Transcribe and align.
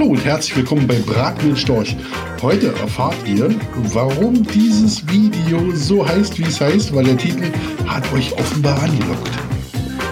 Hallo 0.00 0.12
und 0.12 0.24
herzlich 0.24 0.56
willkommen 0.56 0.86
bei 0.86 0.94
Braten 0.94 1.54
Storch. 1.54 1.94
Heute 2.40 2.68
erfahrt 2.68 3.18
ihr, 3.26 3.54
warum 3.92 4.42
dieses 4.44 5.06
Video 5.06 5.72
so 5.74 6.08
heißt, 6.08 6.38
wie 6.38 6.44
es 6.44 6.58
heißt, 6.58 6.94
weil 6.94 7.04
der 7.04 7.18
Titel 7.18 7.44
hat 7.86 8.10
euch 8.14 8.32
offenbar 8.32 8.82
angelockt. 8.82 9.30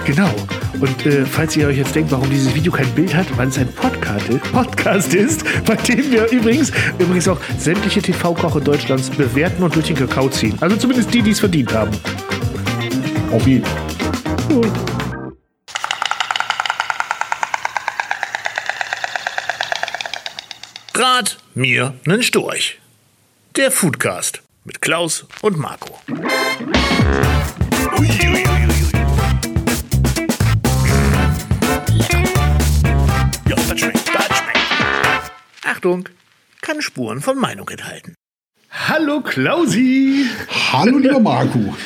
Genau. 0.05 0.29
Und 0.79 1.07
äh, 1.07 1.25
falls 1.25 1.57
ihr 1.57 1.69
euch 1.69 1.79
jetzt 1.79 1.95
denkt, 1.95 2.13
warum 2.13 2.29
dieses 2.29 2.55
Video 2.55 2.71
kein 2.71 2.91
Bild 2.91 3.15
hat, 3.15 3.35
weil 3.39 3.49
es 3.49 3.57
ein 3.57 3.73
Podcast, 3.73 4.27
Podcast 4.53 5.15
ist, 5.15 5.43
bei 5.65 5.77
dem 5.77 6.13
wir 6.13 6.31
übrigens, 6.33 6.71
übrigens 6.99 7.27
auch 7.27 7.39
sämtliche 7.57 8.03
TV-Koche 8.03 8.61
Deutschlands 8.61 9.09
bewerten 9.09 9.63
und 9.63 9.75
durch 9.75 9.87
den 9.87 9.97
Kakao 9.97 10.29
ziehen. 10.29 10.55
Also 10.61 10.77
zumindest 10.77 11.15
die, 11.15 11.23
die 11.23 11.31
es 11.31 11.41
verdient 11.41 11.73
haben. 11.73 11.93
Auf 13.33 13.47
jeden 13.47 13.65
Fall. 13.65 14.98
Rat 21.01 21.39
mir 21.55 21.95
nen 22.07 22.25
Storch. 22.25 22.81
Der 23.55 23.71
Foodcast 23.71 24.43
mit 24.65 24.83
Klaus 24.83 25.27
und 25.43 25.57
Marco. 25.57 25.97
Ui, 26.09 26.19
ui, 28.01 28.09
ui, 28.27 28.45
ui. 28.67 28.91
Ja, 33.49 33.55
das 33.55 33.79
schmeckt, 33.79 34.09
das 34.13 34.27
schmeckt. 34.27 35.33
Achtung, 35.65 36.09
kann 36.63 36.83
Spuren 36.83 37.21
von 37.21 37.39
Meinung 37.39 37.69
enthalten. 37.69 38.17
Hallo 38.69 39.21
Klausi. 39.21 40.27
Hallo 40.73 40.99
lieber 40.99 41.21
Marco. 41.21 41.77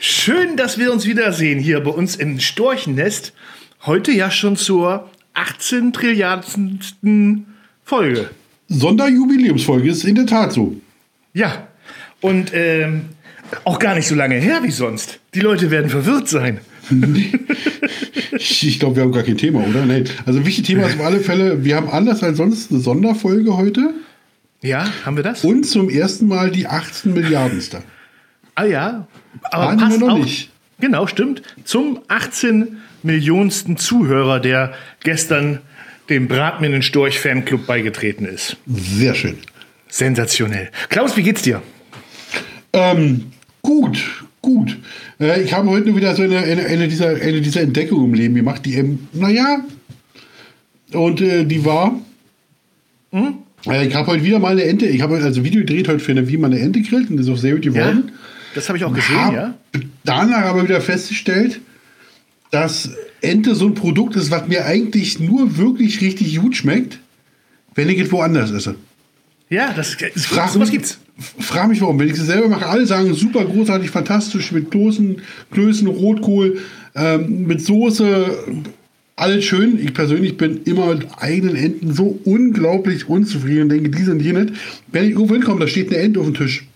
Schön, 0.00 0.56
dass 0.56 0.78
wir 0.78 0.92
uns 0.92 1.04
wiedersehen 1.04 1.58
hier 1.58 1.80
bei 1.80 1.90
uns 1.90 2.16
im 2.16 2.40
Storchennest. 2.40 3.34
Heute 3.84 4.12
ja 4.12 4.30
schon 4.30 4.56
zur 4.56 5.10
18 5.34 5.92
Trilliardsten 5.92 7.54
Folge. 7.84 8.30
Sonderjubiläumsfolge 8.68 9.90
ist 9.90 10.04
in 10.04 10.14
der 10.14 10.26
Tat 10.26 10.52
so. 10.52 10.76
Ja, 11.32 11.66
und 12.20 12.50
ähm, 12.54 13.06
auch 13.64 13.78
gar 13.78 13.94
nicht 13.94 14.08
so 14.08 14.14
lange 14.14 14.36
her 14.36 14.60
wie 14.62 14.70
sonst. 14.70 15.20
Die 15.34 15.40
Leute 15.40 15.70
werden 15.70 15.90
verwirrt 15.90 16.28
sein. 16.28 16.60
Ich 18.38 18.78
glaube, 18.78 18.96
wir 18.96 19.02
haben 19.02 19.12
gar 19.12 19.22
kein 19.22 19.38
Thema, 19.38 19.60
oder? 19.60 19.86
Nein. 19.86 20.04
Also 20.26 20.44
wichtiges 20.44 20.68
Thema 20.68 20.86
ist 20.86 21.00
auf 21.00 21.06
alle 21.06 21.20
Fälle, 21.20 21.64
wir 21.64 21.76
haben 21.76 21.88
anders 21.88 22.22
als 22.22 22.36
sonst 22.36 22.70
eine 22.70 22.80
Sonderfolge 22.80 23.56
heute. 23.56 23.94
Ja, 24.62 24.86
haben 25.04 25.16
wir 25.16 25.22
das? 25.22 25.44
Und 25.44 25.64
zum 25.64 25.88
ersten 25.88 26.26
Mal 26.26 26.50
die 26.50 26.66
18 26.66 27.14
Milliardenste. 27.14 27.82
ah 28.54 28.64
ja, 28.64 29.06
aber 29.44 29.64
Waren 29.66 29.78
wir 29.78 29.86
passt 29.86 30.00
noch 30.00 30.08
auch, 30.10 30.18
nicht. 30.18 30.50
Genau, 30.80 31.06
stimmt. 31.06 31.42
Zum 31.64 32.00
18 32.08 32.76
Millionensten 33.02 33.76
Zuhörer, 33.76 34.40
der 34.40 34.74
gestern 35.02 35.60
dem 36.08 36.28
Bratminen 36.28 36.82
Storch 36.82 37.18
Fanclub 37.18 37.66
beigetreten 37.66 38.26
ist. 38.26 38.56
Sehr 38.66 39.14
schön. 39.14 39.36
Sensationell. 39.88 40.70
Klaus, 40.88 41.16
wie 41.16 41.22
geht's 41.22 41.42
dir? 41.42 41.62
Ähm, 42.72 43.32
gut, 43.62 43.98
gut. 44.42 44.76
Äh, 45.20 45.42
ich 45.42 45.52
habe 45.52 45.70
heute 45.70 45.86
nur 45.86 45.96
wieder 45.96 46.14
so 46.14 46.22
eine, 46.22 46.38
eine, 46.38 46.66
eine, 46.66 46.88
dieser, 46.88 47.08
eine 47.08 47.40
dieser 47.40 47.62
Entdeckungen 47.62 48.06
im 48.06 48.14
Leben 48.14 48.34
gemacht, 48.34 48.64
die 48.64 48.74
eben, 48.74 49.08
naja, 49.12 49.64
und 50.92 51.20
äh, 51.20 51.44
die 51.44 51.64
war, 51.64 52.00
äh, 53.12 53.86
ich 53.86 53.94
habe 53.94 54.08
heute 54.08 54.22
wieder 54.22 54.38
mal 54.38 54.52
eine 54.52 54.64
Ente, 54.64 54.86
ich 54.86 55.00
habe 55.00 55.14
heute 55.14 55.24
also 55.24 55.40
ein 55.40 55.44
Video 55.44 55.60
gedreht 55.60 55.88
heute 55.88 56.00
für 56.00 56.12
eine, 56.12 56.28
wie 56.28 56.36
man 56.36 56.52
eine 56.52 56.60
Ente 56.60 56.80
grillt 56.82 57.10
und 57.10 57.16
das 57.16 57.26
ist 57.26 57.32
auch 57.32 57.38
sehr 57.38 57.54
gut 57.54 57.62
geworden. 57.62 58.12
Das 58.54 58.68
habe 58.68 58.78
ich 58.78 58.84
auch 58.84 58.92
gesehen, 58.92 59.16
Hab 59.16 59.34
ja. 59.34 59.54
danach 60.04 60.44
aber 60.44 60.62
wieder 60.64 60.80
festgestellt, 60.80 61.60
dass 62.50 62.90
Ente 63.20 63.54
so 63.54 63.66
ein 63.66 63.74
Produkt 63.74 64.16
ist, 64.16 64.30
was 64.30 64.48
mir 64.48 64.64
eigentlich 64.66 65.18
nur 65.20 65.56
wirklich 65.58 66.00
richtig 66.00 66.38
gut 66.40 66.56
schmeckt, 66.56 66.98
wenn 67.74 67.88
ich 67.88 67.98
es 67.98 68.12
woanders 68.12 68.50
esse. 68.50 68.76
Ja, 69.50 69.72
das, 69.74 69.96
das 70.14 70.26
Frag 70.26 70.48
sowas 70.50 70.68
mich- 70.68 70.78
gibt's. 70.78 70.98
Frag 71.38 71.68
mich 71.68 71.80
warum. 71.80 71.98
Wenn 71.98 72.08
ich 72.08 72.14
es 72.14 72.26
selber 72.26 72.48
mache, 72.48 72.66
alle 72.66 72.84
sagen 72.84 73.14
super 73.14 73.44
großartig, 73.46 73.88
fantastisch 73.90 74.52
mit 74.52 74.70
Klößen, 74.70 75.22
Klößen 75.50 75.86
Rotkohl, 75.86 76.58
ähm, 76.94 77.46
mit 77.46 77.62
Soße, 77.62 78.36
alles 79.16 79.44
schön. 79.46 79.78
Ich 79.82 79.94
persönlich 79.94 80.36
bin 80.36 80.60
immer 80.64 80.94
mit 80.94 81.06
eigenen 81.16 81.56
Enten 81.56 81.94
so 81.94 82.20
unglaublich 82.24 83.08
unzufrieden 83.08 83.62
und 83.62 83.68
denke, 83.70 83.88
die 83.88 84.02
sind 84.02 84.20
hier 84.20 84.34
nicht. 84.34 84.52
Wenn 84.92 85.04
ich 85.04 85.12
irgendwo 85.12 85.32
hinkomme, 85.34 85.60
da 85.60 85.66
steht 85.66 85.88
eine 85.88 85.96
Ente 86.02 86.20
auf 86.20 86.26
dem 86.26 86.34
Tisch. 86.34 86.66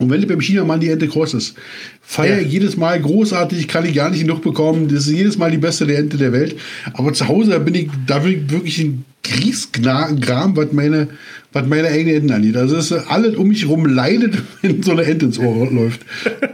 Und 0.00 0.10
wenn 0.10 0.26
beim 0.26 0.40
Chinamann 0.40 0.80
die 0.80 0.88
Ente 0.88 1.06
kross 1.08 1.34
ist, 1.34 1.54
feiere 2.02 2.40
Ja. 2.40 2.46
jedes 2.46 2.76
Mal 2.76 3.00
großartig, 3.00 3.68
kann 3.68 3.84
ich 3.84 3.94
gar 3.94 4.10
nicht 4.10 4.22
genug 4.22 4.40
bekommen. 4.42 4.88
Das 4.88 5.06
ist 5.06 5.12
jedes 5.12 5.36
Mal 5.38 5.50
die 5.50 5.58
beste 5.58 5.86
der 5.86 5.98
Ente 5.98 6.16
der 6.16 6.32
Welt. 6.32 6.56
Aber 6.94 7.12
zu 7.12 7.28
Hause 7.28 7.60
bin 7.60 7.74
ich, 7.74 7.88
da 8.06 8.24
will 8.24 8.32
ich 8.32 8.50
wirklich 8.50 8.78
ein 8.78 9.04
Grießgram, 9.22 10.56
was 10.56 10.72
meine, 10.72 11.08
was 11.52 11.66
meine 11.66 11.88
eigenen 11.88 12.16
Enten 12.16 12.32
angeht. 12.32 12.56
Also 12.56 12.76
es 12.76 12.90
ist 12.90 13.10
alles 13.10 13.36
um 13.36 13.48
mich 13.48 13.62
herum 13.64 13.84
leidet, 13.86 14.38
wenn 14.62 14.82
so 14.82 14.92
eine 14.92 15.04
Ente 15.04 15.26
ins 15.26 15.38
Ohr 15.38 15.70
läuft. 15.70 16.00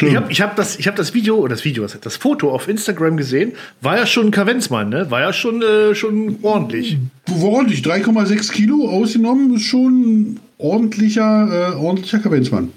Ich 0.00 0.14
habe 0.14 0.30
ich 0.30 0.40
hab 0.42 0.54
das, 0.54 0.78
ich 0.78 0.86
hab 0.86 0.96
das 0.96 1.14
Video, 1.14 1.36
oder 1.38 1.48
das 1.48 1.64
Video, 1.64 1.84
das 1.86 2.16
Foto 2.16 2.52
auf 2.52 2.68
Instagram 2.68 3.16
gesehen. 3.16 3.52
War 3.80 3.96
ja 3.96 4.06
schon 4.06 4.26
ein 4.26 4.30
Kavenzmann, 4.30 4.90
ne? 4.90 5.10
War 5.10 5.22
ja 5.22 5.32
schon, 5.32 5.62
äh, 5.62 5.94
schon 5.94 6.36
ordentlich. 6.42 6.98
Ordentlich, 7.40 7.80
3,6 7.80 8.52
Kilo 8.52 8.86
ausgenommen, 8.88 9.56
ist 9.56 9.62
schon 9.62 10.38
ordentlicher, 10.58 11.72
äh, 11.72 11.76
ordentlicher 11.76 12.18
Kavenzmann. 12.18 12.68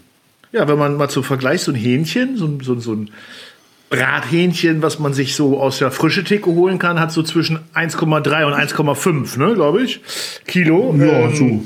Ja, 0.51 0.67
wenn 0.67 0.77
man 0.77 0.95
mal 0.97 1.09
zum 1.09 1.23
Vergleich 1.23 1.61
so 1.61 1.71
ein 1.71 1.75
Hähnchen, 1.75 2.35
so, 2.37 2.45
ein- 2.45 2.59
so, 2.61 2.79
so 2.79 2.93
ein 2.93 3.09
Brathähnchen, 3.89 4.81
was 4.81 4.99
man 4.99 5.13
sich 5.13 5.35
so 5.35 5.59
aus 5.59 5.79
der 5.79 5.91
frische 5.91 6.23
Theke 6.23 6.49
holen 6.51 6.79
kann, 6.79 6.99
hat 6.99 7.11
so 7.11 7.23
zwischen 7.23 7.59
1,3 7.73 8.45
und 8.45 8.53
1,5, 8.53 9.37
ne, 9.37 9.53
glaube 9.53 9.83
ich, 9.83 9.99
Kilo. 10.47 10.95
Ja, 10.97 11.05
Ähm, 11.29 11.35
so. 11.35 11.63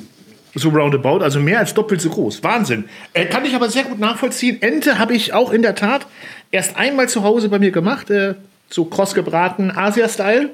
So 0.58 0.70
roundabout, 0.70 1.20
also 1.22 1.42
mehr 1.42 1.60
als 1.60 1.74
doppelt 1.74 2.00
so 2.00 2.10
groß. 2.10 2.42
Wahnsinn. 2.42 2.86
Äh, 3.12 3.26
kann 3.26 3.44
ich 3.44 3.54
aber 3.56 3.70
sehr 3.70 3.84
gut 3.84 4.00
nachvollziehen. 4.00 4.62
Ente 4.62 5.00
habe 5.00 5.14
ich 5.14 5.34
auch 5.34 5.52
in 5.52 5.62
der 5.62 5.76
Tat 5.76 6.08
erst 6.50 6.78
einmal 6.78 7.10
zu 7.10 7.24
Hause 7.24 7.50
bei 7.50 7.60
mir 7.60 7.72
gemacht, 7.72 8.10
äh, 8.10 8.36
so 8.70 8.86
kross 8.86 9.14
gebraten, 9.14 9.70
Asia-Style. 9.70 10.52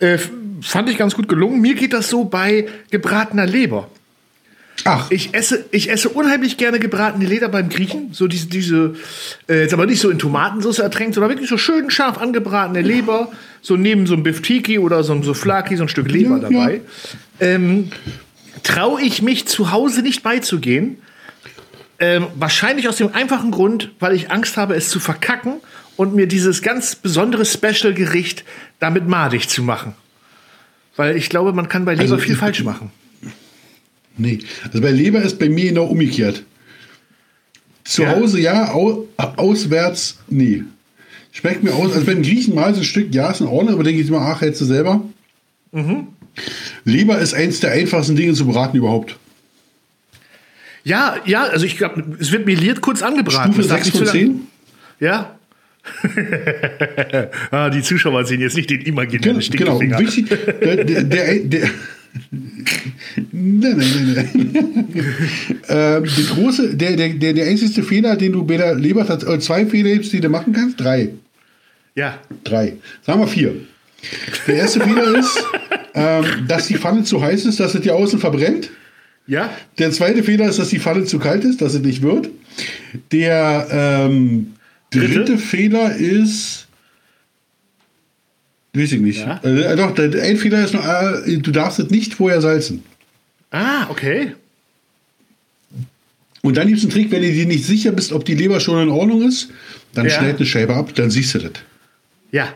Äh, 0.00 0.18
fand 0.60 0.90
ich 0.90 0.98
ganz 0.98 1.14
gut 1.14 1.28
gelungen. 1.28 1.62
Mir 1.62 1.74
geht 1.76 1.94
das 1.94 2.10
so 2.10 2.24
bei 2.24 2.66
gebratener 2.90 3.46
Leber. 3.46 3.88
Ach, 4.84 5.10
Ich 5.10 5.34
esse, 5.34 5.64
ich 5.70 5.90
esse 5.90 6.08
unheimlich 6.08 6.56
gerne 6.56 6.78
gebratene 6.78 7.26
Leder 7.26 7.48
beim 7.48 7.68
Griechen. 7.68 8.10
So 8.12 8.26
diese, 8.28 8.46
diese, 8.46 8.94
äh, 9.48 9.62
jetzt 9.62 9.74
aber 9.74 9.86
nicht 9.86 10.00
so 10.00 10.10
in 10.10 10.18
Tomatensauce 10.18 10.78
ertränkt, 10.78 11.14
sondern 11.14 11.30
wirklich 11.30 11.48
so 11.48 11.58
schön 11.58 11.90
scharf 11.90 12.18
angebratene 12.18 12.82
Leber. 12.82 13.30
So 13.60 13.76
neben 13.76 14.06
so 14.06 14.14
einem 14.14 14.22
Biftiki 14.22 14.78
oder 14.78 15.02
so 15.02 15.12
einem 15.12 15.24
Souflaki, 15.24 15.76
so 15.76 15.82
ein 15.82 15.88
Stück 15.88 16.10
Leber 16.10 16.36
Ja, 16.36 16.48
dabei. 16.48 16.80
Ähm, 17.40 17.90
Traue 18.62 19.00
ich 19.02 19.22
mich 19.22 19.46
zu 19.46 19.70
Hause 19.70 20.02
nicht 20.02 20.22
beizugehen. 20.22 20.98
Ähm, 22.00 22.26
wahrscheinlich 22.36 22.88
aus 22.88 22.96
dem 22.96 23.12
einfachen 23.12 23.50
Grund, 23.50 23.92
weil 23.98 24.14
ich 24.14 24.30
Angst 24.30 24.56
habe, 24.56 24.74
es 24.74 24.88
zu 24.88 25.00
verkacken 25.00 25.54
und 25.96 26.14
mir 26.14 26.28
dieses 26.28 26.62
ganz 26.62 26.94
besondere 26.94 27.44
Special-Gericht 27.44 28.44
damit 28.78 29.08
madig 29.08 29.48
zu 29.48 29.62
machen. 29.62 29.94
Weil 30.96 31.16
ich 31.16 31.28
glaube, 31.28 31.52
man 31.52 31.68
kann 31.68 31.84
bei 31.84 31.92
Leber 31.92 32.02
Also 32.02 32.18
viel 32.18 32.36
falsch 32.36 32.62
machen. 32.62 32.92
Nee, 34.18 34.38
also 34.64 34.80
bei 34.80 34.90
Leber 34.90 35.22
ist 35.22 35.38
bei 35.38 35.48
mir 35.48 35.68
genau 35.68 35.86
umgekehrt. 35.86 36.42
Zu 37.84 38.02
Ja? 38.02 38.16
Hause 38.16 38.40
ja, 38.40 38.72
au, 38.74 39.06
auswärts 39.16 40.18
nee. 40.28 40.64
Schmeckt 41.32 41.62
mir 41.62 41.72
aus, 41.74 41.92
also 41.92 42.06
wenn 42.06 42.22
Griechen 42.22 42.54
mal 42.54 42.74
so 42.74 42.80
ein 42.80 42.84
Stück, 42.84 43.14
ja, 43.14 43.30
ist 43.30 43.40
in 43.40 43.46
Ordnung, 43.46 43.74
aber 43.74 43.84
denke 43.84 44.00
ich 44.02 44.08
immer, 44.08 44.20
ach, 44.22 44.40
hättest 44.40 44.62
du 44.62 44.64
selber. 44.64 45.02
Mhm. 45.72 46.08
Leber 46.84 47.18
ist 47.18 47.34
eins 47.34 47.60
der 47.60 47.72
einfachsten 47.72 48.16
Dinge 48.16 48.32
zu 48.32 48.46
braten 48.46 48.76
überhaupt. 48.76 49.16
Ja, 50.84 51.16
ja, 51.26 51.42
also 51.44 51.66
ich 51.66 51.76
glaube, 51.76 52.16
es 52.18 52.32
wird 52.32 52.46
meliert 52.46 52.80
kurz 52.80 53.02
angebraten. 53.02 53.52
Stufe 53.52 53.68
Das 53.68 53.68
darf 53.68 53.84
6 53.84 53.86
nicht 53.86 53.96
von 53.98 54.06
zu 54.06 54.16
lang- 54.18 54.26
10? 54.26 54.46
Ja. 55.00 55.38
ah, 57.50 57.70
die 57.70 57.82
Zuschauer 57.82 58.24
sehen 58.24 58.40
jetzt 58.40 58.56
nicht 58.56 58.68
den 58.70 58.82
imaginären 58.82 59.40
Genau, 59.40 59.78
genau. 59.78 59.98
Wichtig, 59.98 60.28
der, 60.28 60.84
der, 60.84 61.38
der 61.40 61.70
Nein, 63.32 63.76
nein, 63.76 64.14
nein, 64.14 64.30
nein. 64.34 64.94
ähm, 65.68 66.04
der 66.04 66.24
große, 66.34 66.76
der, 66.76 66.96
der, 66.96 67.08
der, 67.10 67.32
der 67.32 67.46
einzige 67.46 67.82
Fehler, 67.82 68.16
den 68.16 68.32
du 68.32 68.44
bei 68.44 68.56
der 68.56 68.74
Leber, 68.74 69.08
äh, 69.08 69.38
zwei 69.38 69.66
Fehler 69.66 69.96
die 69.98 70.20
du 70.20 70.28
machen 70.28 70.52
kannst, 70.52 70.80
drei. 70.80 71.10
Ja, 71.94 72.18
Drei. 72.44 72.74
Sagen 73.04 73.20
wir 73.20 73.26
vier. 73.26 73.56
Der 74.46 74.54
erste 74.54 74.80
Fehler 74.80 75.18
ist, 75.18 75.44
ähm, 75.94 76.24
dass 76.46 76.68
die 76.68 76.76
Pfanne 76.76 77.02
zu 77.02 77.20
heiß 77.20 77.44
ist, 77.44 77.58
dass 77.58 77.74
es 77.74 77.80
dir 77.80 77.96
außen 77.96 78.20
verbrennt. 78.20 78.70
ja, 79.26 79.50
Der 79.78 79.90
zweite 79.90 80.22
Fehler 80.22 80.48
ist, 80.48 80.60
dass 80.60 80.68
die 80.68 80.78
Pfanne 80.78 81.04
zu 81.06 81.18
kalt 81.18 81.42
ist, 81.44 81.60
dass 81.60 81.74
es 81.74 81.80
nicht 81.80 82.02
wird. 82.02 82.28
Der 83.10 83.66
ähm, 83.72 84.54
dritte? 84.90 85.24
Dritte? 85.24 85.38
Fehler 85.38 85.96
ist. 85.96 86.67
Weiß 88.74 88.92
ich 88.92 89.00
nicht. 89.00 89.20
Ja? 89.20 89.40
Äh, 89.42 89.76
doch, 89.76 89.94
der, 89.94 90.22
ein 90.22 90.36
Fehler 90.36 90.64
ist, 90.64 90.74
noch, 90.74 90.84
äh, 90.86 91.36
du 91.38 91.50
darfst 91.50 91.78
es 91.78 91.90
nicht 91.90 92.14
vorher 92.14 92.40
salzen. 92.40 92.82
Ah, 93.50 93.86
okay. 93.88 94.32
Und 96.42 96.56
dann 96.56 96.68
gibt 96.68 96.78
es 96.78 96.84
einen 96.84 96.92
Trick, 96.92 97.10
wenn 97.10 97.22
du 97.22 97.32
dir 97.32 97.46
nicht 97.46 97.64
sicher 97.64 97.92
bist, 97.92 98.12
ob 98.12 98.24
die 98.24 98.34
Leber 98.34 98.60
schon 98.60 98.80
in 98.82 98.88
Ordnung 98.90 99.26
ist, 99.26 99.50
dann 99.94 100.06
Ja. 100.06 100.12
schneid 100.12 100.36
eine 100.36 100.46
Scheibe 100.46 100.74
ab, 100.74 100.94
dann 100.94 101.10
siehst 101.10 101.34
du 101.34 101.38
das. 101.40 101.52
Ja. 102.30 102.52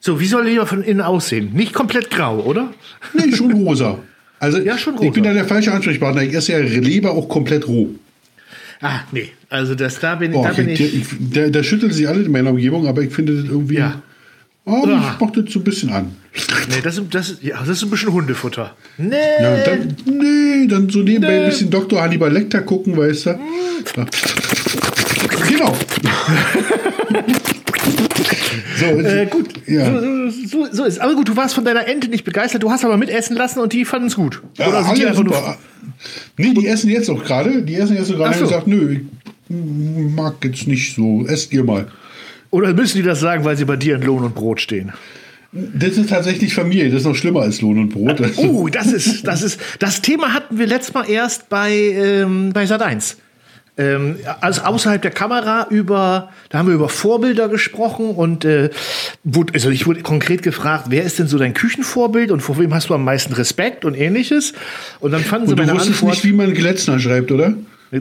So, 0.00 0.20
wie 0.20 0.26
soll 0.26 0.44
Leber 0.46 0.66
von 0.66 0.82
innen 0.82 1.00
aussehen? 1.00 1.50
Nicht 1.54 1.72
komplett 1.72 2.10
grau, 2.10 2.40
oder? 2.40 2.72
Nee, 3.14 3.32
schon 3.34 3.52
rosa. 3.52 3.98
Also 4.38 4.58
Ja, 4.58 4.78
schon 4.78 4.94
ich 4.94 5.12
bin 5.12 5.22
rosa. 5.24 5.28
da 5.28 5.34
der 5.34 5.44
falsche 5.46 5.72
Ansprechpartner. 5.72 6.22
Ich 6.22 6.34
esse 6.34 6.52
ja 6.52 6.58
Leber 6.58 7.12
auch 7.12 7.28
komplett 7.28 7.68
roh. 7.68 7.90
Ah, 8.80 9.00
nee. 9.12 9.28
Also 9.50 9.74
das, 9.74 9.98
da 10.00 10.14
bin, 10.14 10.32
Boah, 10.32 10.48
da 10.48 10.54
bin 10.54 10.68
ich, 10.70 10.80
ich, 10.80 11.06
da, 11.32 11.48
da 11.50 11.62
schüttelt 11.62 11.92
sich 11.92 12.08
alle 12.08 12.22
in 12.22 12.32
meiner 12.32 12.50
Umgebung, 12.50 12.86
aber 12.86 13.02
ich 13.02 13.12
finde 13.12 13.34
das 13.36 13.44
irgendwie. 13.44 13.76
Ja. 13.76 14.02
Oh, 14.72 14.84
Ah. 14.86 15.14
ich 15.14 15.20
mach 15.20 15.30
das 15.32 15.52
so 15.52 15.58
ein 15.58 15.64
bisschen 15.64 15.90
an. 15.90 16.14
Nee, 16.68 16.76
das, 16.82 16.96
ist- 16.98 17.12
das, 17.12 17.30
ist- 17.30 17.42
ja, 17.42 17.58
das 17.58 17.68
ist 17.70 17.82
ein 17.82 17.90
bisschen 17.90 18.12
Hundefutter. 18.12 18.76
Nee. 18.98 19.16
Ja, 19.40 19.56
dann, 19.64 19.96
nee, 20.06 20.66
dann 20.68 20.88
so 20.88 21.00
nebenbei 21.00 21.40
ein 21.40 21.46
bisschen 21.50 21.70
Dr. 21.70 22.00
Hannibal 22.00 22.32
Lecter 22.32 22.60
gucken, 22.62 22.96
weißt 22.96 23.26
du? 23.26 23.38
Da. 23.96 24.06
Genau. 25.48 25.76
so, 28.78 28.86
Äh, 28.86 29.26
gut. 29.26 29.48
Ja. 29.66 30.00
So, 30.00 30.30
so, 30.46 30.66
so 30.72 30.84
ist. 30.84 31.00
Aber 31.00 31.14
gut, 31.14 31.28
du 31.28 31.36
warst 31.36 31.54
von 31.54 31.64
deiner 31.64 31.86
Ente 31.88 32.08
nicht 32.08 32.24
begeistert. 32.24 32.62
Du 32.62 32.70
hast 32.70 32.84
aber 32.84 32.96
mitessen 32.96 33.36
lassen 33.36 33.60
und 33.60 33.72
die 33.72 33.84
fanden 33.84 34.08
es 34.08 34.16
gut. 34.16 34.42
Ja, 34.58 34.68
Oder 34.68 34.84
sind 34.84 34.98
die 34.98 35.06
einfach 35.06 35.22
nur. 35.24 35.34
super. 35.34 35.56
Nee, 36.36 36.54
die 36.54 36.66
essen 36.66 36.90
jetzt 36.90 37.08
auch 37.10 37.22
gerade. 37.24 37.62
Die 37.62 37.74
essen 37.74 37.96
jetzt 37.96 38.10
gerade 38.12 38.34
so. 38.34 38.40
und 38.44 38.48
gesagt, 38.48 38.66
nö, 38.66 38.98
ich 39.48 40.14
mag 40.14 40.34
jetzt 40.44 40.66
nicht 40.66 40.94
so. 40.94 41.24
Esst 41.26 41.52
ihr 41.52 41.64
mal. 41.64 41.86
Oder 42.50 42.72
müssen 42.74 42.96
die 42.96 43.02
das 43.02 43.20
sagen, 43.20 43.44
weil 43.44 43.56
sie 43.56 43.64
bei 43.64 43.76
dir 43.76 43.96
in 43.96 44.02
Lohn 44.02 44.24
und 44.24 44.34
Brot 44.34 44.60
stehen? 44.60 44.92
Das 45.52 45.96
ist 45.96 46.10
tatsächlich 46.10 46.54
Familie. 46.54 46.90
Das 46.90 47.00
ist 47.00 47.06
noch 47.06 47.16
schlimmer 47.16 47.42
als 47.42 47.60
Lohn 47.60 47.78
und 47.78 47.88
Brot. 47.90 48.20
Also, 48.20 48.42
Oh, 48.42 48.68
das 48.68 48.92
ist, 48.92 49.26
das 49.26 49.42
ist, 49.42 49.60
das 49.80 50.00
Thema 50.00 50.32
hatten 50.32 50.58
wir 50.58 50.66
letztes 50.66 50.94
Mal 50.94 51.08
erst 51.10 51.48
bei, 51.48 51.72
ähm, 51.72 52.52
bei 52.52 52.66
Sat 52.66 52.82
1. 52.82 53.16
Ähm, 53.76 54.16
also 54.40 54.62
außerhalb 54.62 55.00
der 55.02 55.10
Kamera 55.10 55.66
über, 55.70 56.30
da 56.50 56.58
haben 56.58 56.68
wir 56.68 56.74
über 56.74 56.88
Vorbilder 56.88 57.48
gesprochen 57.48 58.10
und 58.10 58.44
äh, 58.44 58.70
wurde, 59.24 59.54
also 59.54 59.70
ich 59.70 59.86
wurde 59.86 60.02
konkret 60.02 60.42
gefragt, 60.42 60.86
wer 60.88 61.02
ist 61.02 61.18
denn 61.18 61.28
so 61.28 61.38
dein 61.38 61.54
Küchenvorbild 61.54 62.30
und 62.30 62.40
vor 62.40 62.58
wem 62.58 62.74
hast 62.74 62.90
du 62.90 62.94
am 62.94 63.04
meisten 63.04 63.32
Respekt 63.32 63.84
und 63.84 63.94
ähnliches? 63.94 64.52
Und 65.00 65.12
dann 65.12 65.22
fanden 65.22 65.46
sie 65.46 65.52
und 65.52 65.58
du 65.60 65.66
meine 65.66 65.78
wusstest 65.78 65.98
Antwort. 66.02 66.14
nicht, 66.14 66.24
wie 66.24 66.32
man 66.32 66.52
Glätzner 66.52 66.98
schreibt, 67.00 67.32
oder? 67.32 67.54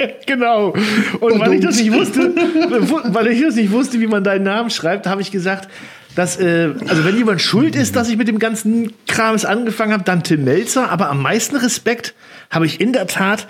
Genau. 0.26 0.74
Und 1.20 1.38
weil 1.40 1.54
ich 1.54 1.60
das 1.60 1.76
nicht 1.76 1.92
wusste, 1.92 2.32
weil 2.34 3.26
ich 3.28 3.40
das 3.40 3.56
nicht 3.56 3.72
wusste, 3.72 4.00
wie 4.00 4.06
man 4.06 4.24
deinen 4.24 4.44
Namen 4.44 4.70
schreibt, 4.70 5.06
habe 5.06 5.20
ich 5.20 5.30
gesagt, 5.30 5.68
dass, 6.14 6.38
äh, 6.40 6.70
also 6.88 7.04
wenn 7.04 7.16
jemand 7.16 7.40
schuld 7.40 7.76
ist, 7.76 7.96
dass 7.96 8.08
ich 8.08 8.16
mit 8.16 8.28
dem 8.28 8.38
ganzen 8.38 8.92
Krams 9.06 9.44
angefangen 9.44 9.92
habe, 9.92 10.04
dann 10.04 10.22
Tim 10.22 10.44
Melzer. 10.44 10.90
Aber 10.90 11.10
am 11.10 11.22
meisten 11.22 11.56
Respekt 11.56 12.14
habe 12.50 12.66
ich 12.66 12.80
in 12.80 12.92
der 12.92 13.06
Tat 13.06 13.46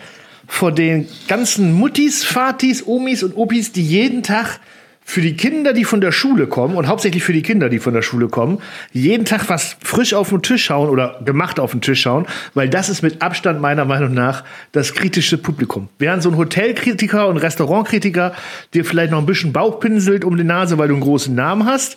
vor 0.47 0.73
den 0.73 1.06
ganzen 1.29 1.73
Muttis, 1.73 2.25
Vatis, 2.25 2.87
Omis 2.87 3.23
und 3.23 3.37
Opis, 3.37 3.73
die 3.73 3.85
jeden 3.85 4.23
Tag 4.23 4.58
für 5.02 5.20
die 5.20 5.37
Kinder, 5.37 5.73
die 5.73 5.85
von 5.85 6.00
der 6.00 6.12
Schule 6.12 6.47
kommen 6.47 6.76
und 6.76 6.87
hauptsächlich 6.87 7.25
für 7.25 7.32
die 7.32 7.43
Kinder, 7.43 7.69
die 7.69 7.81
von 7.81 7.94
der 7.94 8.02
Schule 8.02 8.29
kommen, 8.29 8.61
jeden 8.93 9.25
Tag 9.25 9.49
was 9.49 9.76
frisch 9.82 10.14
auf 10.14 10.29
den 10.29 10.43
Tisch 10.43 10.64
schauen 10.64 10.88
oder 10.88 11.20
gemacht 11.25 11.58
auf 11.58 11.73
den 11.73 11.81
Tisch 11.81 12.02
schauen, 12.02 12.26
weil 12.55 12.69
das 12.69 12.88
ist 12.88 13.02
mit 13.02 13.20
Abstand 13.20 13.61
meiner 13.61 13.85
Meinung 13.85 14.14
nach 14.14 14.44
das 14.73 14.94
kritische 14.94 15.38
Publikum. 15.38 15.88
Während 15.99 16.23
so 16.23 16.31
ein 16.31 16.37
Hotelkritiker 16.37 17.26
und 17.26 17.38
Restaurantkritiker 17.38 18.35
dir 18.73 18.85
vielleicht 18.85 19.11
noch 19.11 19.19
ein 19.19 19.26
bisschen 19.26 19.52
Bauch 19.52 19.81
pinselt 19.81 20.25
um 20.25 20.37
die 20.37 20.44
Nase, 20.44 20.79
weil 20.79 20.88
du 20.88 20.94
einen 20.94 21.02
großen 21.02 21.35
Namen 21.35 21.67
hast, 21.67 21.97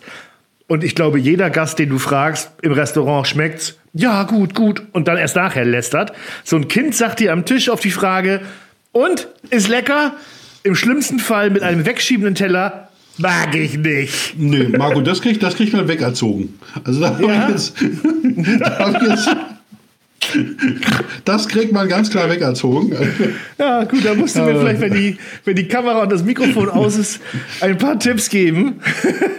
und 0.66 0.82
ich 0.82 0.94
glaube, 0.94 1.18
jeder 1.18 1.50
Gast, 1.50 1.78
den 1.78 1.90
du 1.90 1.98
fragst, 1.98 2.50
im 2.62 2.72
Restaurant 2.72 3.26
schmeckt's, 3.26 3.78
ja, 3.92 4.22
gut, 4.22 4.54
gut, 4.54 4.82
und 4.92 5.08
dann 5.08 5.18
erst 5.18 5.36
nachher 5.36 5.64
lästert. 5.64 6.12
So 6.42 6.56
ein 6.56 6.68
Kind 6.68 6.94
sagt 6.94 7.20
dir 7.20 7.32
am 7.32 7.44
Tisch 7.44 7.68
auf 7.68 7.80
die 7.80 7.90
Frage, 7.90 8.40
und, 8.90 9.28
ist 9.50 9.68
lecker? 9.68 10.14
Im 10.62 10.74
schlimmsten 10.74 11.18
Fall 11.18 11.50
mit 11.50 11.62
einem 11.62 11.84
wegschiebenden 11.84 12.34
Teller, 12.34 12.88
mag 13.18 13.54
ich 13.54 13.78
nicht. 13.78 14.34
Nee, 14.36 14.68
Marco, 14.76 15.00
das 15.00 15.20
kriegt 15.22 15.42
das 15.42 15.56
kriegt 15.56 15.72
man 15.72 15.86
wegerzogen. 15.88 16.54
Also 16.84 17.00
da 17.00 17.08
habe 17.10 17.24
Ja? 17.24 17.44
ich 17.44 17.50
jetzt. 17.50 17.74
Da 18.60 18.78
hab 18.78 19.02
ich 19.02 19.08
jetzt 19.08 19.28
das 21.24 21.46
kriegt 21.48 21.72
man 21.72 21.86
ganz 21.88 22.10
klar 22.10 22.30
wegerzogen. 22.30 22.96
Ja, 23.58 23.84
gut, 23.84 24.04
da 24.04 24.14
musst 24.14 24.36
du 24.36 24.40
mir 24.42 24.58
vielleicht, 24.58 24.80
wenn 24.80 24.94
die, 24.94 25.16
wenn 25.44 25.54
die 25.54 25.68
Kamera 25.68 26.02
und 26.02 26.10
das 26.12 26.24
Mikrofon 26.24 26.68
aus 26.70 26.96
ist, 26.96 27.20
ein 27.60 27.76
paar 27.76 27.98
Tipps 27.98 28.30
geben. 28.30 28.80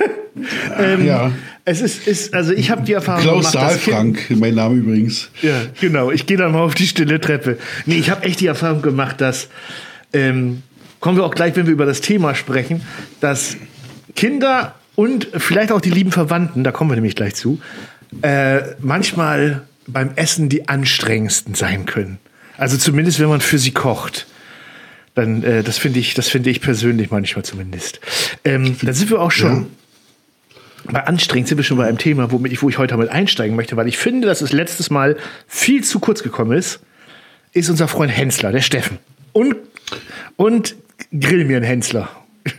ähm, 0.80 1.06
Ja. 1.06 1.32
Es 1.68 1.82
ist, 1.82 2.08
ist 2.08 2.36
also 2.36 2.54
ich 2.54 2.70
habe 2.70 2.84
die 2.84 2.94
Erfahrung 2.94 3.24
Klaus 3.24 3.52
gemacht, 3.52 3.70
Kind- 3.82 3.86
Saalfrank, 3.96 4.26
mein 4.40 4.54
Name 4.54 4.76
übrigens. 4.76 5.30
Ja, 5.42 5.64
genau. 5.82 6.12
Ich 6.12 6.28
gehe 6.28 6.38
dann 6.38 6.52
mal 6.52 6.60
auf 6.62 6.76
die 6.76 6.86
stille 6.86 7.20
Treppe. 7.20 7.58
Nee, 7.88 7.96
ich 7.96 8.12
habe 8.12 8.24
echt 8.24 8.40
die 8.40 8.46
Erfahrung 8.46 8.84
gemacht, 8.84 9.20
dass, 9.20 9.50
ähm, 10.14 10.62
kommen 11.06 11.20
wir 11.20 11.24
auch 11.24 11.36
gleich, 11.36 11.56
wenn 11.56 11.68
wir 11.68 11.74
über 11.74 11.86
das 11.86 12.02
Thema 12.02 12.34
sprechen, 12.34 12.82
dass 13.20 13.58
Kinder 14.16 14.74
und 14.96 15.28
vielleicht 15.38 15.72
auch 15.72 15.80
die 15.80 15.92
lieben 15.92 16.12
Verwandten, 16.12 16.64
da 16.64 16.72
kommen 16.72 16.90
wir 16.90 16.96
nämlich 16.96 17.16
gleich 17.16 17.36
zu, 17.36 17.62
äh, 18.24 18.64
manchmal 18.80 19.62
beim 19.86 20.14
Essen 20.16 20.50
die 20.50 20.68
anstrengendsten 20.68 21.54
sein 21.54 21.86
können. 21.86 22.18
Also 22.58 22.76
zumindest, 22.78 23.20
wenn 23.20 23.30
man 23.30 23.40
für 23.40 23.60
sie 23.60 23.70
kocht. 23.70 24.26
Dann, 25.14 25.44
äh, 25.44 25.62
das 25.62 25.78
finde 25.78 26.00
ich, 26.00 26.16
das 26.16 26.28
finde 26.28 26.50
ich 26.50 26.60
persönlich 26.60 27.12
manchmal 27.12 27.46
zumindest. 27.46 28.00
Ähm, 28.44 28.76
dann 28.82 28.96
sind 28.96 29.12
wir 29.12 29.22
auch 29.22 29.30
schon 29.30 29.68
Ja. 30.88 30.92
bei 30.92 31.06
anstrengend 31.06 31.50
sind 31.50 31.60
wir 31.60 31.64
schon 31.64 31.78
bei 31.78 31.86
einem 31.86 32.00
Thema, 32.00 32.32
womit 32.32 32.52
ich, 32.52 32.64
wo 32.64 32.70
ich 32.70 32.80
heute 32.80 32.96
damit 32.96 33.10
einsteigen 33.10 33.56
möchte, 33.56 33.78
weil 33.78 33.88
ich 33.88 34.00
finde, 34.00 34.28
dass 34.28 34.42
es 34.42 34.52
letztes 34.54 34.90
Mal 34.90 35.18
viel 35.48 35.84
zu 35.84 36.00
kurz 36.00 36.24
gekommen 36.24 36.58
ist, 36.58 36.80
ist 37.54 37.70
unser 37.70 37.88
Freund 37.88 38.12
Hensler, 38.12 38.52
der 38.52 38.62
Steffen. 38.62 38.98
Und, 39.34 39.56
und 40.36 40.76
grill 41.12 41.46
mir 41.46 41.58
ein 41.58 41.64
Hensler. 41.64 42.10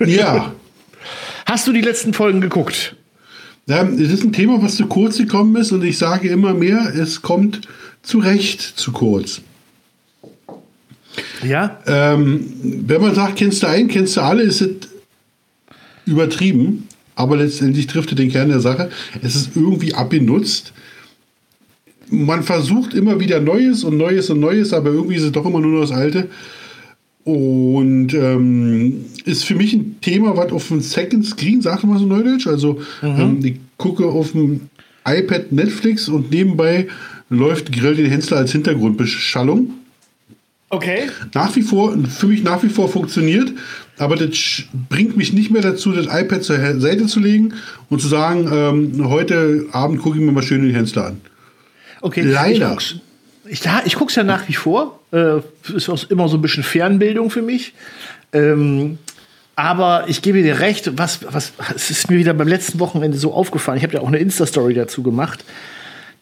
Ja. 0.05 0.55
Hast 1.47 1.67
du 1.67 1.73
die 1.73 1.81
letzten 1.81 2.13
Folgen 2.13 2.41
geguckt? 2.41 2.97
Ja, 3.67 3.83
Es 3.83 4.13
ist 4.13 4.25
ein 4.25 4.33
Thema, 4.33 4.63
was 4.63 4.77
zu 4.77 4.87
kurz 4.87 5.19
gekommen 5.19 5.57
ist 5.57 5.73
und 5.73 5.83
ich 5.83 5.99
sage 5.99 6.29
immer 6.29 6.55
mehr, 6.55 6.93
es 6.95 7.23
kommt 7.23 7.63
zu 8.03 8.19
Recht 8.19 8.61
zu 8.61 8.93
kurz. 8.93 9.41
Ja? 11.43 11.81
Ähm, 11.87 12.53
wenn 12.63 13.01
man 13.01 13.15
sagt, 13.15 13.37
kennst 13.37 13.63
du 13.63 13.69
einen, 13.69 13.89
kennst 13.89 14.17
du 14.17 14.21
alle, 14.21 14.43
ist 14.43 14.61
es 14.61 14.71
übertrieben, 16.05 16.87
aber 17.17 17.37
letztendlich 17.37 17.87
trifft 17.87 18.11
es 18.11 18.17
den 18.17 18.31
Kern 18.31 18.49
der 18.49 18.61
Sache. 18.61 18.91
Es 19.23 19.35
ist 19.35 19.57
irgendwie 19.57 19.95
abgenutzt. 19.95 20.73
Man 22.09 22.45
versucht 22.45 22.95
immer 22.95 23.19
wieder 23.19 23.41
Neues 23.41 23.83
und 23.83 23.97
Neues 23.97 24.31
und 24.31 24.39
Neues, 24.39 24.73
aber 24.73 24.91
irgendwie 24.91 25.17
ist 25.17 25.25
es 25.25 25.33
doch 25.33 25.45
immer 25.45 25.61
nur 25.61 25.81
das 25.81 25.91
Alte. 25.91 26.29
Und 27.27 28.15
ähm, 28.15 29.05
ist 29.25 29.45
für 29.45 29.57
mich 29.57 29.73
ein 29.73 29.97
Thema, 30.01 30.37
was 30.37 30.53
auf 30.53 30.69
dem 30.69 30.81
Second 30.81 31.27
Screen, 31.27 31.61
sagt 31.61 31.83
man 31.83 31.99
so 31.99 32.07
neudeutsch, 32.07 32.47
also 32.47 32.81
ähm, 33.03 33.41
ich 33.43 33.57
gucke 33.77 34.07
auf 34.07 34.31
dem 34.31 34.61
iPad 35.05 35.51
Netflix 35.51 36.09
und 36.09 36.31
nebenbei 36.31 36.87
läuft 37.29 37.73
Grill 37.73 37.97
den 37.97 38.07
Hensler 38.07 38.37
als 38.37 38.53
Hintergrundbeschallung 38.53 39.73
Okay. 40.69 41.09
nach 41.35 41.55
wie 41.57 41.63
vor, 41.63 41.97
für 42.09 42.27
mich 42.27 42.45
nach 42.45 42.63
wie 42.63 42.69
vor 42.69 42.89
funktioniert, 42.89 43.53
aber 43.99 44.17
das 44.17 44.65
bringt 44.89 45.17
mich 45.17 45.33
nicht 45.33 45.51
mehr 45.51 45.63
dazu, 45.63 45.93
das 45.93 46.07
iPad 46.07 46.45
zur 46.45 46.81
Seite 46.81 47.07
zu 47.07 47.19
legen 47.19 47.55
und 47.89 48.01
zu 48.01 48.09
sagen, 48.09 48.49
ähm, 48.53 49.09
heute 49.09 49.67
Abend 49.73 50.01
gucke 50.01 50.17
ich 50.19 50.25
mir 50.25 50.33
mal 50.33 50.43
schön 50.43 50.63
den 50.63 50.75
Hensler 50.75 51.07
an. 51.07 51.21
Okay. 52.03 52.23
Leider. 52.23 52.77
Ich 52.81 53.01
ich, 53.49 53.63
ich 53.85 53.95
guck's 53.97 54.15
ja 54.15 54.25
nach 54.25 54.49
wie 54.49 54.55
vor. 54.55 55.01
Äh, 55.13 55.39
ist 55.75 55.89
auch 55.89 56.11
immer 56.11 56.29
so 56.29 56.37
ein 56.37 56.43
bisschen 56.43 56.63
Fernbildung 56.63 57.31
für 57.31 57.43
mich. 57.43 57.75
Ähm, 58.33 58.99
aber 59.55 60.05
ich 60.09 60.21
gebe 60.21 60.43
dir 60.43 60.61
recht, 60.61 60.99
was, 60.99 61.21
was, 61.33 61.53
es 61.75 61.91
ist 61.91 62.11
mir 62.11 62.19
wieder 62.19 62.35
beim 62.35 62.49
letzten 62.49 62.79
Wochenende 62.79 63.17
so 63.17 63.33
aufgefallen. 63.33 63.79
Ich 63.79 63.85
habe 63.85 63.95
ja 63.95 64.01
auch 64.01 64.09
eine 64.09 64.19
Insta-Story 64.19 64.75
dazu 64.75 65.03
gemacht. 65.03 65.45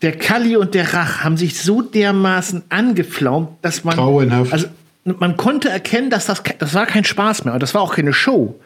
Der 0.02 0.12
Kalli 0.12 0.56
und 0.56 0.74
der 0.74 0.94
Rach 0.94 1.24
haben 1.24 1.36
sich 1.36 1.60
so 1.60 1.82
dermaßen 1.82 2.64
angepflaumt, 2.68 3.48
dass 3.62 3.84
man. 3.84 3.96
Grauenhaft. 3.96 4.52
Also, 4.52 4.66
man 5.04 5.36
konnte 5.36 5.68
erkennen, 5.68 6.10
dass 6.10 6.26
das, 6.26 6.42
das 6.58 6.74
war 6.74 6.86
kein 6.86 7.04
Spaß 7.04 7.44
mehr. 7.44 7.54
Und 7.54 7.62
das 7.62 7.74
war 7.74 7.82
auch 7.82 7.94
keine 7.94 8.12
Show. 8.12 8.58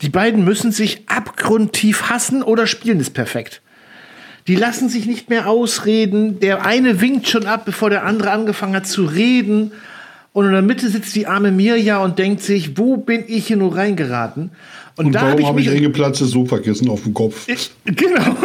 Die 0.00 0.08
beiden 0.08 0.44
müssen 0.44 0.72
sich 0.72 1.08
abgrundtief 1.08 2.08
hassen 2.08 2.42
oder 2.42 2.66
spielen 2.66 3.00
es 3.00 3.10
perfekt. 3.10 3.60
Die 4.46 4.56
lassen 4.56 4.88
sich 4.88 5.06
nicht 5.06 5.30
mehr 5.30 5.48
ausreden. 5.48 6.40
Der 6.40 6.66
eine 6.66 7.00
winkt 7.00 7.28
schon 7.28 7.46
ab, 7.46 7.64
bevor 7.64 7.90
der 7.90 8.04
andere 8.04 8.30
angefangen 8.30 8.76
hat 8.76 8.86
zu 8.86 9.04
reden. 9.04 9.72
Und 10.32 10.46
in 10.46 10.52
der 10.52 10.62
Mitte 10.62 10.88
sitzt 10.88 11.14
die 11.14 11.26
arme 11.26 11.50
Mirja 11.50 11.98
und 11.98 12.18
denkt 12.18 12.42
sich, 12.42 12.76
wo 12.76 12.96
bin 12.96 13.24
ich 13.26 13.46
hier 13.46 13.56
nur 13.56 13.76
reingeraten? 13.76 14.50
Und, 14.96 15.06
Und 15.06 15.12
da 15.12 15.20
habe 15.20 15.28
warum 15.28 15.40
ich 15.40 15.46
habe 15.46 15.60
ich 15.60 15.66
mich 15.66 15.76
eingeplatztes 15.76 16.30
Sofakissen 16.30 16.88
auf 16.88 17.04
dem 17.04 17.14
Kopf? 17.14 17.48
ich, 17.48 17.70
genau. 17.84 18.22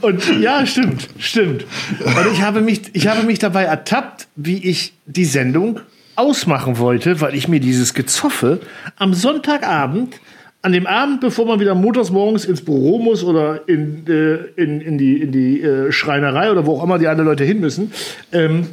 Und 0.00 0.40
ja, 0.40 0.64
stimmt, 0.64 1.08
stimmt. 1.18 1.66
Und 2.00 2.32
ich 2.32 2.40
habe 2.40 2.62
mich, 2.62 2.82
ich 2.94 3.06
habe 3.06 3.22
mich 3.22 3.38
dabei 3.38 3.64
ertappt, 3.64 4.28
wie 4.34 4.56
ich 4.56 4.94
die 5.06 5.26
Sendung 5.26 5.80
ausmachen 6.16 6.78
wollte, 6.78 7.20
weil 7.20 7.34
ich 7.34 7.48
mir 7.48 7.60
dieses 7.60 7.94
Gezoffe 7.94 8.60
am 8.96 9.14
Sonntagabend, 9.14 10.16
an 10.62 10.72
dem 10.72 10.86
Abend, 10.86 11.20
bevor 11.20 11.46
man 11.46 11.58
wieder 11.60 11.74
montags 11.74 12.10
morgens 12.10 12.44
ins 12.44 12.60
Büro 12.62 12.98
muss 12.98 13.24
oder 13.24 13.66
in, 13.68 14.04
äh, 14.06 14.34
in, 14.62 14.80
in 14.80 14.98
die, 14.98 15.20
in 15.22 15.32
die 15.32 15.62
äh, 15.62 15.90
Schreinerei 15.92 16.50
oder 16.50 16.66
wo 16.66 16.76
auch 16.78 16.84
immer 16.84 16.98
die 16.98 17.06
anderen 17.08 17.28
Leute 17.28 17.44
hin 17.44 17.60
müssen, 17.60 17.92
ähm, 18.32 18.66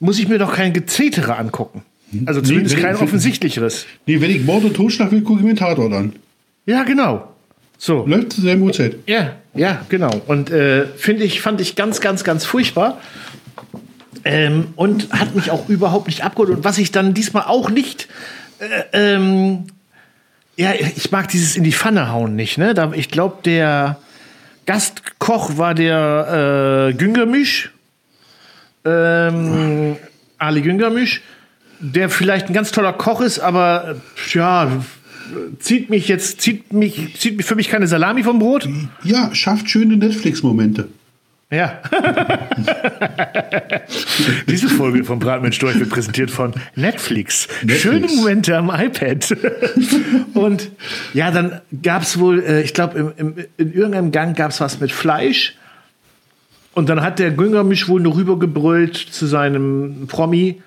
muss 0.00 0.18
ich 0.18 0.28
mir 0.28 0.38
doch 0.38 0.54
kein 0.54 0.72
Gezetere 0.72 1.36
angucken. 1.36 1.82
Also 2.26 2.40
zumindest 2.40 2.76
wenn- 2.76 2.82
kein 2.84 2.94
wenn- 2.96 3.02
offensichtlicheres. 3.02 3.86
Nee, 4.06 4.20
wenn 4.20 4.30
ich 4.30 4.44
Mord 4.44 4.64
und 4.64 4.74
Totschlag 4.74 5.10
will, 5.10 5.22
gucke 5.22 5.40
ich 5.40 5.44
mir 5.44 5.50
einen 5.50 5.58
Tatort 5.58 5.92
an. 5.92 6.12
Ja, 6.66 6.84
genau. 6.84 7.28
So. 7.78 8.06
Läuft 8.06 8.34
zur 8.34 8.44
selben 8.44 8.62
Uhrzeit. 8.62 8.94
Ja, 9.06 9.32
ja, 9.54 9.84
genau. 9.88 10.10
Und 10.28 10.50
äh, 10.50 10.86
finde 10.96 11.24
ich, 11.24 11.40
fand 11.40 11.60
ich 11.60 11.74
ganz, 11.74 12.00
ganz, 12.00 12.22
ganz 12.22 12.44
furchtbar. 12.44 13.00
Ähm, 14.24 14.68
und 14.76 15.12
hat 15.12 15.34
mich 15.34 15.50
auch 15.50 15.68
überhaupt 15.68 16.06
nicht 16.06 16.24
abgeholt. 16.24 16.50
Und 16.50 16.64
was 16.64 16.78
ich 16.78 16.92
dann 16.92 17.12
diesmal 17.14 17.42
auch 17.46 17.70
nicht. 17.70 18.08
Äh, 18.92 19.14
ähm, 19.14 19.64
ja, 20.56 20.72
ich 20.74 21.10
mag 21.10 21.28
dieses 21.28 21.56
in 21.56 21.64
die 21.64 21.72
Pfanne 21.72 22.10
hauen 22.10 22.36
nicht. 22.36 22.58
Ne? 22.58 22.74
Da, 22.74 22.92
ich 22.94 23.10
glaube, 23.10 23.38
der 23.44 23.98
Gastkoch 24.66 25.58
war 25.58 25.74
der 25.74 26.90
äh, 26.90 26.94
Güngermisch. 26.94 27.72
Ähm, 28.84 29.96
Ali 30.38 30.62
Güngermisch. 30.62 31.22
Der 31.80 32.08
vielleicht 32.08 32.48
ein 32.48 32.54
ganz 32.54 32.72
toller 32.72 32.92
Koch 32.92 33.20
ist, 33.20 33.40
aber 33.40 33.96
ja, 34.32 34.70
zieht 35.58 35.90
mich 35.90 36.08
jetzt, 36.08 36.40
zieht 36.40 36.72
mich, 36.72 37.16
zieht 37.18 37.44
für 37.44 37.56
mich 37.56 37.68
keine 37.68 37.86
Salami 37.86 38.22
vom 38.22 38.38
Brot. 38.38 38.68
Ja, 39.02 39.34
schafft 39.34 39.68
schöne 39.68 39.96
Netflix-Momente. 39.96 40.88
Ja. 41.54 41.80
Diese 44.48 44.68
Folge 44.68 45.04
vom 45.04 45.20
Bratmensch 45.20 45.58
durch 45.60 45.78
wird 45.78 45.90
präsentiert 45.90 46.32
von 46.32 46.52
Netflix. 46.74 47.46
Netflix. 47.62 47.82
Schöne 47.82 48.08
Momente 48.08 48.56
am 48.56 48.70
iPad. 48.70 49.36
Und 50.34 50.70
ja, 51.12 51.30
dann 51.30 51.60
gab 51.82 52.02
es 52.02 52.18
wohl, 52.18 52.42
äh, 52.42 52.62
ich 52.62 52.74
glaube, 52.74 53.14
in 53.56 53.72
irgendeinem 53.72 54.10
Gang 54.10 54.36
gab 54.36 54.50
es 54.50 54.60
was 54.60 54.80
mit 54.80 54.90
Fleisch. 54.90 55.56
Und 56.72 56.88
dann 56.88 57.02
hat 57.02 57.20
der 57.20 57.30
Günger 57.30 57.62
mich 57.62 57.88
wohl 57.88 58.00
nur 58.00 58.16
rübergebrüllt 58.16 58.96
zu 58.96 59.26
seinem 59.26 60.08
Promi, 60.08 60.60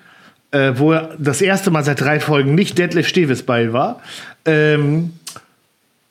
äh, 0.52 0.72
wo 0.76 0.92
er 0.92 1.16
das 1.18 1.42
erste 1.42 1.70
Mal 1.70 1.84
seit 1.84 2.00
drei 2.00 2.18
Folgen 2.18 2.54
nicht 2.54 2.78
Detlef 2.78 3.06
Steves 3.06 3.42
bei 3.42 3.74
war. 3.74 4.00
Ähm, 4.46 5.12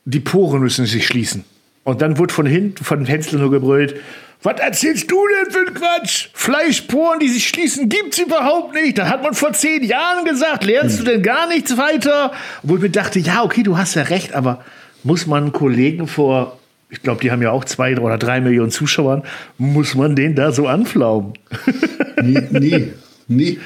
die 0.04 0.20
Poren 0.20 0.60
müssen 0.60 0.86
sich 0.86 1.04
schließen. 1.04 1.44
Und 1.82 2.02
dann 2.02 2.18
wurde 2.18 2.34
von 2.34 2.44
hinten 2.44 2.84
von 2.84 3.06
Hensler 3.06 3.40
nur 3.40 3.50
gebrüllt, 3.50 3.96
was 4.42 4.60
erzählst 4.60 5.10
du 5.10 5.16
denn 5.26 5.52
für 5.52 5.66
ein 5.66 5.74
Quatsch? 5.74 6.28
Fleischporen, 6.32 7.18
die 7.18 7.28
sich 7.28 7.48
schließen, 7.48 7.88
gibt's 7.88 8.18
überhaupt 8.18 8.74
nicht. 8.74 8.96
Das 8.96 9.08
hat 9.08 9.22
man 9.22 9.34
vor 9.34 9.52
zehn 9.52 9.82
Jahren 9.82 10.24
gesagt. 10.24 10.64
Lernst 10.64 11.00
du 11.00 11.04
denn 11.04 11.22
gar 11.22 11.48
nichts 11.48 11.76
weiter? 11.76 12.32
Wo 12.62 12.76
ich 12.76 12.82
mir 12.82 12.90
dachte, 12.90 13.18
ja, 13.18 13.42
okay, 13.42 13.64
du 13.64 13.76
hast 13.76 13.96
ja 13.96 14.02
recht, 14.02 14.34
aber 14.34 14.64
muss 15.02 15.26
man 15.26 15.44
einen 15.44 15.52
Kollegen 15.52 16.06
vor, 16.06 16.58
ich 16.88 17.02
glaube, 17.02 17.20
die 17.20 17.32
haben 17.32 17.42
ja 17.42 17.50
auch 17.50 17.64
zwei 17.64 17.96
oder 17.98 18.16
drei 18.16 18.40
Millionen 18.40 18.70
Zuschauern, 18.70 19.24
muss 19.58 19.96
man 19.96 20.14
den 20.14 20.34
da 20.34 20.52
so 20.52 20.66
anflaumen? 20.66 21.34
Nee, 22.20 22.48
nee, 22.50 22.92
nee. 23.28 23.58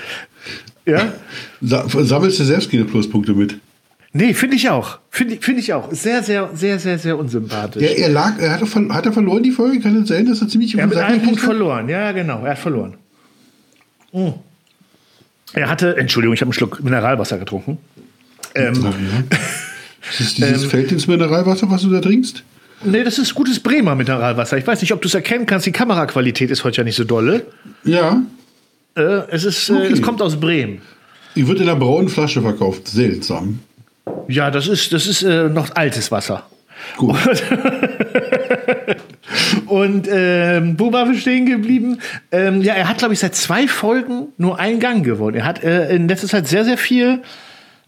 ja? 0.84 1.14
Sa 1.62 1.88
sammelst 1.88 2.38
du 2.38 2.44
selbst 2.44 2.70
keine 2.70 2.84
Pluspunkte 2.84 3.32
mit. 3.32 3.56
Nee, 4.14 4.34
finde 4.34 4.56
ich 4.56 4.68
auch. 4.68 4.98
Finde 5.08 5.36
find 5.40 5.58
ich 5.58 5.72
auch. 5.72 5.90
Sehr, 5.92 6.22
sehr, 6.22 6.50
sehr, 6.54 6.78
sehr, 6.78 6.98
sehr 6.98 7.18
unsympathisch. 7.18 7.82
Er, 7.82 7.96
er 7.98 8.08
lag, 8.10 8.38
er 8.38 8.52
hat, 8.52 8.60
er 8.60 8.66
ver- 8.66 8.88
hat 8.94 9.06
er 9.06 9.12
verloren 9.12 9.42
die 9.42 9.50
Folge? 9.52 9.80
Kann 9.80 9.96
es 10.02 10.08
sein, 10.08 10.26
dass 10.26 10.42
er 10.42 10.48
ziemlich 10.48 10.76
Er 10.76 10.84
hat 10.86 10.94
einem 10.96 11.22
Punkt 11.22 11.38
hat? 11.38 11.44
verloren. 11.46 11.88
Ja, 11.88 12.12
genau. 12.12 12.44
Er 12.44 12.50
hat 12.50 12.58
verloren. 12.58 12.94
Mm. 14.12 14.28
Er 15.54 15.68
hatte, 15.70 15.96
Entschuldigung, 15.96 16.34
ich 16.34 16.40
habe 16.40 16.48
einen 16.48 16.52
Schluck 16.54 16.82
Mineralwasser 16.82 17.38
getrunken. 17.38 17.78
Ähm, 18.54 18.74
ja. 18.82 18.90
Ist 20.10 20.20
das 20.20 20.34
dieses 20.34 20.64
Felddienstmineralwasser, 20.66 21.70
was 21.70 21.82
du 21.82 21.90
da 21.90 22.00
trinkst? 22.00 22.42
nee, 22.84 23.04
das 23.04 23.18
ist 23.18 23.34
gutes 23.34 23.60
Bremer 23.60 23.94
Mineralwasser. 23.94 24.58
Ich 24.58 24.66
weiß 24.66 24.80
nicht, 24.82 24.92
ob 24.92 25.00
du 25.00 25.08
es 25.08 25.14
erkennen 25.14 25.46
kannst. 25.46 25.66
Die 25.66 25.72
Kameraqualität 25.72 26.50
ist 26.50 26.64
heute 26.64 26.78
ja 26.78 26.84
nicht 26.84 26.96
so 26.96 27.04
dolle. 27.04 27.46
Ja. 27.84 28.20
Äh, 28.96 29.00
es, 29.30 29.44
ist, 29.44 29.70
äh, 29.70 29.72
Okay. 29.74 29.92
es 29.92 30.02
kommt 30.02 30.20
aus 30.20 30.38
Bremen. 30.38 30.82
Die 31.36 31.46
wird 31.48 31.60
in 31.60 31.68
einer 31.68 31.78
braunen 31.78 32.08
Flasche 32.10 32.42
verkauft. 32.42 32.88
Seltsam. 32.88 33.60
Ja, 34.28 34.50
das 34.50 34.68
ist, 34.68 34.92
das 34.92 35.06
ist 35.06 35.22
äh, 35.22 35.48
noch 35.48 35.74
altes 35.76 36.10
Wasser. 36.10 36.44
Gut. 36.96 37.16
Und 39.66 40.08
ähm, 40.10 40.74
wo 40.78 40.90
wir 40.92 41.14
stehen 41.18 41.46
geblieben? 41.46 41.98
Ähm, 42.30 42.60
ja, 42.62 42.74
er 42.74 42.88
hat, 42.88 42.98
glaube 42.98 43.14
ich, 43.14 43.20
seit 43.20 43.34
zwei 43.34 43.66
Folgen 43.68 44.28
nur 44.36 44.58
einen 44.58 44.80
Gang 44.80 45.04
gewonnen. 45.04 45.36
Er 45.36 45.44
hat 45.44 45.62
äh, 45.62 45.94
in 45.94 46.08
letzter 46.08 46.28
Zeit 46.28 46.48
sehr, 46.48 46.64
sehr 46.64 46.76
viel 46.78 47.20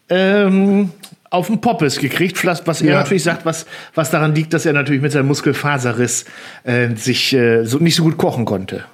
ähm, 0.09 0.91
auf 1.31 1.49
den 1.49 1.61
Poppes 1.61 1.99
gekriegt, 1.99 2.45
was 2.47 2.67
was 2.67 2.81
er 2.83 2.93
Ja. 2.93 2.99
natürlich 3.01 3.25
sagt, 3.25 3.45
was, 3.45 3.67
was 3.95 4.11
daran 4.11 4.35
liegt, 4.35 4.53
dass 4.55 4.65
er 4.67 4.73
natürlich 4.73 5.03
mit 5.03 5.13
seinem 5.13 5.27
Muskelfaserriss 5.27 6.25
äh, 6.65 6.95
sich 6.95 7.33
äh, 7.35 7.65
so, 7.65 7.79
nicht 7.79 7.97
so 7.97 8.05
gut 8.05 8.17
kochen 8.17 8.45
konnte. 8.45 8.85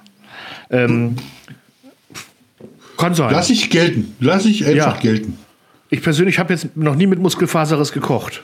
Ähm, 0.71 1.15
kann 2.97 3.13
sein. 3.15 3.31
Lass 3.31 3.49
ich 3.49 3.69
gelten. 3.69 4.15
Lass 4.19 4.45
ich 4.45 4.65
einfach 4.65 4.95
Ja. 4.95 4.99
gelten. 5.01 5.37
Ich 5.91 6.01
persönlich 6.01 6.39
habe 6.39 6.53
jetzt 6.53 6.75
noch 6.75 6.95
nie 6.95 7.05
mit 7.05 7.19
Muskelfaserriss 7.19 7.91
gekocht. 7.91 8.43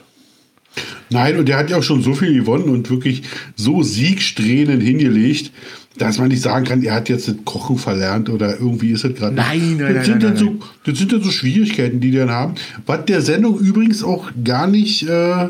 Nein, 1.10 1.38
und 1.38 1.48
der 1.48 1.56
hat 1.56 1.70
ja 1.70 1.78
auch 1.78 1.82
schon 1.82 2.02
so 2.02 2.14
viel 2.14 2.34
gewonnen 2.34 2.68
und 2.68 2.90
wirklich 2.90 3.22
so 3.56 3.82
Siegsträhnen 3.82 4.82
hingelegt, 4.82 5.50
dass 5.96 6.18
man 6.18 6.28
nicht 6.28 6.42
sagen 6.42 6.66
kann, 6.66 6.82
er 6.82 6.94
hat 6.94 7.08
jetzt 7.08 7.26
das 7.26 7.36
Kochen 7.46 7.78
verlernt 7.78 8.28
oder 8.28 8.60
irgendwie 8.60 8.90
ist 8.92 9.04
es 9.04 9.14
gerade. 9.14 9.34
Nein, 9.34 9.78
nein, 9.78 9.94
das 9.94 10.08
nein, 10.08 10.20
sind 10.20 10.22
nein, 10.22 10.36
so, 10.36 10.58
Das 10.84 10.98
sind 10.98 11.10
dann 11.10 11.22
so 11.22 11.30
Schwierigkeiten, 11.30 12.00
die 12.00 12.10
die 12.10 12.18
dann 12.18 12.30
haben. 12.30 12.54
Was 12.84 13.06
der 13.06 13.22
Sendung 13.22 13.58
übrigens 13.58 14.04
auch 14.04 14.30
gar 14.44 14.66
nicht, 14.66 15.04
äh, 15.04 15.48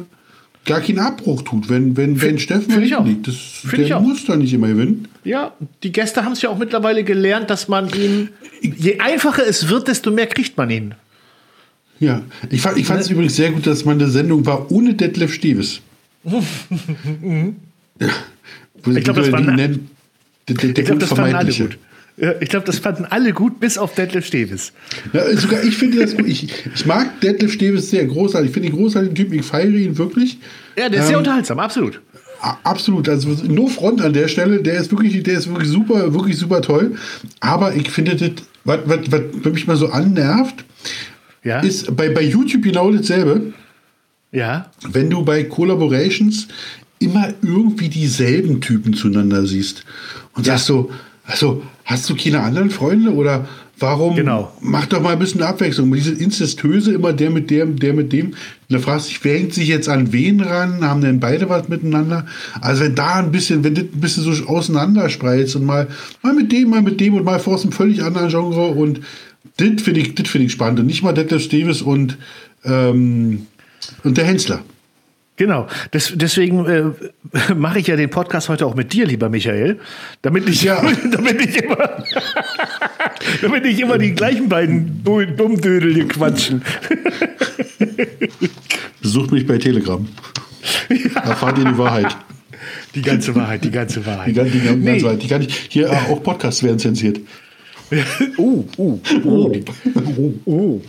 gar 0.64 0.81
keinen 0.81 1.00
Abbruch 1.00 1.43
tut, 1.43 1.69
wenn, 1.69 1.97
wenn, 1.97 2.23
wenn 2.23 2.38
Steffen 2.38 2.81
liegt. 2.81 3.26
Das, 3.26 3.35
Find 3.35 3.88
der 3.88 3.99
muss 3.99 4.25
da 4.25 4.37
nicht 4.37 4.52
immer 4.52 4.69
gewinnen. 4.69 5.09
Ja, 5.25 5.52
die 5.83 5.90
Gäste 5.90 6.25
haben 6.25 6.33
es 6.33 6.43
ja 6.43 6.50
auch 6.50 6.59
mittlerweile 6.59 7.02
gelernt, 7.02 7.50
dass 7.50 7.67
man 7.67 7.90
ihn, 7.90 8.28
je 8.62 9.00
einfacher 9.00 9.45
es 9.45 9.69
wird, 9.69 9.88
desto 9.88 10.12
mehr 10.12 10.28
kriegt 10.28 10.57
man 10.57 10.71
ihn. 10.71 10.95
Ja, 12.00 12.23
ich 12.50 12.61
fand 12.61 12.78
ich 12.78 12.88
Ne? 12.88 12.97
es 12.99 13.11
übrigens 13.11 13.37
sehr 13.37 13.50
gut, 13.50 13.67
dass 13.67 13.85
meine 13.85 14.09
Sendung 14.09 14.47
war 14.47 14.71
ohne 14.71 14.95
Detlef 14.95 15.33
Steves. 15.35 15.81
ja. 16.25 18.09
Ich 18.87 19.05
glaub, 19.05 19.17
das 19.17 19.33
war 19.33 19.40
na- 19.40 19.57
der, 19.57 19.69
der, 20.49 20.64
Ich 20.78 20.85
glaube, 20.85 20.99
das 21.00 21.09
fanden 21.11 21.35
alle 21.35 21.52
gut. 21.52 21.78
Ich 22.40 22.49
glaube, 22.49 22.67
das 22.67 22.78
fanden 22.81 23.05
alle 23.05 23.33
gut, 23.33 23.61
bis 23.61 23.78
auf 23.78 23.95
Detlef 23.95 24.26
Steves. 24.26 24.73
Ja, 25.12 25.37
sogar 25.37 25.62
ich 25.62 25.76
finde 25.76 25.99
das 26.00 26.17
gut. 26.17 26.26
Ich, 26.26 26.49
ich 26.75 26.87
mag 26.87 27.21
Detlef 27.21 27.52
Steves 27.52 27.90
sehr 27.90 28.07
großartig. 28.07 28.49
Ich 28.50 28.55
finde 28.55 28.69
ihn 28.69 28.75
großartigen 28.75 29.14
Typ. 29.14 29.33
Ich 29.33 29.43
feiere 29.45 29.69
ihn 29.75 29.97
wirklich. 29.99 30.38
Ja, 30.76 30.88
der 30.88 31.00
ist 31.00 31.09
sehr 31.09 31.19
unterhaltsam, 31.19 31.59
absolut. 31.61 32.00
Absolut. 32.62 33.09
Also 33.09 33.28
no 33.49 33.67
front 33.69 34.00
an 34.00 34.12
der 34.12 34.28
Stelle. 34.28 34.62
Der 34.62 34.75
ist 34.81 34.90
wirklich, 34.93 35.23
der 35.25 35.38
ist 35.38 35.49
wirklich 35.49 35.69
super, 35.69 36.12
wirklich 36.14 36.37
super 36.37 36.61
toll. 36.62 36.97
Aber 37.40 37.75
ich 37.75 37.90
finde 37.90 38.14
das, 38.17 38.31
was 38.64 39.52
mich 39.52 39.67
mal 39.67 39.76
so 39.76 39.88
annervt, 39.88 40.64
Ja, 41.49 41.61
ist 41.61 41.97
bei, 41.97 42.11
bei 42.11 42.23
YouTube 42.23 42.62
genau 42.62 42.90
dasselbe. 42.93 43.52
ja, 44.33 44.71
wenn 44.93 45.09
du 45.11 45.25
bei 45.25 45.45
Collaborations 45.45 46.49
immer 46.99 47.28
irgendwie 47.43 47.88
dieselben 47.88 48.61
Typen 48.61 48.93
zueinander 48.95 49.47
siehst 49.47 49.85
und 50.35 50.47
sagst 50.47 50.67
so, 50.67 50.90
also 51.25 51.62
hast 51.85 52.09
du 52.11 52.17
keine 52.17 52.40
anderen 52.40 52.71
Freunde 52.71 53.12
oder 53.14 53.47
warum 53.78 54.17
Genau. 54.17 54.52
mach 54.61 54.87
doch 54.87 55.00
mal 55.00 55.12
ein 55.12 55.19
bisschen 55.21 55.43
Abwechslung. 55.43 55.93
Diese 55.93 56.12
Inzestöse, 56.12 56.93
immer 56.93 57.12
der 57.12 57.31
mit 57.31 57.50
dem, 57.50 57.78
der 57.78 57.95
mit 57.95 58.12
dem. 58.12 58.26
Und 58.28 58.35
da 58.69 58.78
fragst 58.81 59.07
du 59.07 59.11
dich, 59.11 59.25
wer 59.25 59.38
hängt 59.38 59.55
sich 59.55 59.69
jetzt 59.69 59.88
an 59.88 60.12
wen 60.12 60.40
ran? 60.40 60.83
Haben 60.85 61.00
denn 61.02 61.21
beide 61.21 61.49
was 61.49 61.69
miteinander? 61.69 62.26
Also 62.61 62.83
wenn 62.85 62.95
da 62.97 63.14
ein 63.17 63.31
bisschen, 63.31 63.62
wenn 63.62 63.75
das 63.75 63.85
ein 63.85 64.00
bisschen 64.00 64.25
so 64.25 64.47
auseinanderspreizt 64.47 65.55
und 65.57 65.64
mal, 65.64 65.87
mal 66.23 66.35
mit 66.35 66.50
dem, 66.50 66.71
mal 66.71 66.83
mit 66.83 66.99
dem 67.00 67.14
und 67.14 67.25
mal 67.25 67.38
vor 67.38 67.61
einem 67.61 67.71
völlig 67.73 68.02
anderen 68.02 68.28
Genre 68.31 68.69
und 68.69 69.00
das 69.58 69.82
finde 69.82 70.00
ich, 70.00 70.14
das 70.14 70.28
finde 70.28 70.46
ich 70.46 70.52
spannend. 70.52 70.80
Und 70.80 70.86
nicht 70.86 71.02
mal 71.02 71.12
Detlef 71.12 71.42
Steves 71.42 71.82
und, 71.82 72.16
ähm, 72.64 73.46
und 74.04 74.16
der 74.16 74.24
Hensler. 74.24 74.62
genau. 75.36 75.66
Des, 75.92 76.12
deswegen 76.16 76.64
äh, 76.66 76.84
mache 77.54 77.78
ich 77.80 77.86
ja 77.88 77.96
den 77.96 78.10
Podcast 78.10 78.48
heute 78.48 78.64
auch 78.66 78.74
mit 78.74 78.92
dir, 78.92 79.06
lieber 79.06 79.28
Michael, 79.28 79.78
damit 80.22 80.46
nicht, 80.48 80.62
Ja. 80.62 80.82
damit 81.12 81.38
nicht 81.38 81.56
immer, 81.60 81.76
damit 83.42 83.64
nicht 83.64 83.78
immer 83.80 83.98
die 83.98 84.12
gleichen 84.14 84.48
beiden 84.48 85.02
Du- 85.04 85.24
Dummdödel 85.26 85.92
hier 85.94 86.08
quatschen. 86.08 86.62
Besucht 89.00 89.30
mich 89.32 89.46
bei 89.46 89.58
Telegram. 89.58 90.06
Erfahrt 91.14 91.58
ihr 91.58 91.64
die 91.64 91.78
Wahrheit. 91.78 92.16
Die 92.94 93.02
ganze 93.02 93.34
Wahrheit, 93.34 93.64
die 93.64 93.70
ganze 93.70 94.00
Die, 94.00 94.06
Wahrheit. 94.06 94.34
ganze- 94.34 94.52
die, 94.52 94.60
ganze 94.64 94.78
Nee. 94.80 95.02
Wahrheit. 95.02 95.22
Die 95.22 95.28
kann 95.28 95.42
ich, 95.42 95.54
hier 95.68 95.86
äh, 95.88 95.96
auch 96.10 96.22
Podcasts 96.22 96.62
werden 96.62 96.78
zensiert. 96.78 97.20
Oh, 98.37 98.64
oh, 98.76 98.99
oh, 99.25 99.52
oh. 100.45 100.80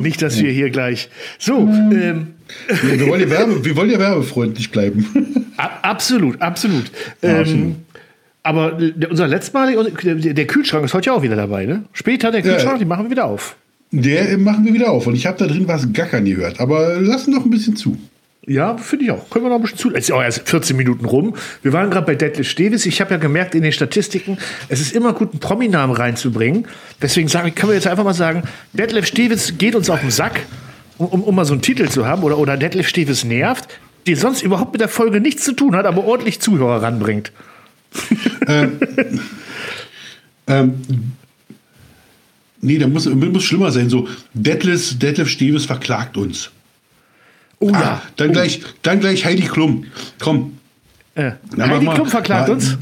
Nicht, 0.00 0.22
dass 0.22 0.40
wir 0.40 0.50
hier 0.50 0.70
gleich. 0.70 1.08
So, 1.38 1.58
ähm, 1.58 2.34
Wir, 2.82 3.00
wir, 3.00 3.06
wollen 3.08 3.20
ja 3.20 3.30
Werbe, 3.30 3.64
wir 3.64 3.76
wollen 3.76 3.90
ja 3.90 3.98
werbefreundlich 3.98 4.70
bleiben. 4.70 5.06
absolut, 5.56 6.40
absolut. 6.40 6.90
Ja, 7.22 7.42
ähm. 7.42 7.76
Aber 8.44 8.72
der, 8.72 9.10
unser 9.10 9.28
letztmaliger, 9.28 9.84
der, 9.84 10.46
Kühlschrank 10.46 10.84
ist 10.84 10.94
heute 10.94 11.06
ja 11.06 11.12
auch 11.12 11.22
wieder 11.22 11.36
dabei, 11.36 11.64
ne? 11.64 11.84
Später 11.92 12.32
der 12.32 12.42
Kühlschrank, 12.42 12.72
Ja. 12.72 12.78
die 12.78 12.84
machen 12.84 13.04
wir 13.04 13.10
wieder 13.10 13.26
auf. 13.26 13.56
Der 13.92 14.30
äh, 14.30 14.36
machen 14.36 14.64
wir 14.64 14.74
wieder 14.74 14.90
auf. 14.90 15.06
Und 15.06 15.14
ich 15.14 15.26
habe 15.26 15.38
da 15.38 15.46
drin 15.46 15.68
was 15.68 15.92
gackern 15.92 16.24
gehört. 16.24 16.58
Aber 16.58 17.00
lassen 17.00 17.32
noch 17.32 17.44
ein 17.44 17.50
bisschen 17.50 17.76
zu. 17.76 17.96
Ja, 18.44 18.76
finde 18.76 19.04
ich 19.04 19.10
auch. 19.12 19.30
Können 19.30 19.44
wir 19.44 19.50
noch 19.50 19.56
ein 19.56 19.62
bisschen 19.62 19.78
zu. 19.78 19.94
Es 19.94 20.08
ist 20.08 20.12
auch 20.12 20.20
erst 20.20 20.48
14 20.48 20.76
Minuten 20.76 21.04
rum. 21.04 21.36
Wir 21.62 21.72
waren 21.72 21.90
gerade 21.90 22.06
bei 22.06 22.16
Detlef 22.16 22.48
Stevis. 22.48 22.86
Ich 22.86 23.00
habe 23.00 23.12
ja 23.12 23.16
gemerkt 23.16 23.54
in 23.54 23.62
den 23.62 23.70
Statistiken, 23.70 24.36
es 24.68 24.80
ist 24.80 24.96
immer 24.96 25.12
gut, 25.12 25.30
einen 25.30 25.38
Prominamen 25.38 25.94
reinzubringen. 25.94 26.66
Deswegen 27.00 27.28
sage 27.28 27.48
ich, 27.48 27.54
können 27.54 27.70
wir 27.70 27.76
jetzt 27.76 27.86
einfach 27.86 28.02
mal 28.02 28.14
sagen, 28.14 28.42
Detlef 28.72 29.06
Stevis 29.06 29.58
geht 29.58 29.76
uns 29.76 29.88
auf 29.90 30.00
den 30.00 30.10
Sack, 30.10 30.40
um, 30.98 31.22
um, 31.22 31.34
mal 31.36 31.44
so 31.44 31.52
einen 31.52 31.62
Titel 31.62 31.88
zu 31.88 32.04
haben. 32.04 32.24
Oder, 32.24 32.36
oder 32.36 32.56
Detlef 32.56 32.88
Stevis 32.88 33.22
nervt. 33.22 33.68
die 34.08 34.16
sonst 34.16 34.42
überhaupt 34.42 34.72
mit 34.72 34.80
der 34.80 34.88
Folge 34.88 35.20
nichts 35.20 35.44
zu 35.44 35.52
tun 35.52 35.76
hat, 35.76 35.86
aber 35.86 36.02
ordentlich 36.04 36.40
Zuhörer 36.40 36.82
ranbringt. 36.82 37.30
ähm, 38.48 38.80
ähm, 40.48 40.82
nee, 42.60 42.78
da 42.78 42.88
muss, 42.88 43.06
muss 43.06 43.44
schlimmer 43.44 43.70
sein. 43.70 43.88
So, 43.88 44.08
Detlef, 44.34 44.98
Detlef 44.98 45.28
Steves 45.28 45.66
verklagt 45.66 46.16
uns. 46.16 46.50
Oh 47.64 47.70
Ah, 47.72 47.80
ja. 47.80 48.02
dann, 48.16 48.30
oh. 48.30 48.32
gleich, 48.32 48.60
dann 48.82 48.98
gleich 49.00 49.24
Heidi 49.24 49.42
Klum. 49.42 49.86
Komm. 50.20 50.58
Äh, 51.14 51.32
Na, 51.54 51.68
Heidi 51.68 51.84
mal. 51.86 51.94
Klum 51.94 52.08
verklagt 52.08 52.48
Ja, 52.48 52.54
uns. 52.54 52.76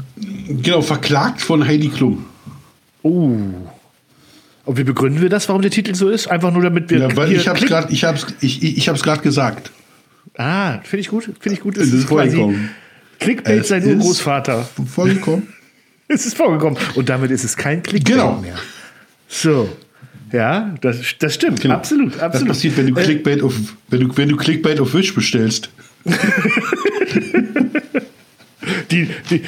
Genau, 0.47 0.81
verklagt 0.81 1.41
von 1.41 1.65
Heidi 1.67 1.89
Klum. 1.89 2.25
Oh. 3.03 3.37
Und 4.65 4.77
wie 4.77 4.83
begründen 4.83 5.21
wir 5.21 5.29
das, 5.29 5.47
warum 5.49 5.61
der 5.61 5.71
Titel 5.71 5.93
so 5.95 6.09
ist? 6.09 6.27
Einfach 6.27 6.51
nur 6.51 6.63
damit 6.63 6.89
wir. 6.89 6.99
Ja, 6.99 7.15
weil 7.15 7.31
ich 7.31 7.47
hab's 7.47 7.59
klick- 7.59 7.69
gerade 7.69 7.91
ich 7.93 8.03
hab's, 8.03 8.25
ich, 8.41 8.63
ich, 8.63 8.77
ich 8.77 8.89
hab's 8.89 9.03
grad 9.03 9.21
gesagt. 9.23 9.71
Ah, 10.37 10.79
finde 10.83 11.01
ich 11.01 11.09
gut. 11.09 11.25
Finde 11.39 11.53
ich 11.57 11.61
gut. 11.61 11.77
Es 11.77 11.91
ist 11.93 12.05
vorgekommen. 12.07 12.69
Clickbait 13.19 13.61
Es 13.61 13.67
sein 13.67 13.85
Urgroßvater. 13.85 14.67
Vorgekommen. 14.93 15.47
Es 16.07 16.25
ist 16.25 16.35
vorgekommen. 16.35 16.77
Und 16.95 17.07
damit 17.07 17.31
ist 17.31 17.45
es 17.45 17.55
kein 17.55 17.81
Clickbait 17.83 18.15
Genau. 18.17 18.37
mehr. 18.41 18.55
So. 19.29 19.69
Ja, 20.31 20.73
das, 20.81 20.97
das 21.19 21.33
stimmt. 21.35 21.65
Absolut, 21.65 22.13
Das 22.15 22.21
absolut. 22.21 22.47
passiert, 22.49 22.77
wenn 22.77 22.87
du 22.93 22.99
Äh, 22.99 23.03
Clickbait 23.03 23.41
auf, 23.41 23.53
wenn 23.89 23.99
du, 24.07 24.17
wenn 24.17 24.29
du 24.29 24.37
Clickbait 24.37 24.79
auf 24.79 24.93
Wish 24.93 25.13
bestellst. 25.13 25.69
die, 28.91 29.09
die, 29.29 29.43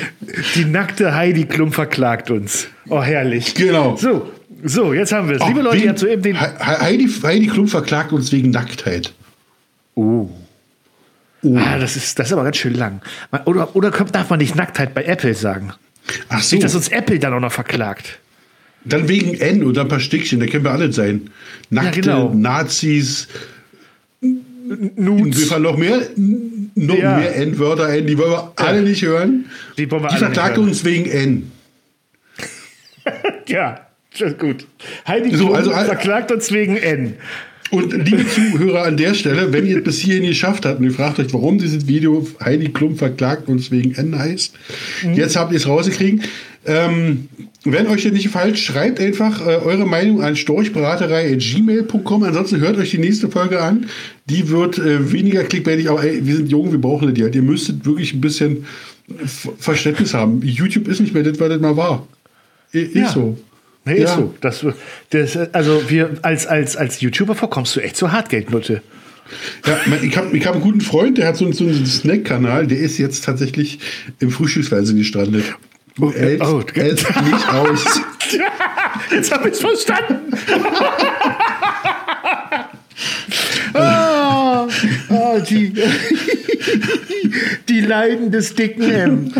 die 0.55 0.65
nackte 0.65 1.13
Heidi 1.15 1.45
Klum 1.45 1.71
verklagt 1.71 2.31
uns. 2.31 2.67
Oh, 2.89 3.01
herrlich. 3.01 3.53
Genau. 3.55 3.95
So, 3.95 4.31
so 4.63 4.93
jetzt 4.93 5.11
haben 5.11 5.29
wir 5.29 5.37
es. 5.41 5.47
Liebe 5.47 5.61
Leute, 5.61 5.77
ihr 5.83 5.89
habt 5.89 5.99
soeben 5.99 6.21
den. 6.21 6.39
He- 6.39 6.45
He- 6.45 6.63
Heidi, 6.81 7.09
Heidi 7.23 7.47
Klum 7.47 7.67
verklagt 7.67 8.11
uns 8.11 8.31
wegen 8.31 8.49
Nacktheit. 8.51 9.13
Oh. 9.95 10.29
Ah, 11.55 11.77
das 11.77 11.95
ist, 11.97 12.17
das 12.19 12.27
ist 12.27 12.33
aber 12.33 12.43
ganz 12.45 12.57
schön 12.57 12.73
lang. 12.73 13.01
Oder, 13.45 13.75
oder 13.75 13.91
darf 13.91 14.29
man 14.29 14.39
nicht 14.39 14.55
Nacktheit 14.55 14.93
bei 14.93 15.03
Apple 15.03 15.33
sagen? 15.33 15.73
Ach 16.29 16.41
so, 16.41 16.55
Nicht, 16.55 16.63
dass 16.65 16.73
uns 16.75 16.87
Apple 16.87 17.19
dann 17.19 17.33
auch 17.33 17.39
noch 17.41 17.51
verklagt. 17.51 18.19
Dann 18.85 19.07
wegen 19.07 19.33
N 19.35 19.63
oder 19.63 19.81
ein 19.81 19.87
paar 19.87 19.99
Stückchen, 19.99 20.39
da 20.39 20.45
können 20.47 20.63
wir 20.63 20.71
alle 20.71 20.91
sein. 20.91 21.29
Nackte 21.69 22.01
genau. 22.01 22.33
Nazis, 22.33 23.27
wir 24.21 24.31
Nudes. 24.95 25.45
fallen 25.45 25.63
noch 25.63 25.77
mehr, 25.77 26.01
noch 26.75 26.97
Ja. 26.97 27.17
mehr 27.17 27.35
N-Wörter 27.35 27.87
ein, 27.87 28.07
die 28.07 28.17
wollen 28.17 28.31
wir 28.31 28.51
alle 28.55 28.81
nicht 28.81 29.01
hören. 29.03 29.45
Die 29.77 29.89
wollen 29.91 30.03
wir 30.03 30.09
Die 30.09 30.15
alle 30.15 30.25
nicht 30.25 30.33
verklagt 30.35 30.57
hören. 30.57 30.67
uns 30.69 30.83
wegen 30.85 31.05
N. 31.09 31.51
Ja, 33.47 33.85
das 34.17 34.31
ist 34.31 34.39
gut. 34.39 34.65
Heidi 35.07 35.35
So, 35.35 35.53
also 35.53 35.71
verklagt 35.71 36.31
uns 36.31 36.51
wegen 36.51 36.77
N. 36.77 37.15
Und 37.73 37.91
liebe 38.05 38.23
Zuhörer 38.27 38.83
an 38.83 38.97
der 38.97 39.13
Stelle, 39.15 39.51
wenn 39.51 39.65
ihr 39.65 39.77
es 39.79 39.83
bis 39.83 39.99
hierhin 39.99 40.27
geschafft 40.27 40.65
habt 40.65 40.79
und 40.79 40.85
ihr 40.85 40.91
fragt 40.91 41.17
euch, 41.19 41.33
warum 41.33 41.57
dieses 41.57 41.87
Video 41.87 42.25
Heidi 42.43 42.69
Klum 42.69 42.95
verklagt 42.97 43.47
uns 43.49 43.71
wegen 43.71 43.95
N 43.95 44.17
heißt, 44.17 44.53
Mhm. 45.03 45.13
jetzt 45.15 45.35
habt 45.35 45.51
ihr 45.51 45.57
es 45.57 45.67
rausgekriegt. 45.67 46.23
Ähm, 46.65 47.27
wenn 47.65 47.87
euch 47.87 48.03
das 48.03 48.11
nicht 48.13 48.23
gefällt, 48.23 48.57
schreibt 48.59 48.99
einfach 48.99 49.41
äh, 49.41 49.55
eure 49.55 49.85
Meinung 49.87 50.21
an 50.21 50.35
storchbraterei.gmail.com. 50.35 52.23
Ansonsten 52.23 52.59
hört 52.59 52.77
euch 52.77 52.91
die 52.91 52.97
nächste 52.99 53.29
Folge 53.29 53.61
an. 53.61 53.87
Die 54.29 54.49
wird 54.49 54.77
äh, 54.77 55.11
weniger 55.11 55.43
clickbaitig, 55.43 55.89
aber 55.89 56.03
ey, 56.03 56.25
wir 56.25 56.35
sind 56.37 56.49
jung, 56.51 56.71
wir 56.71 56.79
brauchen 56.79 57.09
das 57.09 57.17
ja. 57.17 57.27
Ihr 57.27 57.41
müsstet 57.41 57.85
wirklich 57.85 58.13
ein 58.13 58.21
bisschen 58.21 58.65
Ver- 59.25 59.53
Verständnis 59.57 60.13
haben. 60.13 60.41
YouTube 60.41 60.87
ist 60.87 61.01
nicht 61.01 61.13
mehr 61.13 61.23
das, 61.23 61.39
was 61.39 61.49
das 61.49 61.59
mal 61.59 61.75
war. 61.75 62.07
Ist 62.71 62.95
Ja. 62.95 63.09
so. 63.11 63.37
Nee, 63.85 63.95
ist 63.95 64.01
Ja. 64.11 64.15
so. 64.15 64.33
Das, 64.41 64.65
das, 65.09 65.37
also 65.53 65.89
wir 65.89 66.11
als, 66.21 66.47
als, 66.47 66.77
als 66.77 67.01
YouTuber 67.01 67.35
verkommst 67.35 67.75
du 67.75 67.79
echt 67.81 67.97
zur 67.97 68.11
Hartgeldnutte. 68.11 68.81
Ja, 69.65 69.77
ich 70.01 70.15
habe 70.17 70.37
ich 70.37 70.45
hab 70.45 70.53
einen 70.53 70.61
guten 70.63 70.81
Freund, 70.81 71.17
der 71.17 71.27
hat 71.27 71.37
so, 71.37 71.45
einen- 71.45 71.53
so 71.53 71.63
einen 71.65 71.85
Snack-Kanal, 71.85 72.67
der 72.67 72.77
ist 72.79 72.97
jetzt 72.97 73.23
tatsächlich 73.25 73.79
im 74.19 74.29
Frühstücksfernsehen 74.31 74.97
gestrandet. 74.97 75.45
Oh, 75.99 76.11
hält 76.11 76.41
oh, 76.41 76.63
hält 76.73 77.03
nicht 77.23 77.49
aus. 77.49 78.01
Jetzt 79.11 79.31
habe 79.31 79.49
ich 79.49 79.53
es 79.55 79.59
verstanden. 79.61 80.33
ah, 83.75 84.67
ah, 85.09 85.39
die, 85.47 85.71
die 87.69 87.81
Leiden 87.81 88.31
des 88.31 88.55
dicken 88.55 88.81
M. 88.89 89.31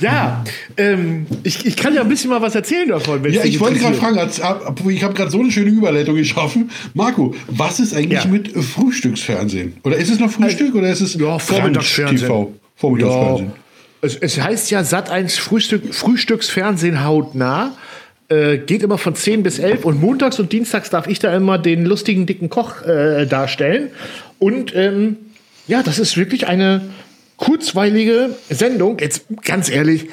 ja, 0.00 0.44
ähm, 0.76 1.26
ich, 1.42 1.64
ich 1.66 1.76
kann 1.76 1.94
ja 1.94 2.02
ein 2.02 2.08
bisschen 2.08 2.30
mal 2.30 2.42
was 2.42 2.54
erzählen 2.54 2.88
davon. 2.88 3.22
Ja, 3.32 3.44
ich 3.44 3.58
wollte 3.60 3.78
gerade 3.78 3.96
fragen, 3.96 4.18
als- 4.18 4.40
ab- 4.40 4.80
ich 4.88 5.02
habe 5.02 5.14
gerade 5.14 5.30
so 5.30 5.40
eine 5.40 5.50
schöne 5.50 5.70
Überleitung 5.70 6.16
geschaffen. 6.16 6.70
Marco, 6.94 7.34
was 7.48 7.80
ist 7.80 7.94
eigentlich 7.94 8.24
Ja. 8.24 8.30
mit 8.30 8.52
Frühstücksfernsehen? 8.52 9.76
Oder 9.84 9.96
ist 9.96 10.10
es 10.10 10.18
noch 10.18 10.30
Frühstück 10.30 10.74
oder 10.74 10.90
ist 10.90 11.00
es 11.00 11.14
Ja, 11.14 11.38
Vormittagsfernsehen. 11.38 12.20
TV? 12.20 12.52
Vormittagsfernsehen. 12.76 13.48
Ja, 13.48 13.54
es, 14.02 14.16
es 14.16 14.40
heißt 14.40 14.70
ja 14.70 14.84
Sat 14.84 15.10
1 15.10 15.38
Frühstück, 15.38 15.94
Frühstücksfernsehen 15.94 17.04
hautnah. 17.04 17.72
Äh, 18.30 18.58
geht 18.58 18.82
immer 18.82 18.98
von 18.98 19.14
10 19.14 19.42
bis 19.42 19.58
11 19.58 19.86
und 19.86 20.00
montags 20.02 20.38
und 20.38 20.52
dienstags 20.52 20.90
darf 20.90 21.06
ich 21.06 21.18
da 21.18 21.34
immer 21.34 21.56
den 21.58 21.86
lustigen 21.86 22.26
dicken 22.26 22.50
Koch 22.50 22.82
äh, 22.82 23.24
darstellen. 23.26 23.88
Und 24.38 24.74
ähm, 24.76 25.16
ja, 25.66 25.82
das 25.82 25.98
ist 25.98 26.16
wirklich 26.18 26.46
eine 26.46 26.82
kurzweilige 27.38 28.36
Sendung. 28.50 28.98
Jetzt 28.98 29.24
ganz 29.42 29.70
ehrlich, 29.70 30.08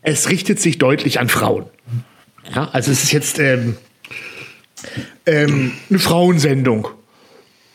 es 0.00 0.30
richtet 0.30 0.60
sich 0.60 0.78
deutlich 0.78 1.20
an 1.20 1.28
Frauen. 1.28 1.66
Ja, 2.54 2.70
also 2.72 2.90
es 2.90 3.04
ist 3.04 3.12
jetzt 3.12 3.38
ähm, 3.38 3.76
ähm, 5.26 5.72
eine 5.90 5.98
Frauensendung. 5.98 6.88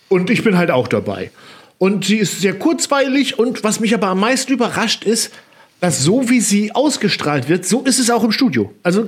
Und 0.09 0.29
ich 0.29 0.43
bin 0.43 0.57
halt 0.57 0.71
auch 0.71 0.87
dabei. 0.87 1.31
Und 1.77 2.05
sie 2.05 2.17
ist 2.17 2.41
sehr 2.41 2.57
kurzweilig 2.57 3.37
und 3.37 3.63
was 3.63 3.79
mich 3.79 3.93
aber 3.93 4.07
am 4.07 4.19
meisten 4.19 4.51
überrascht 4.51 5.03
ist, 5.03 5.31
dass 5.79 6.03
so 6.03 6.29
wie 6.29 6.41
sie 6.41 6.73
ausgestrahlt 6.73 7.49
wird, 7.49 7.65
so 7.65 7.83
ist 7.83 7.99
es 7.99 8.09
auch 8.09 8.23
im 8.23 8.31
Studio. 8.31 8.73
Also 8.81 9.03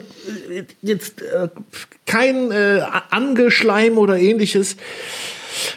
äh, 0.52 0.63
jetzt 0.82 1.22
äh, 1.22 1.48
kein 2.06 2.52
äh, 2.52 2.82
Angeschleim 3.10 3.98
oder 3.98 4.20
ähnliches. 4.20 4.76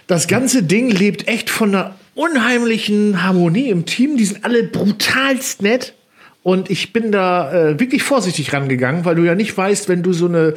Das 0.07 0.29
ganze 0.29 0.62
Ding 0.62 0.91
lebt 0.91 1.29
echt 1.29 1.49
von 1.49 1.75
einer 1.75 1.95
unheimlichen 2.14 3.22
Harmonie 3.22 3.68
im 3.68 3.87
Team. 3.87 4.16
Die 4.16 4.25
sind 4.25 4.44
alle 4.44 4.64
brutalst 4.64 5.62
nett. 5.62 5.94
Und 6.42 6.70
ich 6.70 6.92
bin 6.92 7.12
da 7.12 7.53
äh, 7.53 7.81
wirklich 7.81 8.03
vorsichtig 8.03 8.53
rangegangen, 8.53 9.05
weil 9.05 9.14
du 9.14 9.22
ja 9.22 9.35
nicht 9.37 9.57
weißt, 9.57 9.88
wenn 9.88 10.03
du 10.03 10.12
so 10.12 10.27
eine 10.27 10.55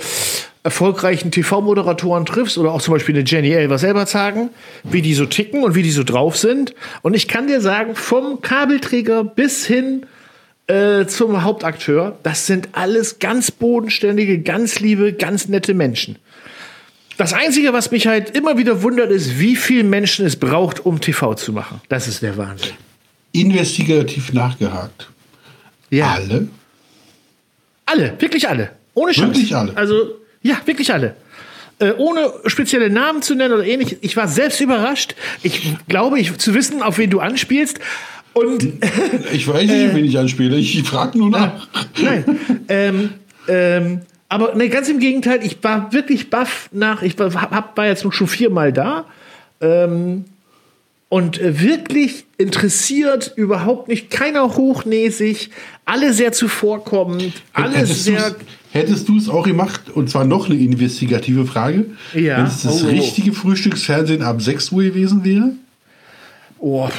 erfolgreichen 0.63 1.29
TV-Moderatoren 1.29 2.25
triffst 2.25 2.57
oder 2.57 2.71
auch 2.71 2.81
zum 2.81 2.95
Beispiel 2.95 3.15
eine 3.15 3.23
Jenny 3.23 3.51
Elver 3.51 3.77
selber 3.77 4.07
sagen, 4.07 4.49
wie 4.83 5.03
die 5.03 5.13
so 5.13 5.27
ticken 5.27 5.63
und 5.63 5.75
wie 5.75 5.83
die 5.83 5.91
so 5.91 6.03
drauf 6.03 6.37
sind. 6.37 6.73
Und 7.03 7.13
ich 7.13 7.27
kann 7.27 7.45
dir 7.45 7.61
sagen, 7.61 7.93
vom 7.93 8.41
Kabelträger 8.41 9.23
bis 9.23 9.67
hin 9.67 10.07
äh, 10.65 11.05
zum 11.05 11.43
Hauptakteur, 11.43 12.17
das 12.23 12.47
sind 12.47 12.69
alles 12.71 13.19
ganz 13.19 13.51
bodenständige, 13.51 14.39
ganz 14.39 14.79
liebe, 14.79 15.13
ganz 15.13 15.47
nette 15.47 15.75
Menschen. 15.75 16.17
Das 17.17 17.33
Einzige, 17.33 17.71
was 17.73 17.91
mich 17.91 18.07
halt 18.07 18.35
immer 18.35 18.57
wieder 18.57 18.81
wundert, 18.83 19.11
ist, 19.11 19.39
wie 19.39 19.55
viele 19.55 19.83
Menschen 19.83 20.25
es 20.25 20.35
braucht, 20.35 20.85
um 20.85 20.99
TV 20.99 21.33
zu 21.35 21.53
machen. 21.53 21.81
Das 21.89 22.07
ist 22.07 22.21
der 22.21 22.35
Wahnsinn. 22.37 22.73
Investigativ 23.31 24.33
nachgehakt. 24.33 25.09
Ja. 25.89 26.13
Alle? 26.13 26.47
Alle, 27.85 28.13
wirklich 28.19 28.49
alle. 28.49 28.71
Ohne 28.93 29.13
Scheiß. 29.13 29.27
Wirklich 29.27 29.55
alle? 29.55 29.75
Also, 29.75 30.15
ja, 30.41 30.59
wirklich 30.65 30.91
alle. 30.91 31.15
Äh, 31.79 31.91
ohne 31.97 32.31
spezielle 32.45 32.89
Namen 32.89 33.21
zu 33.21 33.35
nennen 33.35 33.53
oder 33.53 33.65
ähnlich. 33.65 33.97
Ich 34.01 34.15
war 34.15 34.27
selbst 34.27 34.61
überrascht. 34.61 35.15
Ich 35.43 35.73
glaube, 35.87 36.19
ich 36.19 36.35
zu 36.37 36.53
wissen, 36.53 36.81
auf 36.81 36.97
wen 36.97 37.09
du 37.09 37.19
anspielst. 37.19 37.79
Und 38.33 38.63
Ich 39.31 39.47
weiß 39.47 39.69
nicht, 39.69 39.93
wen 39.95 40.05
ich 40.05 40.17
anspiele. 40.17 40.57
Ich 40.57 40.83
frage 40.83 41.17
nur 41.17 41.29
nach. 41.29 41.67
nein, 42.01 42.39
ähm, 42.69 43.09
ähm, 43.47 44.01
aber 44.29 44.55
nee, 44.55 44.69
ganz 44.69 44.89
im 44.89 44.99
Gegenteil. 44.99 45.39
Ich 45.43 45.63
war 45.63 45.93
wirklich 45.93 46.29
baff 46.29 46.69
nach. 46.71 47.01
Ich 47.01 47.17
war, 47.19 47.33
hab, 47.33 47.77
war 47.77 47.85
jetzt 47.85 48.05
schon 48.13 48.27
viermal 48.27 48.73
da. 48.73 49.05
Ähm, 49.61 50.25
und 51.09 51.39
äh, 51.39 51.61
wirklich 51.61 52.25
interessiert, 52.37 53.31
überhaupt 53.35 53.87
nicht, 53.87 54.09
keiner 54.09 54.55
hochnäsig, 54.55 55.51
alle 55.85 56.13
sehr 56.13 56.31
zuvorkommend, 56.31 57.33
alle 57.53 57.75
Hättest 57.77 58.03
sehr. 58.03 58.31
du's- 58.31 58.39
Hättest 58.71 59.07
du 59.07 59.17
es 59.17 59.29
auch 59.29 59.45
gemacht, 59.45 59.89
und 59.93 60.09
zwar 60.09 60.25
noch 60.25 60.49
eine 60.49 60.59
investigative 60.59 61.45
Frage, 61.45 61.85
Ja. 62.13 62.39
wenn 62.39 62.45
es 62.45 62.63
das 62.63 62.83
oh. 62.83 62.87
richtige 62.87 63.31
Frühstücksfernsehen 63.31 64.21
ab 64.21 64.41
6 64.41 64.71
Uhr 64.73 64.83
gewesen 64.83 65.23
wäre? 65.23 65.51
Oh. 66.59 66.89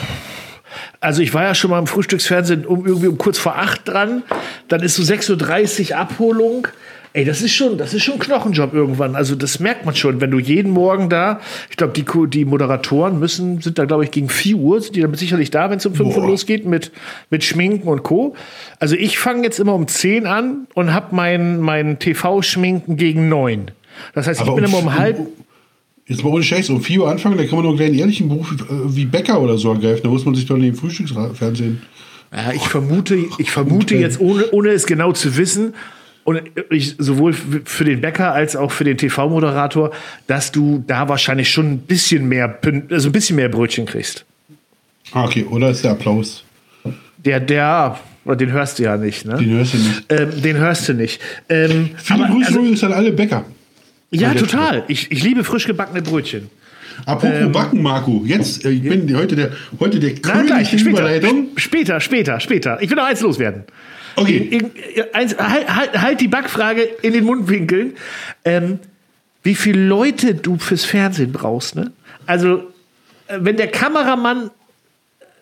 Also 1.00 1.20
ich 1.20 1.34
war 1.34 1.42
ja 1.42 1.54
schon 1.54 1.70
mal 1.70 1.78
im 1.78 1.86
Frühstücksfernsehen 1.86 2.64
um 2.64 2.86
irgendwie 2.86 3.08
um 3.08 3.18
kurz 3.18 3.36
vor 3.36 3.56
acht 3.56 3.86
dran. 3.86 4.22
Dann 4.68 4.80
ist 4.80 4.94
so 4.94 5.02
6.30 5.02 5.90
Uhr 5.90 5.98
Abholung. 5.98 6.68
Ey, 7.16 7.24
das 7.24 7.40
ist 7.40 7.55
schon, 7.55 7.79
das 7.79 7.94
ist 7.94 8.02
schon 8.02 8.16
ein 8.16 8.20
Knochenjob 8.20 8.74
irgendwann. 8.74 9.16
Also 9.16 9.37
das 9.37 9.59
merkt 9.59 9.87
man 9.87 9.96
schon, 9.96 10.20
wenn 10.20 10.31
du 10.31 10.38
jeden 10.38 10.70
Morgen 10.70 11.09
da, 11.09 11.40
ich 11.70 11.79
glaube, 11.79 11.94
die, 11.94 12.05
die 12.29 12.44
Moderatoren 12.44 13.18
müssen, 13.18 13.62
sind 13.62 13.79
da, 13.79 13.87
glaube 13.87 14.05
ich, 14.05 14.11
gegen 14.11 14.29
4 14.29 14.57
Uhr, 14.57 14.83
sind 14.83 14.96
die 14.96 15.00
damit 15.00 15.18
sicherlich 15.18 15.50
da, 15.50 15.70
wenn 15.70 15.79
es 15.79 15.87
um 15.87 15.94
5 15.94 16.14
Uhr 16.14 16.26
losgeht 16.26 16.66
mit, 16.66 16.92
mit 17.31 17.42
Schminken 17.42 17.88
und 17.88 18.02
Co. 18.02 18.37
Also 18.81 18.96
ich 18.96 19.18
fange 19.18 19.44
jetzt 19.44 19.59
immer 19.59 19.72
um 19.72 19.88
10 19.88 20.26
an 20.26 20.66
und 20.74 20.92
habe 20.92 21.16
mein, 21.16 21.59
mein 21.59 21.98
TV-Schminken 21.98 22.98
gegen 22.98 23.31
9. 23.31 23.70
Das 24.12 24.26
heißt, 24.26 24.42
ich 24.42 24.55
bin 24.55 24.64
immer 24.64 24.76
um 24.76 24.92
halb. 24.92 25.18
Jetzt 26.07 26.22
mal 26.22 26.29
ohne 26.29 26.42
Scheiß, 26.42 26.68
um 26.68 26.83
4 26.83 27.00
Uhr 27.00 27.11
anfangen, 27.11 27.38
da 27.38 27.44
kann 27.44 27.55
man 27.55 27.62
noch 27.62 27.70
einen 27.70 27.79
kleinen 27.79 27.98
ehrlichen 27.98 28.29
Beruf 28.29 28.52
äh, 28.52 28.94
wie 28.94 29.07
Bäcker 29.07 29.40
oder 29.40 29.57
so 29.57 29.72
ergreifen. 29.72 30.02
Da 30.02 30.11
muss 30.11 30.26
man 30.26 30.35
sich 30.35 30.44
doch 30.44 30.57
in 30.57 30.64
den 30.64 30.74
Frühstücksfernsehen. 30.74 31.81
Ja, 32.31 32.52
ich 32.52 32.68
vermute, 32.68 33.16
ich 33.38 33.50
vermute 33.50 33.94
äh, 33.94 34.00
jetzt, 34.02 34.20
ohne, 34.20 34.50
ohne 34.50 34.68
es 34.68 34.85
genau 34.85 35.12
zu 35.12 35.38
wissen, 35.38 35.72
und 36.26 36.42
ich, 36.70 36.96
sowohl 36.98 37.32
für 37.32 37.84
den 37.84 38.00
Bäcker 38.00 38.32
als 38.34 38.56
auch 38.56 38.72
für 38.72 38.82
den 38.84 38.98
TV-Moderator, 38.98 39.92
dass 40.26 40.50
du 40.52 40.82
da 40.86 41.08
wahrscheinlich 41.08 41.48
schon 41.50 41.70
ein 41.72 41.78
bisschen 41.78 42.28
mehr, 42.28 42.58
also 42.90 43.08
ein 43.08 43.12
bisschen 43.12 43.36
mehr 43.36 43.48
Brötchen 43.48 43.86
kriegst. 43.86 44.24
Ah, 45.12 45.24
okay, 45.24 45.44
oder 45.48 45.70
ist 45.70 45.84
der 45.84 45.92
Applaus? 45.92 46.42
Der, 47.18 47.38
der, 47.38 47.98
den 48.24 48.50
hörst 48.50 48.78
du 48.78 48.82
ja 48.82 48.96
nicht, 48.96 49.24
ne? 49.24 49.36
Den 49.38 49.50
hörst 49.56 49.74
du 49.74 49.78
nicht. 49.78 50.02
Ähm, 50.08 50.42
den 50.42 50.56
hörst 50.56 50.88
du 50.88 50.94
nicht. 50.94 51.20
Ähm, 51.48 51.90
Viele 51.96 52.24
aber, 52.24 52.34
Grüße 52.34 52.46
also, 52.48 52.58
übrigens 52.58 52.82
an 52.84 52.92
alle 52.92 53.12
Bäcker. 53.12 53.44
ja, 54.10 54.34
total. 54.34 54.82
Ich, 54.88 55.10
ich 55.12 55.22
liebe 55.22 55.44
frisch 55.44 55.66
gebackene 55.66 56.02
Brötchen. 56.02 56.50
Apropos 57.04 57.36
Ähm, 57.40 57.52
Backen, 57.52 57.82
Marco. 57.82 58.24
Jetzt, 58.26 58.64
äh, 58.64 58.70
ich 58.70 58.82
bin 58.82 59.16
heute 59.16 59.36
der, 59.36 59.50
heute 59.78 60.00
der 60.00 60.10
Nein, 60.10 60.22
König 60.22 60.46
gleich, 60.46 60.68
später, 60.70 60.90
Überleitung. 60.90 61.46
später, 61.56 62.00
später, 62.00 62.40
später. 62.40 62.82
Ich 62.82 62.90
will 62.90 62.96
noch 62.96 63.04
eins 63.06 63.20
loswerden. 63.20 63.62
Okay. 64.16 64.61
Eins, 65.12 65.37
halt, 65.38 65.74
halt, 65.74 66.00
halt 66.00 66.20
die 66.20 66.29
Backfrage 66.29 66.83
in 67.02 67.12
den 67.12 67.24
Mundwinkeln. 67.24 67.94
Ähm, 68.44 68.79
wie 69.42 69.55
viele 69.55 69.87
Leute 69.87 70.35
du 70.35 70.59
fürs 70.59 70.85
Fernsehen 70.85 71.33
brauchst, 71.33 71.76
ne? 71.76 71.92
Also, 72.26 72.72
äh, 73.29 73.38
wenn 73.38 73.57
der 73.57 73.68
Kameramann 73.68 74.50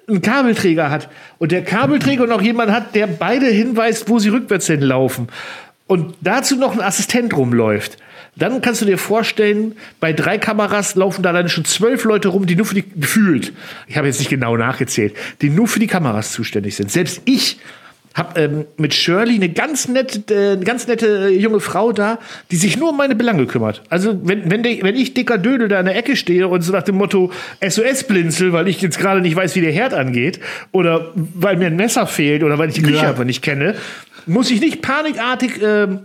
einen 0.07 0.21
Kabelträger 0.21 0.91
hat 0.91 1.09
und 1.39 1.53
der 1.53 1.65
Kabelträger 1.65 2.27
noch 2.27 2.43
jemand 2.43 2.71
hat, 2.71 2.95
der 2.95 3.07
beide 3.07 3.47
hinweist, 3.47 4.09
wo 4.09 4.19
sie 4.19 4.29
rückwärts 4.29 4.67
hinlaufen 4.67 5.29
und 5.87 6.15
dazu 6.21 6.57
noch 6.57 6.75
ein 6.75 6.81
Assistent 6.81 7.35
rumläuft, 7.35 7.97
dann 8.37 8.61
kannst 8.61 8.83
du 8.83 8.85
dir 8.85 8.99
vorstellen, 8.99 9.77
bei 10.01 10.13
drei 10.13 10.39
Kameras 10.39 10.97
laufen 10.97 11.23
da 11.23 11.33
dann 11.33 11.49
schon 11.49 11.65
zwölf 11.65 12.05
Leute 12.05 12.29
rum, 12.29 12.47
die 12.47 12.57
nur 12.57 12.67
für 12.67 12.75
die, 12.75 12.85
gefühlt, 12.89 13.53
ich 13.87 13.97
habe 13.97 14.09
jetzt 14.09 14.19
nicht 14.19 14.29
genau 14.29 14.57
nachgezählt, 14.57 15.15
die 15.41 15.51
nur 15.51 15.69
für 15.69 15.79
die 15.79 15.87
Kameras 15.87 16.33
zuständig 16.33 16.77
sind. 16.77 16.91
Selbst 16.91 17.23
ich 17.25 17.59
habe 18.15 18.41
ähm, 18.41 18.65
mit 18.77 18.95
Shirley 18.95 19.35
eine 19.35 19.49
ganz 19.49 19.89
nette, 19.89 20.35
äh, 20.35 20.57
ganz 20.65 20.87
nette 20.87 21.29
äh, 21.31 21.37
junge 21.37 21.59
Frau 21.61 21.93
da, 21.93 22.19
die 22.51 22.57
sich 22.57 22.77
nur 22.79 22.91
um 22.91 22.97
meine 22.97 23.15
Belange 23.17 23.47
kümmert. 23.47 23.83
Also 23.89 24.19
wenn, 24.23 24.51
wenn, 24.51 24.63
der, 24.63 24.83
wenn 24.83 24.95
ich 24.95 25.15
dicker 25.15 25.37
Dödel 25.37 25.67
da 25.69 25.81
in 25.81 25.87
der 25.87 25.97
Ecke 25.97 26.15
stehe 26.15 26.47
und 26.47 26.63
so 26.63 26.73
nach 26.73 26.85
dem 26.85 26.95
Motto 26.97 27.33
SOS 27.67 28.05
blinzel, 28.05 28.53
weil 28.53 28.69
ich 28.69 28.81
jetzt 28.81 28.99
gerade 29.01 29.21
nicht 29.21 29.35
weiß, 29.35 29.57
wie 29.57 29.61
der 29.63 29.73
Herd 29.73 29.95
angeht, 29.95 30.39
oder 30.71 31.11
weil 31.15 31.57
mir 31.57 31.67
ein 31.67 31.77
Messer 31.77 32.07
fehlt 32.07 32.45
oder 32.45 32.57
weil 32.59 32.69
ich 32.69 32.77
die 32.77 32.83
Küche 32.83 33.03
Ja. 33.03 33.09
einfach 33.11 33.25
nicht 33.25 33.43
kenne, 33.43 33.75
muss 34.27 34.51
ich 34.51 34.61
nicht 34.61 34.81
panikartig 34.81 35.61
ähm, 35.63 36.01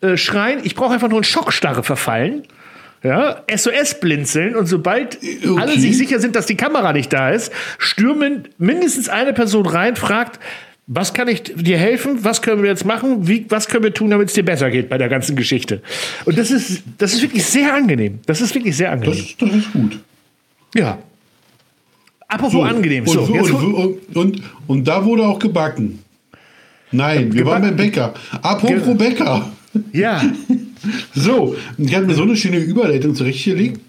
äh, 0.00 0.16
schreien. 0.16 0.60
Ich 0.62 0.76
brauche 0.76 0.94
einfach 0.94 1.08
nur 1.08 1.18
in 1.18 1.24
Schockstarre 1.24 1.82
verfallen. 1.82 2.44
Ja, 3.02 3.42
SOS 3.54 4.00
blinzeln 4.00 4.56
und 4.56 4.66
sobald 4.66 5.18
Okay. 5.18 5.56
alle 5.60 5.78
sich 5.78 5.96
sicher 5.96 6.18
sind, 6.18 6.34
dass 6.34 6.46
die 6.46 6.56
Kamera 6.56 6.92
nicht 6.92 7.12
da 7.12 7.30
ist, 7.30 7.52
stürmen 7.78 8.48
mindestens 8.58 9.08
eine 9.08 9.32
Person 9.32 9.66
rein, 9.66 9.94
fragt, 9.94 10.40
was 10.90 11.12
kann 11.12 11.28
ich 11.28 11.42
dir 11.42 11.76
helfen? 11.76 12.24
Was 12.24 12.40
können 12.40 12.62
wir 12.62 12.70
jetzt 12.70 12.86
machen? 12.86 13.28
Wie, 13.28 13.44
was 13.50 13.68
können 13.68 13.84
wir 13.84 13.92
tun, 13.92 14.08
damit 14.10 14.28
es 14.28 14.34
dir 14.34 14.42
besser 14.44 14.70
geht 14.70 14.88
bei 14.88 14.96
der 14.96 15.10
ganzen 15.10 15.36
Geschichte? 15.36 15.82
Und 16.24 16.38
das 16.38 16.50
ist, 16.50 16.82
das 16.96 17.12
ist 17.12 17.20
wirklich 17.22 17.44
sehr 17.44 17.74
angenehm. 17.74 18.20
Das 18.24 18.40
ist 18.40 18.54
wirklich 18.54 18.74
sehr 18.74 18.90
angenehm. 18.90 19.14
Das, 19.38 19.48
das 19.48 19.56
ist 19.58 19.72
gut. 19.72 19.98
ja. 20.74 20.98
Apropos 22.26 22.66
angenehm. 22.68 23.04
Und, 23.06 23.12
So, 23.12 23.20
und, 23.22 23.34
jetzt, 23.34 23.50
und, 23.52 24.16
und, 24.16 24.42
und, 24.66 24.88
da 24.88 25.04
wurde 25.04 25.26
auch 25.26 25.38
gebacken. 25.38 26.00
Nein, 26.90 27.32
wir 27.34 27.44
waren 27.46 27.62
beim 27.62 27.76
Bäcker. 27.76 28.14
Apropos 28.42 28.82
Ge- 28.84 28.94
Bäcker. 28.94 29.50
ja, 29.92 30.22
So, 31.14 31.54
ich 31.76 31.94
habe 31.94 32.06
mir 32.06 32.14
so 32.14 32.22
eine 32.22 32.36
schöne 32.36 32.58
Überleitung 32.58 33.14
zurechtgelegt, 33.14 33.80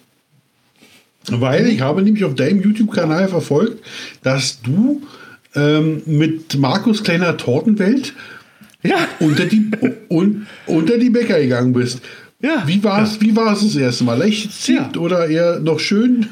weil 1.29 1.67
ich 1.67 1.81
habe 1.81 2.01
nämlich 2.01 2.23
auf 2.25 2.35
deinem 2.35 2.61
YouTube-Kanal 2.61 3.27
verfolgt, 3.27 3.83
dass 4.23 4.61
du 4.61 5.01
ähm, 5.55 6.01
mit 6.05 6.57
Markus 6.57 7.03
kleiner 7.03 7.37
Tortenwelt 7.37 8.13
ja. 8.83 8.97
unter 9.19 9.45
die, 9.45 9.69
un, 10.09 10.47
unter 10.65 10.97
die 10.97 11.09
Bäcker 11.09 11.39
gegangen 11.39 11.73
bist. 11.73 12.01
Ja. 12.41 12.63
Wie 12.65 12.83
war 12.83 13.03
es 13.03 13.19
wie 13.19 13.35
war's 13.35 13.61
das 13.61 13.75
erste 13.75 14.05
Mal? 14.05 14.17
Leicht 14.17 14.53
zieht 14.53 14.95
Ja. 14.95 15.01
oder 15.01 15.27
eher 15.27 15.59
noch 15.59 15.79
schön? 15.79 16.27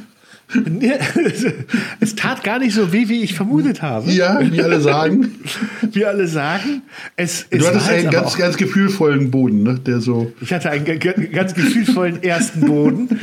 es 2.00 2.16
tat 2.16 2.42
gar 2.42 2.60
nicht 2.60 2.74
so 2.74 2.94
weh, 2.94 3.10
wie 3.10 3.22
ich 3.22 3.34
vermutet 3.34 3.82
habe. 3.82 4.10
Ja, 4.12 4.40
wie 4.50 4.62
alle 4.62 4.80
sagen. 4.80 5.36
Wie 5.92 6.06
alle 6.06 6.28
sagen. 6.28 6.84
Es, 7.16 7.46
es 7.50 7.60
Du 7.60 7.68
hattest 7.68 7.90
einen 7.90 8.10
ganz, 8.10 8.38
ganz 8.38 8.58
gefühlvollen 8.58 9.32
Boden, 9.32 9.64
ne? 9.64 9.80
der 9.80 10.00
so. 10.00 10.32
Ich 10.42 10.54
hatte 10.54 10.70
einen 10.70 10.86
ganz 11.32 11.54
gefühlvollen 11.54 12.24
ersten 12.24 12.62
Boden. 12.62 13.20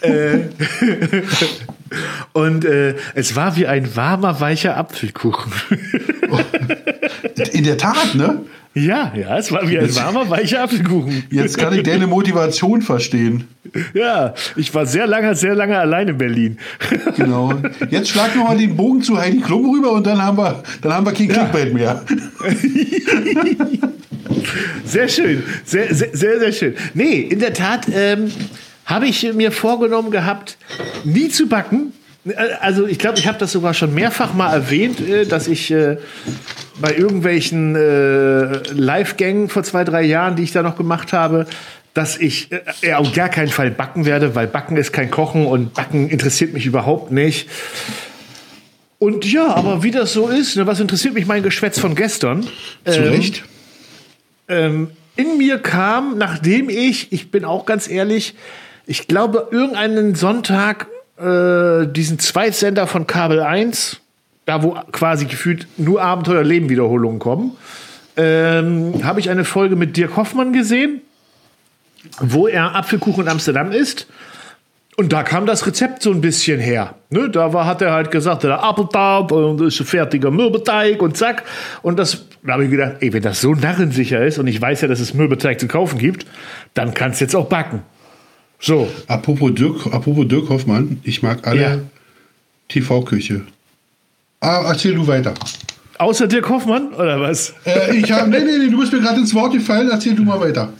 Äh, 0.00 0.38
und 2.32 2.64
äh, 2.64 2.94
es 3.14 3.36
war 3.36 3.56
wie 3.56 3.66
ein 3.66 3.96
warmer, 3.96 4.40
weicher 4.40 4.76
Apfelkuchen. 4.76 5.52
In 7.52 7.64
der 7.64 7.78
Tat, 7.78 8.14
ne? 8.14 8.40
ja, 8.76 9.12
ja, 9.16 9.38
es 9.38 9.50
war 9.52 9.66
wie 9.68 9.78
ein 9.78 9.94
warmer, 9.96 10.28
weicher 10.28 10.62
Apfelkuchen. 10.62 11.24
Jetzt 11.30 11.56
kann 11.56 11.72
ich 11.72 11.82
deine 11.82 12.06
Motivation 12.06 12.82
verstehen. 12.82 13.48
Ja, 13.94 14.34
ich 14.54 14.74
war 14.74 14.84
sehr 14.84 15.06
lange, 15.06 15.34
sehr 15.34 15.54
lange 15.54 15.78
allein 15.78 16.08
in 16.08 16.18
Berlin. 16.18 16.58
Genau. 17.16 17.54
Jetzt 17.88 18.10
schlag 18.10 18.36
noch 18.36 18.48
mal 18.48 18.58
den 18.58 18.76
Bogen 18.76 19.00
zu 19.00 19.18
Heidi 19.18 19.40
Klum 19.40 19.70
rüber 19.74 19.92
und 19.92 20.06
dann 20.06 20.22
haben 20.22 20.36
wir, 20.36 20.62
dann 20.82 20.92
haben 20.92 21.06
wir 21.06 21.12
kein 21.12 21.28
Clickbait 21.28 21.72
mehr. 21.72 22.02
Sehr 24.84 25.08
schön, 25.08 25.42
sehr, 25.64 25.94
sehr, 25.94 26.10
sehr, 26.12 26.38
sehr 26.38 26.52
schön. 26.52 26.74
Nee, 26.92 27.20
in 27.20 27.38
der 27.38 27.54
Tat 27.54 27.86
ähm, 27.92 28.30
habe 28.86 29.06
ich 29.06 29.30
mir 29.34 29.52
vorgenommen 29.52 30.10
gehabt, 30.10 30.56
nie 31.04 31.28
zu 31.28 31.48
backen. 31.48 31.92
Äh, 32.26 32.32
Also 32.60 32.86
ich 32.86 32.98
glaube, 32.98 33.18
ich 33.18 33.26
habe 33.26 33.38
das 33.38 33.52
sogar 33.52 33.74
schon 33.74 33.92
mehrfach 33.94 34.32
mal 34.32 34.52
erwähnt, 34.52 35.00
äh, 35.00 35.26
dass 35.26 35.48
ich 35.48 35.70
äh, 35.70 35.98
bei 36.80 36.94
irgendwelchen 36.94 37.74
äh, 37.76 38.62
Live-Gängen 38.72 39.48
vor 39.48 39.62
zwei, 39.64 39.84
drei 39.84 40.02
Jahren, 40.02 40.36
die 40.36 40.42
ich 40.44 40.52
da 40.52 40.62
noch 40.62 40.76
gemacht 40.76 41.12
habe, 41.12 41.46
dass 41.94 42.18
ich 42.18 42.50
äh, 42.82 42.92
auf 42.94 43.12
gar 43.14 43.28
keinen 43.30 43.48
Fall 43.48 43.70
backen 43.70 44.04
werde, 44.04 44.34
weil 44.34 44.46
Backen 44.46 44.76
ist 44.76 44.92
kein 44.92 45.10
Kochen 45.10 45.46
und 45.46 45.72
Backen 45.74 46.08
interessiert 46.10 46.52
mich 46.52 46.66
überhaupt 46.66 47.10
nicht. 47.10 47.48
Und 48.98 49.30
ja, 49.30 49.54
aber 49.54 49.82
wie 49.82 49.90
das 49.90 50.12
so 50.12 50.28
ist, 50.28 50.56
ne, 50.56 50.66
was 50.66 50.80
interessiert 50.80 51.14
mich 51.14 51.26
mein 51.26 51.42
Geschwätz 51.42 51.78
von 51.78 51.94
gestern? 51.94 52.46
Zu 52.84 53.00
Recht. 53.10 53.44
ähm, 54.48 54.90
in 55.16 55.38
mir 55.38 55.58
kam, 55.58 56.18
nachdem 56.18 56.68
ich, 56.68 57.12
ich 57.12 57.30
bin 57.30 57.44
auch 57.44 57.64
ganz 57.66 57.88
ehrlich, 57.88 58.34
ich 58.86 59.08
glaube, 59.08 59.48
irgendeinen 59.50 60.14
Sonntag 60.14 60.86
äh, 61.18 61.86
diesen 61.86 62.18
Zweitsender 62.18 62.86
von 62.86 63.06
Kabel 63.06 63.40
1, 63.40 64.00
da 64.44 64.62
wo 64.62 64.78
quasi 64.92 65.26
gefühlt 65.26 65.66
nur 65.76 66.02
Abenteuerleben-Wiederholungen 66.02 67.18
kommen, 67.18 67.56
ähm, 68.16 69.04
habe 69.04 69.20
ich 69.20 69.28
eine 69.28 69.44
Folge 69.44 69.76
mit 69.76 69.96
Dirk 69.96 70.16
Hoffmann 70.16 70.52
gesehen, 70.52 71.00
wo 72.20 72.46
er 72.46 72.74
Apfelkuchen 72.74 73.24
in 73.24 73.28
Amsterdam 73.28 73.72
isst. 73.72 74.06
Und 74.96 75.12
da 75.12 75.24
kam 75.24 75.44
das 75.44 75.66
Rezept 75.66 76.02
so 76.02 76.10
ein 76.10 76.22
bisschen 76.22 76.58
her. 76.58 76.94
Ne, 77.10 77.28
da 77.28 77.52
war, 77.52 77.66
hat 77.66 77.82
er 77.82 77.92
halt 77.92 78.10
gesagt, 78.10 78.44
der 78.44 78.62
Apfeltaub 78.62 79.30
und 79.30 79.60
ist 79.60 79.78
ein 79.78 79.84
fertiger 79.84 80.30
Mürbeteig 80.30 81.02
und 81.02 81.18
zack. 81.18 81.42
Und 81.82 81.98
das, 81.98 82.24
da 82.42 82.54
habe 82.54 82.64
ich 82.64 82.70
gedacht, 82.70 82.94
ey, 83.00 83.12
wenn 83.12 83.22
das 83.22 83.42
so 83.42 83.54
narrensicher 83.54 84.24
ist 84.24 84.38
und 84.38 84.46
ich 84.46 84.58
weiß 84.58 84.80
ja, 84.80 84.88
dass 84.88 85.00
es 85.00 85.12
Mürbeteig 85.12 85.60
zu 85.60 85.68
kaufen 85.68 85.98
gibt, 85.98 86.24
dann 86.72 86.94
kannst 86.94 87.20
du 87.20 87.26
jetzt 87.26 87.36
auch 87.36 87.46
backen. 87.46 87.82
So, 88.58 88.88
Apropos 89.06 89.50
Dirk, 89.54 89.86
apropos 89.92 90.26
Dirk 90.26 90.48
Hoffmann, 90.48 90.98
ich 91.04 91.22
mag 91.22 91.46
alle 91.46 91.60
Ja. 91.60 91.78
TV-Küche. 92.68 93.42
Ah, 94.40 94.64
erzähl 94.68 94.94
du 94.94 95.06
weiter. 95.06 95.34
außer 95.98 96.26
Dirk 96.26 96.48
Hoffmann 96.48 96.92
oder 96.94 97.20
was? 97.20 97.54
Äh, 97.64 97.96
ich 97.96 98.10
habe, 98.10 98.28
nee, 98.30 98.40
nee, 98.40 98.58
nee, 98.58 98.68
du 98.70 98.78
bist 98.78 98.92
mir 98.92 99.00
gerade 99.00 99.20
ins 99.20 99.34
Wort 99.34 99.52
gefallen, 99.52 99.88
erzähl 99.90 100.14
du 100.14 100.24
mal 100.24 100.40
weiter. 100.40 100.72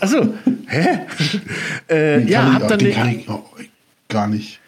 Achso, 0.00 0.34
hä? 0.66 1.00
äh, 1.90 2.24
ja, 2.24 2.54
hab 2.54 2.68
dann 2.68 2.78
den 2.78 2.94
kann 2.94 3.08
ich 3.10 3.28
oh, 3.28 3.42
gar 4.08 4.28
nicht. 4.28 4.60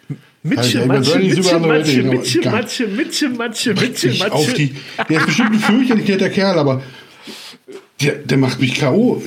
Mitsche, 0.43 0.85
Matsche, 0.87 1.19
nicht 1.19 1.37
Mitsche, 1.37 1.59
Matsche, 1.61 2.03
Mitsche, 2.03 2.51
Matsche, 2.51 2.87
Mitsche, 2.89 3.29
Matsche, 3.29 3.75
Mitsche, 3.75 4.09
Matsche. 4.19 4.71
der 5.09 5.19
ist 5.21 5.27
bestimmt 5.27 5.53
ein 5.53 5.59
fürchterlich 5.61 6.09
netter 6.09 6.31
Kerl, 6.31 6.59
aber 6.59 6.83
der, 8.01 8.15
der 8.17 8.39
macht 8.39 8.61
mich 8.61 8.75
K.O. 8.75 9.23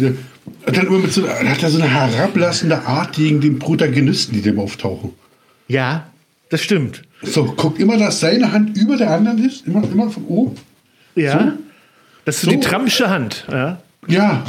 Hat 0.65 0.77
dann 0.77 0.87
immer 0.87 0.99
mit 0.99 1.13
so, 1.13 1.27
hat 1.27 1.61
da 1.61 1.69
so 1.69 1.79
eine 1.81 1.89
herablassende 1.89 2.85
Art 2.85 3.13
gegen 3.13 3.41
den 3.41 3.59
Protagonisten, 3.59 4.33
die 4.33 4.41
dem 4.41 4.59
auftauchen. 4.59 5.11
Ja, 5.67 6.05
das 6.49 6.61
stimmt. 6.61 7.03
So, 7.21 7.45
guckt 7.45 7.79
immer, 7.79 7.97
dass 7.97 8.19
seine 8.19 8.51
Hand 8.51 8.77
über 8.77 8.97
der 8.97 9.11
anderen 9.11 9.43
ist, 9.43 9.65
immer, 9.67 9.83
immer 9.83 10.09
von 10.09 10.25
oben. 10.25 10.55
Ja. 11.15 11.53
Das 12.25 12.35
ist 12.35 12.41
so 12.41 12.51
So. 12.51 12.57
die 12.57 12.59
Tramsche 12.59 13.09
Hand. 13.09 13.45
Ja. 13.51 13.79
Ja, 14.07 14.43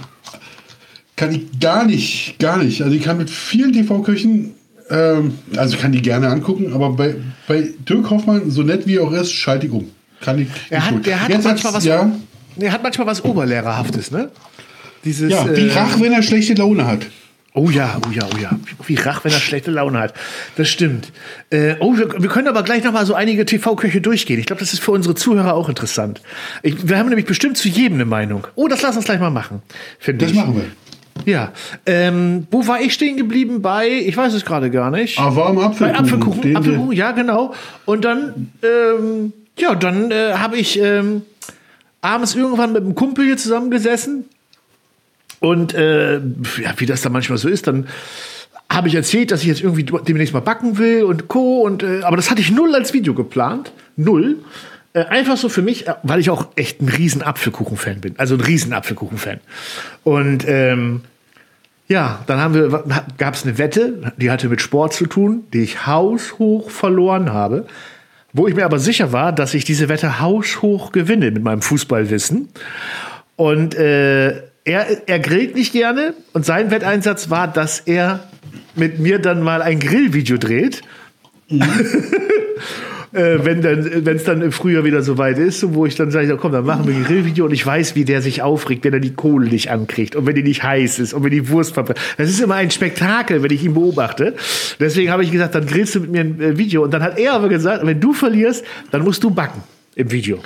kann 1.17 1.33
ich 1.35 1.59
gar 1.61 1.85
nicht, 1.87 2.39
gar 2.39 2.59
nicht. 2.59 2.83
Also 2.83 2.95
ich 2.95 3.03
kann 3.03 3.17
mit 3.19 3.31
vielen 3.31 3.73
TV-Köchen, 3.73 4.53
ähm, 4.91 5.39
also 5.57 5.77
kann 5.79 5.93
die 5.93 6.03
gerne 6.03 6.29
angucken, 6.29 6.73
aber 6.75 6.91
bei, 6.91 7.15
bei 7.49 7.71
Dirk 7.89 8.11
Hoffmann, 8.11 8.51
so 8.51 8.63
nett 8.63 8.87
wie 8.87 8.97
er 8.97 9.05
auch 9.05 9.13
ist, 9.13 9.33
schalte 9.33 9.67
ich 9.67 9.73
um. 9.73 9.91
Kann 10.21 10.39
ich 10.39 10.49
Er 10.71 10.85
hat, 10.87 11.07
der 11.07 11.23
hat 11.23 11.29
Jetzt 11.31 11.45
manchmal 11.45 11.75
was. 11.75 11.85
Ja, 11.85 12.11
Der 12.57 12.73
hat 12.73 12.83
manchmal 12.83 13.07
was 13.07 13.25
Oberlehrerhaftes, 13.25 14.11
ne? 14.11 14.31
Dieses. 15.07 15.31
ja 15.31 15.57
wie 15.57 15.69
äh, 15.69 15.73
Rach, 15.73 16.01
wenn 16.01 16.13
er 16.13 16.23
schlechte 16.23 16.55
Laune 16.55 16.87
hat. 16.87 17.07
Oh 17.55 17.71
ja, 17.71 17.99
oh 18.07 18.11
ja, 18.13 18.29
oh 18.35 18.39
ja. 18.39 18.51
Wie 18.85 18.97
Rach, 18.97 19.25
wenn 19.25 19.33
er 19.33 19.39
schlechte 19.39 19.71
Laune 19.71 19.99
hat. 19.99 20.13
Das 20.57 20.69
stimmt. 20.69 21.11
Äh, 21.49 21.77
oh, 21.81 21.97
wir, 21.97 22.21
wir, 22.21 22.29
können 22.29 22.49
aber 22.49 22.63
gleich 22.63 22.85
noch 22.85 22.93
mal 22.93 23.07
so 23.07 23.15
einige 23.15 23.47
TV-Köche 23.47 24.03
durchgehen. 24.03 24.39
Ich 24.39 24.45
glaube, 24.45 24.61
das 24.61 24.75
ist 24.75 24.81
für 24.81 24.91
unsere 24.91 25.15
Zuhörer 25.15 25.55
auch 25.55 25.71
interessant. 25.71 26.21
Ich, 26.63 26.87
wir 26.87 26.99
haben 26.99 27.09
nämlich 27.09 27.25
bestimmt 27.25 27.57
zu 27.57 27.69
jedem 27.69 27.95
eine 27.95 28.05
Meinung. 28.05 28.47
Oh, 28.57 28.69
das 28.69 28.83
lass 28.83 28.97
uns 28.97 29.07
gleich 29.07 29.21
mal 29.21 29.31
machen. 29.31 29.63
Das 30.05 30.31
ich. 30.31 30.37
machen 30.37 30.57
wir. 30.57 31.33
Ja. 31.33 31.53
Ähm, 31.87 32.47
wo 32.51 32.67
war 32.67 32.83
ich 32.83 32.93
stehen 32.93 33.17
geblieben? 33.17 33.63
Bei, 33.63 33.89
ich 33.89 34.17
weiß 34.17 34.35
es 34.35 34.45
gerade 34.45 34.71
gar 34.71 34.91
nicht. 34.91 35.19
Ah, 35.19 35.35
war 35.35 35.47
am 35.47 35.59
Apfelkuchen. 35.59 35.93
Bei 35.95 35.99
Apfelkuchen, 35.99 36.57
Apfelkuchen 36.57 36.93
ja, 36.93 37.13
genau. 37.13 37.55
Und 37.87 38.05
dann, 38.05 38.53
ähm, 38.63 39.33
ja, 39.57 39.75
dann 39.75 40.11
äh, 40.11 40.35
habe 40.35 40.59
ich 40.59 40.79
ähm, 40.79 41.23
abends 42.03 42.35
irgendwann 42.35 42.75
mit 42.75 42.83
einem 42.83 42.95
Kumpel 42.95 43.25
hier 43.25 43.39
zusammengesessen 43.39 44.27
und 45.41 45.75
äh, 45.75 46.17
ja, 46.17 46.75
wie 46.79 46.87
das 46.87 47.03
da 47.03 47.11
manchmal 47.11 47.39
so 47.39 47.49
ist, 47.49 47.67
dann 47.67 47.87
habe 48.71 48.89
ich 48.89 48.95
erzählt, 48.95 49.31
dass 49.31 49.43
ich 49.43 49.47
jetzt 49.47 49.63
irgendwie 49.63 49.85
demnächst 49.85 50.35
mal 50.35 50.41
backen 50.41 50.79
will 50.79 51.05
und 51.05 51.29
Co. 51.29 51.61
Und, 51.63 51.83
äh, 51.83 52.03
aber 52.03 52.17
das 52.17 52.31
hatte 52.31 52.41
ich 52.41 52.51
null 52.51 52.75
als 52.75 52.93
Video 52.93 53.15
geplant. 53.15 53.73
Null. 53.97 54.39
Äh, 54.93 55.05
einfach 55.05 55.37
so 55.37 55.49
für 55.49 55.63
mich, 55.63 55.87
äh, 55.87 55.95
weil 56.03 56.21
ich 56.21 56.31
auch 56.31 56.49
echt 56.57 56.81
ein 56.81 56.89
riesen 56.89 57.23
Apfelkuchen-Fan 57.23 58.01
bin. 58.01 58.15
Also 58.19 58.35
ein 58.35 58.41
riesen 58.41 58.73
Apfelkuchen-Fan. 58.73 59.41
Und 60.03 60.49
ähm, 60.49 61.03
ja, 61.87 62.25
dann 62.27 62.41
haben 62.41 62.55
wir, 62.55 62.85
gab 63.17 63.35
es 63.35 63.45
eine 63.45 63.59
Wette, 63.59 64.13
die 64.17 64.31
hatte 64.31 64.49
mit 64.49 64.61
Sport 64.61 64.95
zu 64.95 65.07
tun, 65.07 65.45
die 65.53 65.63
ich 65.63 65.87
haushoch 65.87 66.71
verloren 66.71 67.33
habe. 67.33 67.67
Wo 68.33 68.49
ich 68.49 68.55
mir 68.55 68.65
aber 68.65 68.81
sicher 68.81 69.13
war, 69.13 69.33
dass 69.33 69.55
ich 69.55 69.65
diese 69.65 69.89
Wette 69.89 70.21
haushoch 70.21 70.93
gewinne 70.93 71.31
mit 71.31 71.43
meinem 71.43 71.63
Fußballwissen. 71.63 72.49
Und 73.37 73.75
äh, 73.77 74.43
er, 74.67 75.09
er 75.09 75.19
grillt 75.21 75.55
nicht 75.55 75.73
gerne 75.73 76.15
und 76.33 76.45
sein 76.45 76.71
Wetteinsatz 76.71 77.31
war, 77.31 77.49
dass 77.49 77.81
er 77.81 78.29
mit 78.75 78.99
mir 78.99 79.21
dann 79.21 79.43
mal 79.43 79.63
ein 79.63 79.79
Grillvideo 79.79 80.37
dreht. 80.39 80.83
Mhm. 81.49 81.63
äh, 83.13 83.39
wenn 83.45 83.63
dann, 83.63 84.05
wenn 84.05 84.17
es 84.17 84.25
dann 84.25 84.43
im 84.43 84.51
Frühjahr 84.51 84.85
wieder 84.85 85.03
so 85.03 85.19
weit 85.19 85.39
ist, 85.39 85.73
wo 85.73 85.87
ich 85.87 85.95
dann 85.95 86.11
sage, 86.11 86.37
komm, 86.37 86.51
dann 86.51 86.67
machen 86.67 86.89
wir 86.89 86.97
ein 86.97 87.05
Grillvideo 87.05 87.45
und 87.45 87.53
ich 87.53 87.65
weiß, 87.65 87.95
wie 87.95 88.05
der 88.05 88.21
sich 88.23 88.43
aufregt, 88.43 88.85
wenn 88.85 88.93
er 88.93 88.99
die 88.99 89.15
Kohle 89.15 89.49
nicht 89.49 89.71
ankriegt 89.71 90.17
und 90.17 90.27
wenn 90.27 90.35
die 90.35 90.43
nicht 90.43 90.65
heiß 90.65 90.99
ist 90.99 91.15
und 91.15 91.23
wenn 91.23 91.31
die 91.31 91.49
Wurst 91.49 91.73
verbrennt. 91.75 92.01
Das 92.19 92.29
ist 92.29 92.41
immer 92.41 92.57
ein 92.57 92.73
Spektakel, 92.73 93.45
wenn 93.45 93.53
ich 93.53 93.63
ihn 93.65 93.75
beobachte. 93.75 94.35
Deswegen 94.81 95.13
habe 95.13 95.23
ich 95.23 95.31
gesagt, 95.31 95.55
dann 95.55 95.67
grillst 95.67 95.95
du 95.95 96.01
mit 96.01 96.11
mir 96.11 96.23
ein 96.23 96.41
äh, 96.41 96.59
Video 96.59 96.83
und 96.83 96.93
dann 96.93 97.05
hat 97.05 97.21
er 97.21 97.35
aber 97.35 97.49
gesagt, 97.49 97.87
wenn 97.87 98.01
du 98.01 98.13
verlierst, 98.13 98.65
dann 98.91 99.03
musst 99.03 99.23
du 99.23 99.31
backen 99.31 99.63
im 99.95 100.11
Video. 100.11 100.41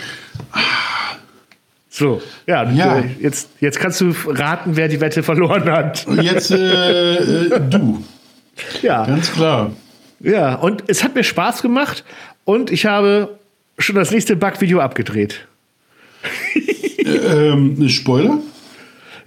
So, 2.00 2.22
ja, 2.46 2.62
ja. 2.70 3.04
Jetzt, 3.20 3.50
jetzt 3.60 3.78
kannst 3.78 4.00
du 4.00 4.14
raten, 4.26 4.74
wer 4.74 4.88
die 4.88 5.02
Wette 5.02 5.22
verloren 5.22 5.70
hat. 5.70 6.06
Und 6.06 6.22
jetzt 6.22 6.50
äh, 6.50 7.16
äh, 7.16 7.60
du. 7.60 8.02
Ja. 8.80 9.04
Ganz 9.04 9.30
klar. 9.30 9.72
Ja, 10.20 10.54
und 10.54 10.84
es 10.86 11.04
hat 11.04 11.14
mir 11.14 11.24
Spaß 11.24 11.60
gemacht 11.60 12.04
und 12.46 12.70
ich 12.70 12.86
habe 12.86 13.38
schon 13.78 13.96
das 13.96 14.12
nächste 14.12 14.34
Backvideo 14.34 14.80
abgedreht. 14.80 15.46
äh, 17.04 17.50
ähm, 17.50 17.86
Spoiler? 17.90 18.38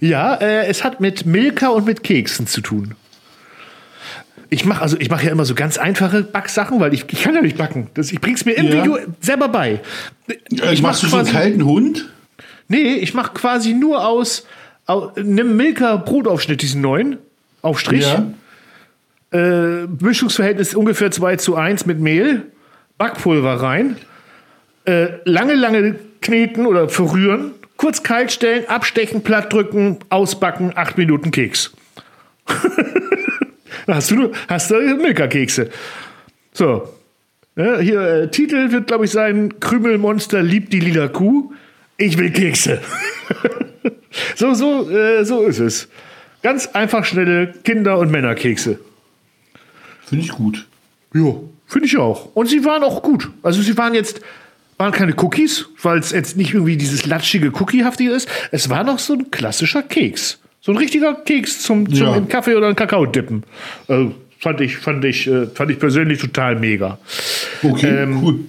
Ja, 0.00 0.34
äh, 0.34 0.66
es 0.66 0.82
hat 0.82 1.00
mit 1.00 1.26
Milka 1.26 1.68
und 1.68 1.86
mit 1.86 2.02
Keksen 2.02 2.48
zu 2.48 2.60
tun. 2.60 2.96
Ich 4.50 4.64
mache 4.64 4.82
also 4.82 4.96
ich 4.98 5.10
mache 5.10 5.26
ja 5.26 5.30
immer 5.30 5.44
so 5.44 5.54
ganz 5.54 5.78
einfache 5.78 6.24
Backsachen, 6.24 6.80
weil 6.80 6.92
ich, 6.92 7.04
ich 7.08 7.22
kann 7.22 7.36
ja 7.36 7.40
nicht 7.40 7.56
backen. 7.56 7.90
Das, 7.94 8.10
ich 8.10 8.20
bring's 8.20 8.44
mir 8.44 8.54
im 8.54 8.66
ja. 8.66 8.82
Video 8.82 8.98
selber 9.20 9.46
bei. 9.46 9.80
Ich 10.50 10.60
äh, 10.60 10.82
Machst 10.82 11.04
du 11.04 11.06
so 11.06 11.18
einen 11.18 11.28
kalten 11.28 11.64
Hund? 11.64 12.08
Nee, 12.68 12.94
ich 12.94 13.14
mache 13.14 13.34
quasi 13.34 13.74
nur 13.74 14.06
aus, 14.06 14.46
aus 14.86 15.12
nimm 15.16 15.56
Milka 15.56 15.96
Brotaufschnitt, 15.96 16.62
diesen 16.62 16.80
neuen, 16.80 17.18
Aufstrich. 17.62 18.06
Ja. 18.06 18.26
Äh, 19.32 19.86
Mischungsverhältnis 20.00 20.74
ungefähr 20.74 21.10
2 21.10 21.36
zu 21.36 21.56
1 21.56 21.86
mit 21.86 21.98
Mehl, 21.98 22.42
Backpulver 22.98 23.54
rein, 23.54 23.96
äh, 24.84 25.08
lange, 25.24 25.54
lange 25.54 25.96
kneten 26.20 26.66
oder 26.66 26.88
verrühren, 26.88 27.52
kurz 27.76 28.02
kalt 28.02 28.32
stellen, 28.32 28.68
abstechen, 28.68 29.22
platt 29.22 29.52
drücken, 29.52 29.98
ausbacken, 30.10 30.72
8 30.74 30.98
Minuten 30.98 31.30
Keks. 31.30 31.72
hast 33.86 34.10
du, 34.10 34.32
hast 34.48 34.70
du 34.70 34.74
Milka-Kekse. 34.76 35.70
So. 36.52 36.88
Ja, 37.56 37.78
hier, 37.78 38.00
äh, 38.00 38.30
Titel 38.30 38.72
wird, 38.72 38.88
glaube 38.88 39.04
ich, 39.04 39.12
sein: 39.12 39.60
Krümelmonster 39.60 40.42
liebt 40.42 40.72
die 40.72 40.80
lila 40.80 41.08
Kuh 41.08 41.53
ich 41.96 42.18
will 42.18 42.30
Kekse. 42.30 42.80
so, 44.34 44.54
so, 44.54 44.90
äh, 44.90 45.24
so 45.24 45.42
ist 45.42 45.60
es. 45.60 45.88
Ganz 46.42 46.66
einfach 46.68 47.04
schnelle 47.04 47.54
Kinder- 47.64 47.98
und 47.98 48.10
Männerkekse. 48.10 48.78
Finde 50.04 50.24
ich 50.24 50.32
gut. 50.32 50.66
Jo, 51.14 51.50
finde 51.66 51.86
ich 51.86 51.96
auch. 51.96 52.34
Und 52.34 52.48
sie 52.48 52.64
waren 52.64 52.82
auch 52.82 53.02
gut. 53.02 53.30
Also 53.42 53.62
sie 53.62 53.76
waren 53.78 53.94
jetzt, 53.94 54.20
waren 54.76 54.92
keine 54.92 55.14
Cookies, 55.16 55.66
weil 55.82 55.98
es 55.98 56.10
jetzt 56.10 56.36
nicht 56.36 56.52
irgendwie 56.52 56.76
dieses 56.76 57.06
latschige 57.06 57.48
Cookiehaftige 57.48 58.10
ist. 58.10 58.28
Es 58.50 58.68
war 58.68 58.84
noch 58.84 58.98
so 58.98 59.14
ein 59.14 59.30
klassischer 59.30 59.82
Keks. 59.82 60.38
So 60.60 60.72
ein 60.72 60.78
richtiger 60.78 61.14
Keks 61.14 61.62
zum, 61.62 61.92
zum 61.92 62.06
ja. 62.06 62.16
in 62.16 62.28
Kaffee 62.28 62.54
oder 62.54 62.68
in 62.68 62.76
Kakao 62.76 63.06
dippen. 63.06 63.44
Also, 63.86 64.14
fand 64.38 64.60
ich, 64.60 64.76
fand 64.76 65.04
ich, 65.04 65.26
äh, 65.26 65.46
fand 65.46 65.70
ich 65.70 65.78
persönlich 65.78 66.20
total 66.20 66.56
mega. 66.56 66.98
Okay, 67.62 68.02
ähm, 68.02 68.22
cool. 68.22 68.40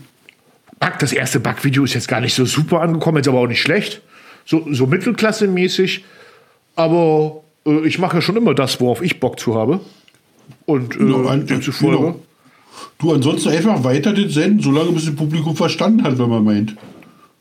Back, 0.80 1.00
das 1.00 1.14
erste 1.14 1.40
Backvideo 1.40 1.84
ist 1.84 1.94
jetzt 1.94 2.08
gar 2.08 2.22
nicht 2.22 2.34
so 2.34 2.46
super 2.46 2.82
angekommen, 2.82 3.20
ist 3.20 3.28
aber 3.28 3.40
auch 3.40 3.48
nicht 3.48 3.62
schlecht. 3.62 4.02
So, 4.46 4.68
so 4.72 4.86
mittelklasse-mäßig. 4.86 6.04
Aber 6.76 7.44
äh, 7.66 7.88
ich 7.88 8.00
mache 8.00 8.18
ja 8.18 8.22
schon 8.22 8.36
immer 8.36 8.54
das, 8.54 8.80
worauf 8.80 9.02
ich 9.02 9.20
Bock 9.20 9.40
zu 9.40 9.56
habe. 9.56 9.80
Und 10.66 11.00
äh, 11.00 11.06
ja, 11.06 11.30
ein, 11.30 11.48
demzufolge. 11.48 11.98
Genau. 11.98 12.20
Du 12.98 13.14
ansonsten 13.14 13.50
einfach 13.50 13.84
weiter 13.84 14.14
den 14.14 14.30
senden, 14.30 14.60
solange 14.60 14.92
bis 14.92 15.06
das 15.06 15.16
Publikum 15.16 15.56
verstanden 15.56 16.04
hat, 16.04 16.18
wenn 16.18 16.30
man 16.30 16.44
meint. 16.44 16.76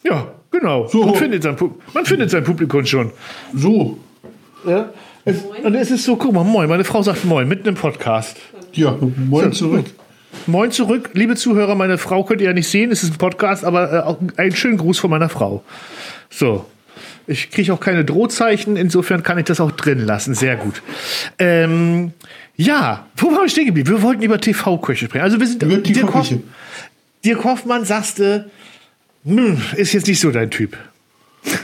Ja, 0.04 0.32
genau. 0.50 0.86
So. 0.88 1.04
Man, 1.04 1.14
findet 1.14 1.42
sein, 1.42 1.56
man 1.92 2.06
findet 2.06 2.30
sein 2.30 2.44
Publikum 2.44 2.84
schon. 2.86 3.10
So. 3.54 3.98
Ja. 4.66 4.90
Es, 5.24 5.42
und 5.62 5.74
es 5.74 5.90
ist 5.90 6.04
so, 6.04 6.16
guck 6.16 6.32
mal, 6.32 6.44
moin, 6.44 6.68
meine 6.68 6.84
Frau 6.84 7.02
sagt 7.02 7.24
moin, 7.24 7.48
mitten 7.48 7.68
im 7.68 7.74
Podcast. 7.74 8.36
Ja, 8.72 8.96
moin 9.28 9.52
zurück. 9.52 9.86
Moin 10.46 10.70
zurück, 10.70 11.10
liebe 11.14 11.36
Zuhörer. 11.36 11.74
Meine 11.74 11.98
Frau 11.98 12.24
könnt 12.24 12.40
ihr 12.40 12.48
ja 12.48 12.52
nicht 12.52 12.68
sehen, 12.68 12.90
es 12.90 13.02
ist 13.02 13.14
ein 13.14 13.18
Podcast, 13.18 13.64
aber 13.64 13.92
äh, 13.92 13.98
auch 14.00 14.18
einen 14.36 14.54
schönen 14.54 14.76
Gruß 14.76 14.98
von 14.98 15.10
meiner 15.10 15.28
Frau. 15.28 15.64
So. 16.30 16.66
Ich 17.26 17.50
kriege 17.50 17.72
auch 17.72 17.80
keine 17.80 18.04
Drohzeichen, 18.04 18.76
insofern 18.76 19.22
kann 19.22 19.38
ich 19.38 19.46
das 19.46 19.58
auch 19.58 19.70
drin 19.70 20.00
lassen. 20.00 20.34
Sehr 20.34 20.56
gut. 20.56 20.82
Ähm, 21.38 22.12
ja, 22.56 23.06
wo 23.16 23.28
waren 23.28 23.42
wir 23.42 23.48
stehen 23.48 23.66
geblieben? 23.66 23.88
Wir 23.88 24.02
wollten 24.02 24.22
über 24.22 24.38
TV-Köche 24.38 25.06
sprechen. 25.06 25.24
Also 25.24 25.40
wir 25.40 25.46
sind 25.46 25.62
über 25.62 25.78
Dirk, 25.78 26.12
Hoff, 26.12 26.28
Dirk 27.24 27.44
Hoffmann 27.44 27.86
sagste, 27.86 28.50
hm, 29.24 29.60
ist 29.76 29.94
jetzt 29.94 30.06
nicht 30.06 30.20
so 30.20 30.30
dein 30.30 30.50
Typ. 30.50 30.76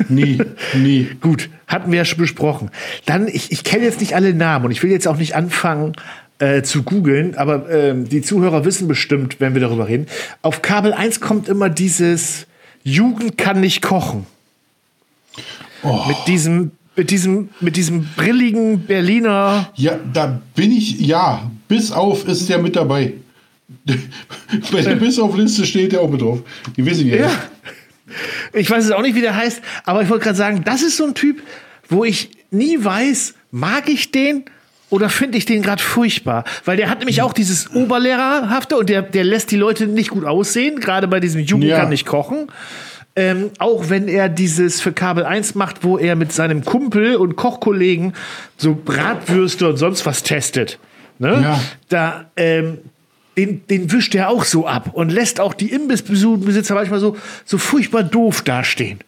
Nie, 0.08 0.40
nie. 0.74 1.10
Gut, 1.20 1.50
hatten 1.66 1.90
wir 1.90 1.98
ja 1.98 2.04
schon 2.04 2.18
besprochen. 2.18 2.70
Dann, 3.06 3.28
ich, 3.28 3.52
ich 3.52 3.64
kenne 3.64 3.84
jetzt 3.84 4.00
nicht 4.00 4.14
alle 4.14 4.34
Namen 4.34 4.66
und 4.66 4.70
ich 4.70 4.82
will 4.82 4.90
jetzt 4.90 5.06
auch 5.06 5.16
nicht 5.16 5.34
anfangen, 5.36 5.92
äh, 6.40 6.62
zu 6.62 6.82
googeln, 6.82 7.36
aber 7.36 7.68
äh, 7.70 7.94
die 7.94 8.22
Zuhörer 8.22 8.64
wissen 8.64 8.88
bestimmt, 8.88 9.36
wenn 9.38 9.54
wir 9.54 9.60
darüber 9.60 9.86
reden. 9.86 10.06
Auf 10.42 10.62
Kabel 10.62 10.92
1 10.92 11.20
kommt 11.20 11.48
immer 11.48 11.68
dieses 11.68 12.46
Jugend 12.82 13.38
kann 13.38 13.60
nicht 13.60 13.82
kochen. 13.82 14.26
Oh. 15.82 16.04
Mit 16.08 16.16
diesem 16.26 16.72
mit 16.96 17.10
diesem, 17.10 17.48
mit 17.60 17.76
diesem 17.76 18.08
brilligen 18.16 18.80
Berliner. 18.80 19.70
Ja, 19.74 19.98
da 20.12 20.42
bin 20.54 20.72
ich, 20.72 21.00
ja, 21.00 21.50
bis 21.68 21.92
auf 21.92 22.26
ist 22.28 22.48
der 22.48 22.58
mit 22.58 22.76
dabei. 22.76 23.14
Bei 24.72 24.82
der 24.82 24.96
Bis 24.96 25.18
auf 25.18 25.36
Liste 25.36 25.64
steht 25.64 25.92
der 25.92 26.00
auch 26.00 26.10
mit 26.10 26.20
drauf. 26.20 26.42
Die 26.76 26.84
wissen 26.84 27.06
ja. 27.06 27.16
ja. 27.16 27.30
Ich 28.52 28.68
weiß 28.68 28.84
es 28.84 28.90
auch 28.90 29.02
nicht, 29.02 29.14
wie 29.14 29.20
der 29.20 29.36
heißt, 29.36 29.62
aber 29.84 30.02
ich 30.02 30.08
wollte 30.08 30.24
gerade 30.24 30.36
sagen, 30.36 30.62
das 30.64 30.82
ist 30.82 30.96
so 30.96 31.06
ein 31.06 31.14
Typ, 31.14 31.40
wo 31.88 32.04
ich 32.04 32.30
nie 32.50 32.82
weiß, 32.82 33.34
mag 33.52 33.88
ich 33.88 34.10
den 34.10 34.44
oder 34.90 35.08
finde 35.08 35.38
ich 35.38 35.46
den 35.46 35.62
gerade 35.62 35.82
furchtbar? 35.82 36.44
Weil 36.64 36.76
der 36.76 36.90
hat 36.90 36.98
nämlich 36.98 37.22
auch 37.22 37.32
dieses 37.32 37.72
Oberlehrerhafte 37.74 38.76
und 38.76 38.88
der, 38.88 39.02
der 39.02 39.24
lässt 39.24 39.50
die 39.50 39.56
Leute 39.56 39.86
nicht 39.86 40.10
gut 40.10 40.24
aussehen, 40.24 40.80
gerade 40.80 41.08
bei 41.08 41.20
diesem 41.20 41.40
Jugend 41.40 41.66
ja. 41.66 41.78
kann 41.78 41.88
nicht 41.88 42.06
kochen. 42.06 42.48
Ähm, 43.16 43.50
auch 43.58 43.88
wenn 43.88 44.06
er 44.08 44.28
dieses 44.28 44.80
für 44.80 44.92
Kabel 44.92 45.24
1 45.24 45.54
macht, 45.54 45.82
wo 45.82 45.98
er 45.98 46.14
mit 46.14 46.32
seinem 46.32 46.64
Kumpel 46.64 47.16
und 47.16 47.36
Kochkollegen 47.36 48.14
so 48.56 48.74
Bratwürste 48.74 49.68
und 49.68 49.76
sonst 49.76 50.06
was 50.06 50.22
testet. 50.22 50.78
Ne? 51.18 51.40
Ja. 51.42 51.60
Da, 51.88 52.30
ähm, 52.36 52.78
den, 53.36 53.66
den 53.68 53.92
wischt 53.92 54.14
er 54.14 54.28
auch 54.28 54.44
so 54.44 54.66
ab 54.66 54.90
und 54.92 55.10
lässt 55.10 55.40
auch 55.40 55.54
die 55.54 55.70
Imbissbesitzer 55.70 56.74
manchmal 56.74 57.00
so, 57.00 57.16
so 57.44 57.58
furchtbar 57.58 58.02
doof 58.02 58.42
dastehen. 58.42 59.00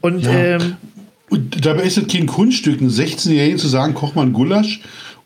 Und, 0.00 0.24
ja. 0.24 0.32
ähm, 0.32 0.76
und 1.28 1.64
dabei 1.64 1.82
ist 1.82 1.96
es 1.96 2.08
kein 2.08 2.26
Kunststück, 2.26 2.80
einen 2.80 2.90
16-Jährigen 2.90 3.58
zu 3.58 3.68
sagen, 3.68 3.94
koch 3.94 4.14
mal 4.14 4.22
einen 4.22 4.32
Gulasch 4.32 4.80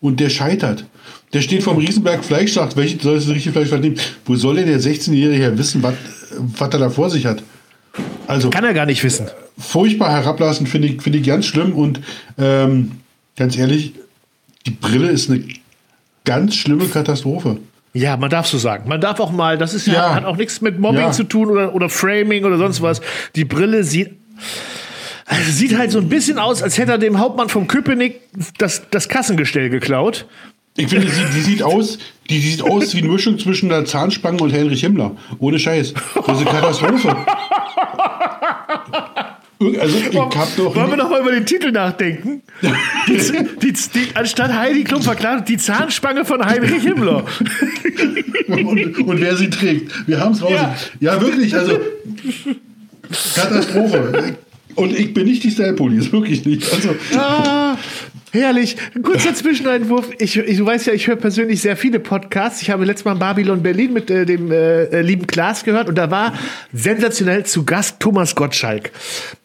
und 0.05 0.21
der 0.21 0.29
scheitert. 0.29 0.85
Der 1.33 1.41
steht 1.41 1.63
vom 1.63 1.79
Riesenberg 1.79 2.25
Fleisch, 2.25 2.53
sagt, 2.53 2.77
welches 2.77 3.03
soll 3.03 3.15
das 3.17 3.27
richtige 3.27 3.53
Fleisch 3.53 3.71
nehmen? 3.73 3.99
Wo 4.27 4.37
soll 4.37 4.57
denn 4.57 4.67
der 4.67 4.79
16-Jährige 4.81 5.57
wissen, 5.59 5.83
was, 5.83 5.95
was 6.59 6.69
er 6.69 6.79
da 6.79 6.91
vor 6.91 7.09
sich 7.11 7.25
hat? 7.27 7.43
Also, 8.27 8.51
Kann 8.51 8.65
er 8.65 8.75
gar 8.75 8.87
nicht 8.87 9.03
wissen. 9.03 9.29
Furchtbar 9.59 10.11
herablassen, 10.13 10.67
finde 10.67 10.89
ich, 10.89 11.01
find 11.03 11.17
ich 11.17 11.23
ganz 11.27 11.47
schlimm 11.47 11.73
und 11.73 12.01
ähm, 12.39 12.93
ganz 13.37 13.57
ehrlich, 13.57 13.95
Die 14.67 14.71
Brille 14.73 15.09
ist 15.09 15.31
eine 15.31 15.43
ganz 16.25 16.55
schlimme 16.55 16.87
Katastrophe. 16.87 17.59
Ja, 17.95 18.17
man 18.17 18.29
darf 18.31 18.47
so 18.47 18.59
sagen. 18.59 18.89
Man 18.89 19.01
darf 19.01 19.21
auch 19.21 19.31
mal, 19.33 19.57
das 19.57 19.73
ist 19.75 19.87
ja, 19.87 19.95
Ja. 19.95 20.15
hat 20.15 20.25
auch 20.25 20.37
nichts 20.37 20.61
mit 20.61 20.79
Mobbing 20.79 21.01
Ja. 21.01 21.13
zu 21.13 21.25
tun 21.25 21.49
oder, 21.49 21.75
oder 21.75 21.89
Framing 21.89 22.45
oder 22.45 22.59
sonst 22.59 22.83
was. 22.83 23.01
Die 23.37 23.45
Brille 23.45 23.85
sieht, 23.85 24.11
also 25.27 25.51
sieht 25.51 25.77
halt 25.77 25.91
so 25.91 25.99
ein 25.99 26.09
bisschen 26.09 26.39
aus, 26.39 26.63
als 26.63 26.79
hätte 26.79 26.93
er 26.93 26.99
dem 26.99 27.19
Hauptmann 27.19 27.49
vom 27.49 27.67
Köpenick 27.67 28.21
das, 28.59 28.83
das 28.91 29.09
Kassengestell 29.09 29.71
geklaut. 29.71 30.27
Ich 30.77 30.89
finde, 30.89 31.07
die, 31.07 31.35
die 31.35 31.41
sieht 31.41 31.63
aus, 31.63 31.99
die 32.29 32.41
sieht 32.41 32.63
aus 32.63 32.95
wie 32.95 32.99
eine 32.99 33.09
Mischung 33.09 33.39
zwischen 33.39 33.69
der 33.69 33.85
Zahnspange 33.85 34.43
und 34.43 34.53
Heinrich 34.53 34.81
Himmler. 34.81 35.17
Ohne 35.39 35.59
Scheiß. 35.59 35.95
Das 35.95 36.41
ist 36.41 36.47
eine 36.47 36.61
Katastrophe. 36.61 37.17
Also 39.81 39.97
ich 40.11 40.19
hab 40.19 40.57
doch. 40.57 40.75
Wollen 40.75 40.91
wir 40.91 40.97
noch 40.97 41.09
mal 41.11 41.21
über 41.21 41.31
den 41.31 41.47
Titel 41.47 41.71
nachdenken? 41.71 42.43
Die, 43.07 43.13
die, 43.63 43.73
die, 43.73 44.09
anstatt 44.15 44.53
Heidi 44.53 44.83
Klum 44.85 45.01
verklagt, 45.01 45.49
die 45.49 45.57
Zahnspange 45.57 46.25
von 46.25 46.45
Heinrich 46.45 46.83
Himmler. 46.83 47.25
und, 48.49 48.99
und 48.99 49.21
wer 49.21 49.37
sie 49.37 49.49
trägt. 49.49 50.07
Wir 50.09 50.21
haben 50.21 50.33
es 50.33 50.43
raus. 50.43 50.51
Ja. 50.53 50.75
Ja. 51.01 51.21
wirklich, 51.21 51.55
also 51.55 51.79
Katastrophe. 53.35 54.37
Und 54.75 54.99
ich 54.99 55.15
bin 55.15 55.27
nicht 55.27 55.45
die 55.45 55.51
Style-Police, 55.51 56.13
wirklich 56.13 56.45
nicht. 56.45 56.73
Also, 56.73 56.97
Ah, 57.17 57.77
herrlich. 58.33 58.77
Kurzer 59.03 59.35
Zwischeneinwurf. 59.35 60.11
Ich, 60.19 60.37
ich, 60.37 60.57
du 60.57 60.67
weißt 60.67 60.87
ja, 60.87 60.93
ich 60.93 61.07
höre 61.07 61.17
persönlich 61.17 61.61
sehr 61.61 61.77
viele 61.77 62.01
Podcasts. 62.01 62.63
Ich 62.63 62.71
habe 62.71 62.85
letztes 62.85 63.05
Mal 63.05 63.13
in 63.13 63.19
Babylon 63.19 63.63
Berlin 63.63 63.93
mit 63.93 64.11
äh, 64.11 64.27
dem 64.27 64.51
äh, 64.51 64.85
äh, 64.85 65.01
lieben 65.03 65.27
Klaas 65.27 65.65
gehört 65.65 65.89
und 65.89 65.97
da 65.97 66.11
war 66.11 66.35
sensationell 66.73 67.45
zu 67.47 67.65
Gast 67.65 68.01
Thomas 68.01 68.35
Gottschalk. 68.35 68.91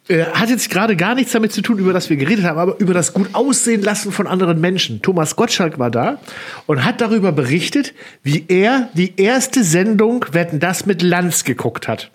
Äh, 0.07 0.25
hat 0.25 0.49
jetzt 0.49 0.71
gerade 0.71 0.95
gar 0.95 1.13
nichts 1.13 1.31
damit 1.33 1.51
zu 1.51 1.61
tun, 1.61 1.77
über 1.77 1.93
das 1.93 2.09
wir 2.09 2.17
geredet 2.17 2.43
haben, 2.45 2.57
aber 2.57 2.79
über 2.79 2.95
das 2.95 3.13
gut 3.13 3.29
aussehen 3.33 3.83
lassen 3.83 4.11
von 4.11 4.25
anderen 4.25 4.59
Menschen. 4.59 5.03
Thomas 5.03 5.35
Gottschalk 5.35 5.77
war 5.77 5.91
da 5.91 6.19
und 6.65 6.83
hat 6.83 6.99
darüber 7.01 7.31
berichtet, 7.31 7.93
wie 8.23 8.45
er 8.47 8.89
die 8.95 9.13
erste 9.17 9.63
Sendung 9.63 10.25
Wetten 10.31 10.59
das 10.59 10.87
mit 10.87 11.03
Lanz 11.03 11.43
geguckt 11.43 11.87
hat. 11.87 12.09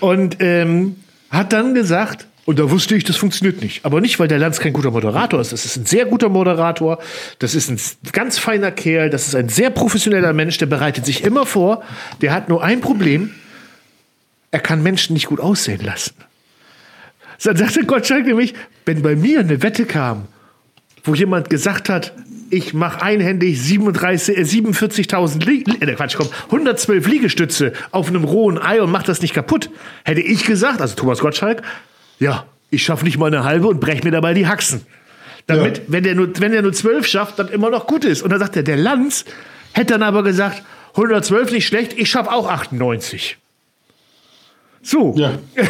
Und 0.00 0.36
ähm, 0.40 0.96
hat 1.30 1.52
dann 1.52 1.74
gesagt, 1.74 2.26
und 2.48 2.58
da 2.58 2.70
wusste 2.70 2.96
ich, 2.96 3.04
das 3.04 3.16
funktioniert 3.16 3.60
nicht. 3.60 3.84
Aber 3.84 4.00
nicht, 4.00 4.18
weil 4.18 4.26
der 4.26 4.38
Lanz 4.38 4.58
kein 4.58 4.72
guter 4.72 4.90
Moderator 4.90 5.38
ist. 5.38 5.52
Das 5.52 5.66
ist 5.66 5.76
ein 5.76 5.84
sehr 5.84 6.06
guter 6.06 6.30
Moderator. 6.30 6.98
Das 7.40 7.54
ist 7.54 7.68
ein 7.68 7.78
ganz 8.12 8.38
feiner 8.38 8.70
Kerl. 8.70 9.10
Das 9.10 9.28
ist 9.28 9.34
ein 9.34 9.50
sehr 9.50 9.68
professioneller 9.68 10.32
Mensch. 10.32 10.56
Der 10.56 10.64
bereitet 10.64 11.04
sich 11.04 11.24
immer 11.24 11.44
vor. 11.44 11.82
Der 12.22 12.32
hat 12.32 12.48
nur 12.48 12.64
ein 12.64 12.80
Problem. 12.80 13.34
Er 14.50 14.60
kann 14.60 14.82
Menschen 14.82 15.12
nicht 15.12 15.26
gut 15.26 15.40
aussehen 15.40 15.84
lassen. 15.84 16.14
Dann 17.44 17.56
sagte 17.58 17.84
Gottschalk 17.84 18.24
nämlich, 18.24 18.54
wenn 18.86 19.02
bei 19.02 19.14
mir 19.14 19.40
eine 19.40 19.62
Wette 19.62 19.84
kam, 19.84 20.26
wo 21.04 21.14
jemand 21.14 21.50
gesagt 21.50 21.90
hat, 21.90 22.14
ich 22.50 22.74
mache 22.74 23.02
einhändig 23.02 23.60
37, 23.60 24.36
äh, 24.38 24.42
47.000 24.42 25.44
Lie 25.44 25.64
äh, 25.80 25.94
Quatsch, 25.94 26.16
komm, 26.16 26.28
112 26.46 27.06
Liegestütze 27.06 27.72
auf 27.90 28.08
einem 28.08 28.24
rohen 28.24 28.58
Ei 28.60 28.80
und 28.82 28.90
mach 28.90 29.02
das 29.02 29.22
nicht 29.22 29.34
kaputt, 29.34 29.70
hätte 30.04 30.20
ich 30.20 30.44
gesagt, 30.44 30.80
also 30.80 30.94
Thomas 30.94 31.18
Gottschalk, 31.20 31.62
ja, 32.18 32.44
ich 32.70 32.82
schaffe 32.82 33.04
nicht 33.04 33.18
mal 33.18 33.26
eine 33.26 33.44
halbe 33.44 33.68
und 33.68 33.80
brech 33.80 34.04
mir 34.04 34.10
dabei 34.10 34.34
die 34.34 34.46
Haxen. 34.46 34.82
Damit, 35.46 35.78
Ja. 35.78 35.82
wenn 35.88 36.02
der 36.04 36.14
nur, 36.14 36.28
wenn 36.40 36.52
der 36.52 36.62
nur 36.62 36.72
12 36.74 37.06
schafft, 37.06 37.38
dann 37.38 37.48
immer 37.48 37.70
noch 37.70 37.86
gut 37.86 38.04
ist. 38.04 38.22
Und 38.22 38.30
dann 38.30 38.38
sagt 38.38 38.56
er, 38.56 38.62
der 38.62 38.76
Lanz 38.76 39.24
hätte 39.72 39.94
dann 39.94 40.02
aber 40.02 40.22
gesagt, 40.22 40.62
112 40.94 41.52
nicht 41.52 41.66
schlecht, 41.66 41.94
ich 41.96 42.10
schaffe 42.10 42.30
auch 42.30 42.50
98. 42.50 43.38
So. 44.82 45.14
ja. 45.16 45.38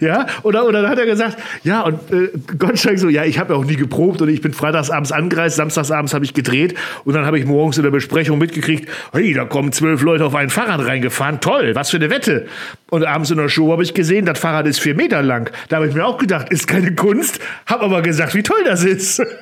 Ja, 0.00 0.26
oder, 0.42 0.66
oder 0.66 0.82
dann 0.82 0.90
hat 0.90 0.98
er 0.98 1.06
gesagt, 1.06 1.38
ja, 1.64 1.82
und 1.82 1.98
äh, 2.12 2.30
Gottschalk 2.58 2.98
so, 2.98 3.08
ja, 3.08 3.24
ich 3.24 3.38
habe 3.38 3.52
ja 3.52 3.58
auch 3.58 3.64
nie 3.64 3.76
geprobt 3.76 4.20
und 4.22 4.28
ich 4.28 4.40
bin 4.40 4.52
freitagsabends 4.52 5.12
angereist, 5.12 5.56
samstagsabends 5.56 6.14
habe 6.14 6.24
ich 6.24 6.34
gedreht 6.34 6.74
und 7.04 7.14
dann 7.14 7.24
habe 7.26 7.38
ich 7.38 7.44
morgens 7.46 7.76
in 7.78 7.82
der 7.82 7.90
Besprechung 7.90 8.38
mitgekriegt, 8.38 8.88
hey, 9.12 9.32
da 9.34 9.44
kommen 9.44 9.72
zwölf 9.72 10.02
Leute 10.02 10.24
auf 10.24 10.34
ein 10.34 10.50
Fahrrad 10.50 10.84
reingefahren, 10.86 11.40
toll, 11.40 11.74
was 11.74 11.90
für 11.90 11.96
eine 11.96 12.10
Wette. 12.10 12.46
Und 12.90 13.04
abends 13.04 13.30
in 13.30 13.36
der 13.38 13.48
Show 13.48 13.70
habe 13.72 13.82
ich 13.82 13.94
gesehen, 13.94 14.24
das 14.24 14.38
Fahrrad 14.38 14.66
ist 14.66 14.80
vier 14.80 14.94
Meter 14.94 15.22
lang. 15.22 15.50
Da 15.68 15.76
habe 15.76 15.88
ich 15.88 15.94
mir 15.94 16.06
auch 16.06 16.18
gedacht, 16.18 16.50
ist 16.50 16.66
keine 16.66 16.94
Kunst, 16.94 17.38
habe 17.66 17.84
aber 17.84 18.02
gesagt, 18.02 18.34
wie 18.34 18.42
toll 18.42 18.62
das 18.64 18.84
ist. 18.84 19.22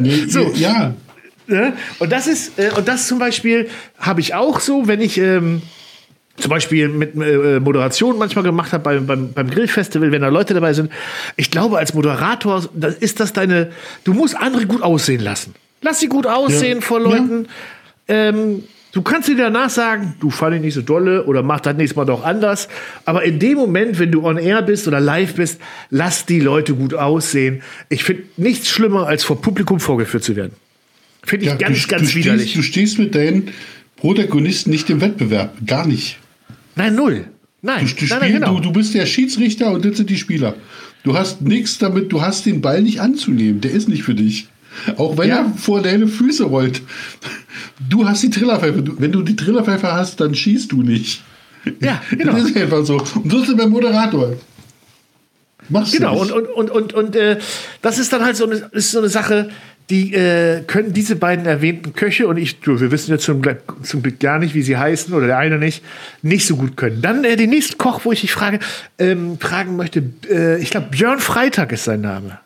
Nee, 0.00 0.26
So. 0.28 0.52
ja. 0.54 0.94
Ne? 1.46 1.72
Und 1.98 2.12
das 2.12 2.26
ist, 2.26 2.58
äh, 2.58 2.70
und 2.76 2.86
das 2.86 3.08
zum 3.08 3.18
Beispiel 3.18 3.68
habe 3.98 4.20
ich 4.20 4.34
auch 4.34 4.60
so, 4.60 4.86
wenn 4.86 5.00
ich 5.00 5.18
ähm, 5.18 5.62
zum 6.38 6.50
Beispiel 6.50 6.88
mit 6.88 7.14
äh, 7.16 7.60
Moderation 7.60 8.18
manchmal 8.18 8.44
gemacht 8.44 8.72
habe 8.72 8.84
beim, 8.84 9.06
beim, 9.06 9.32
beim 9.32 9.50
Grillfestival, 9.50 10.12
wenn 10.12 10.22
da 10.22 10.28
Leute 10.28 10.54
dabei 10.54 10.72
sind. 10.72 10.90
Ich 11.36 11.50
glaube, 11.50 11.78
als 11.78 11.94
Moderator 11.94 12.68
da 12.74 12.88
ist 12.88 13.20
das 13.20 13.32
deine, 13.32 13.70
du 14.04 14.14
musst 14.14 14.36
andere 14.36 14.66
gut 14.66 14.82
aussehen 14.82 15.20
lassen. 15.20 15.54
Lass 15.82 16.00
sie 16.00 16.08
gut 16.08 16.26
aussehen 16.26 16.78
Ja. 16.78 16.84
vor 16.84 17.00
Leuten. 17.00 17.46
Ähm, 18.08 18.64
du 18.92 19.02
kannst 19.02 19.28
dir 19.28 19.36
danach 19.36 19.70
sagen, 19.70 20.14
du 20.20 20.30
fand 20.30 20.56
ich 20.56 20.62
nicht 20.62 20.74
so 20.74 20.82
dolle 20.82 21.24
oder 21.24 21.42
mach 21.42 21.60
das 21.60 21.76
nächstes 21.76 21.96
Mal 21.96 22.04
doch 22.04 22.24
anders. 22.24 22.68
Aber 23.04 23.22
in 23.24 23.38
dem 23.38 23.58
Moment, 23.58 23.98
wenn 23.98 24.10
du 24.10 24.24
on 24.24 24.38
air 24.38 24.62
bist 24.62 24.88
oder 24.88 25.00
live 25.00 25.34
bist, 25.34 25.60
lass 25.90 26.26
die 26.26 26.40
Leute 26.40 26.74
gut 26.74 26.94
aussehen. 26.94 27.62
Ich 27.88 28.02
finde 28.04 28.24
nichts 28.36 28.68
schlimmer, 28.68 29.06
als 29.06 29.24
vor 29.24 29.40
Publikum 29.40 29.78
vorgeführt 29.80 30.24
zu 30.24 30.34
werden. 30.36 30.52
Finde 31.24 31.44
ich 31.46 31.50
ja 31.52 31.56
ganz, 31.56 31.82
du, 31.82 31.88
ganz 31.88 32.10
du 32.10 32.14
widerlich. 32.16 32.50
Stehst, 32.50 32.56
du 32.56 32.62
stehst 32.62 32.98
mit 32.98 33.14
deinen 33.14 33.50
Protagonisten 33.96 34.70
nicht 34.70 34.88
im 34.90 35.00
Wettbewerb. 35.00 35.54
Gar 35.66 35.86
nicht. 35.86 36.18
Nein, 36.78 36.94
null. 36.94 37.26
Nein, 37.60 37.86
Du, 37.86 37.94
du, 37.94 38.06
nein, 38.06 38.18
nein, 38.20 38.32
genau. 38.34 38.54
du, 38.54 38.60
du 38.60 38.72
bist 38.72 38.94
der 38.94 39.04
Schiedsrichter 39.04 39.72
und 39.72 39.84
das 39.84 39.96
sind 39.96 40.08
die 40.10 40.16
Spieler. 40.16 40.54
Du 41.02 41.16
hast 41.16 41.42
nichts 41.42 41.78
damit, 41.78 42.10
du 42.12 42.22
hast 42.22 42.46
den 42.46 42.60
Ball 42.60 42.82
nicht 42.82 43.00
anzunehmen. 43.00 43.60
Der 43.60 43.72
ist 43.72 43.88
nicht 43.88 44.02
für 44.04 44.14
dich. 44.14 44.48
Auch 44.96 45.18
wenn 45.18 45.28
Ja. 45.28 45.38
er 45.38 45.52
vor 45.56 45.82
deine 45.82 46.06
Füße 46.06 46.44
rollt. 46.44 46.82
Du 47.88 48.06
hast 48.08 48.22
die 48.22 48.30
Trillerpfeife. 48.30 48.84
Wenn 48.98 49.10
du 49.12 49.22
die 49.22 49.34
Trillerpfeife 49.36 49.92
hast, 49.92 50.20
dann 50.20 50.34
schießt 50.34 50.70
du 50.70 50.82
nicht. 50.82 51.22
Ja, 51.80 52.00
genau. 52.10 52.32
Das 52.32 52.44
ist 52.50 52.56
einfach 52.56 52.84
so. 52.84 52.98
Und 53.14 53.30
so 53.30 53.42
ist 53.42 53.56
beim 53.56 53.70
Moderator. 53.70 54.34
Machst 55.68 55.92
Genau, 55.92 56.24
du 56.24 56.32
und, 56.34 56.48
und, 56.48 56.70
und, 56.70 56.70
und, 56.70 56.92
und 56.94 57.16
äh, 57.16 57.38
das 57.82 57.98
ist 57.98 58.12
dann 58.12 58.24
halt 58.24 58.36
so 58.36 58.44
eine, 58.46 58.54
ist 58.72 58.90
so 58.92 58.98
eine 59.00 59.08
Sache, 59.08 59.50
die 59.90 60.12
äh, 60.14 60.62
können 60.66 60.92
diese 60.92 61.16
beiden 61.16 61.46
erwähnten 61.46 61.94
Köche 61.94 62.28
und 62.28 62.36
ich, 62.36 62.60
du, 62.60 62.78
wir 62.80 62.90
wissen 62.90 63.10
jetzt 63.10 63.24
zum, 63.24 63.40
Glück- 63.40 63.62
zum 63.84 64.02
Glück 64.02 64.20
gar 64.20 64.38
nicht, 64.38 64.54
wie 64.54 64.62
sie 64.62 64.76
heißen 64.76 65.14
oder 65.14 65.26
der 65.26 65.38
eine 65.38 65.58
nicht, 65.58 65.82
nicht 66.22 66.46
so 66.46 66.56
gut 66.56 66.76
können. 66.76 67.00
Dann 67.00 67.24
äh, 67.24 67.36
den 67.36 67.50
nächsten 67.50 67.78
Koch, 67.78 68.04
wo 68.04 68.12
ich 68.12 68.20
dich 68.20 68.32
frage, 68.32 68.58
ähm, 68.98 69.38
fragen 69.38 69.76
möchte, 69.76 70.02
äh, 70.30 70.60
ich 70.60 70.70
glaube 70.70 70.88
Björn 70.90 71.20
Freitag 71.20 71.72
ist 71.72 71.84
sein 71.84 72.02
Name. 72.02 72.38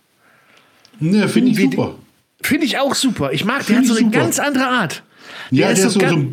Ne, 1.00 1.28
finde 1.28 1.50
ich 1.50 1.58
super. 1.58 1.96
Finde 2.42 2.66
ich 2.66 2.78
auch 2.78 2.94
super. 2.94 3.32
Ich 3.32 3.44
mag, 3.44 3.58
der 3.58 3.76
Find 3.76 3.78
hat 3.78 3.86
so 3.86 3.92
eine 3.94 4.04
super. 4.04 4.18
ganz 4.18 4.38
andere 4.38 4.66
Art. 4.66 5.02
Ja, 5.50 5.66
der 5.72 5.84
ist 5.86 5.92
so, 5.92 6.00
so 6.00 6.24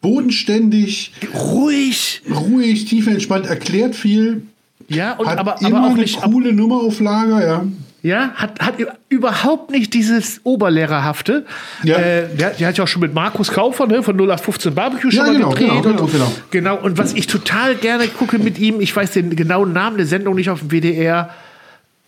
bodenständig, 0.00 1.12
ruhig. 1.34 2.22
ruhig, 2.30 2.84
tief 2.84 3.06
entspannt, 3.06 3.46
erklärt 3.46 3.94
viel. 3.96 4.42
Ja, 4.88 5.14
und 5.14 5.26
Hat 5.26 5.38
aber, 5.38 5.56
immer 5.60 5.78
aber 5.78 5.86
auch 5.86 5.90
eine 5.92 6.02
nicht. 6.02 6.20
coole 6.20 6.52
Nummer 6.52 6.76
auf 6.82 7.00
Lager, 7.00 7.44
ja. 7.44 7.64
Ja, 8.02 8.32
hat, 8.34 8.58
hat 8.60 8.74
überhaupt 9.08 9.70
nicht 9.70 9.94
dieses 9.94 10.40
Oberlehrerhafte. 10.42 11.46
Ja. 11.84 11.98
Äh, 11.98 12.34
der, 12.34 12.50
der 12.50 12.68
hat 12.68 12.76
ja 12.76 12.82
auch 12.82 12.88
schon 12.88 13.00
mit 13.02 13.14
Markus 13.14 13.52
Kaufer 13.52 13.86
ne, 13.86 14.02
von 14.02 14.16
0815 14.16 14.74
Barbecue 14.74 15.10
schon 15.12 15.24
Ja, 15.24 15.32
mal 15.32 15.34
genau, 15.34 15.50
gedreht. 15.50 15.68
genau, 15.68 15.82
genau, 15.82 16.02
und, 16.02 16.12
genau. 16.12 16.32
genau. 16.50 16.76
Und 16.78 16.98
was 16.98 17.12
ich 17.14 17.28
total 17.28 17.76
gerne 17.76 18.08
gucke 18.08 18.38
mit 18.38 18.58
ihm, 18.58 18.80
ich 18.80 18.94
weiß 18.94 19.12
den 19.12 19.36
genauen 19.36 19.72
Namen 19.72 19.98
der 19.98 20.06
Sendung 20.06 20.34
nicht 20.34 20.50
auf 20.50 20.58
dem 20.60 20.70
WDR, 20.72 21.30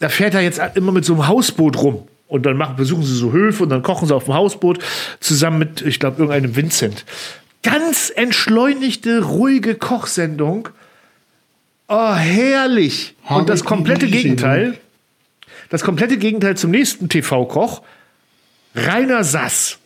da 0.01 0.09
fährt 0.09 0.35
er 0.35 0.41
jetzt 0.41 0.61
immer 0.75 0.91
mit 0.91 1.05
so 1.05 1.13
einem 1.15 1.29
Hausboot 1.29 1.81
rum. 1.81 2.09
Und 2.27 2.45
dann 2.45 2.57
machen, 2.57 2.75
besuchen 2.75 3.05
sie 3.05 3.15
so 3.15 3.31
Höfe 3.31 3.63
und 3.63 3.69
dann 3.69 3.83
kochen 3.83 4.09
sie 4.09 4.15
auf 4.17 4.25
dem 4.25 4.35
Hausboot 4.35 4.81
zusammen 5.21 5.59
mit, 5.61 5.83
ich 5.83 6.01
glaube, 6.01 6.17
irgendeinem 6.19 6.57
Vincent. 6.57 7.05
Ganz 7.63 8.13
entschleunigte, 8.15 9.23
ruhige 9.23 9.77
Kochsendung. 9.77 10.69
Oh, 11.87 12.15
herrlich. 12.15 13.15
Hab 13.25 13.39
und 13.39 13.49
das 13.49 13.65
komplette 13.65 14.09
Gegenteil, 14.09 14.79
das 15.75 15.83
komplette 15.83 16.17
Gegenteil 16.17 16.57
zum 16.57 16.71
nächsten 16.71 17.09
TV-Koch, 17.09 17.83
Rainer 18.75 19.25
Sass. 19.25 19.79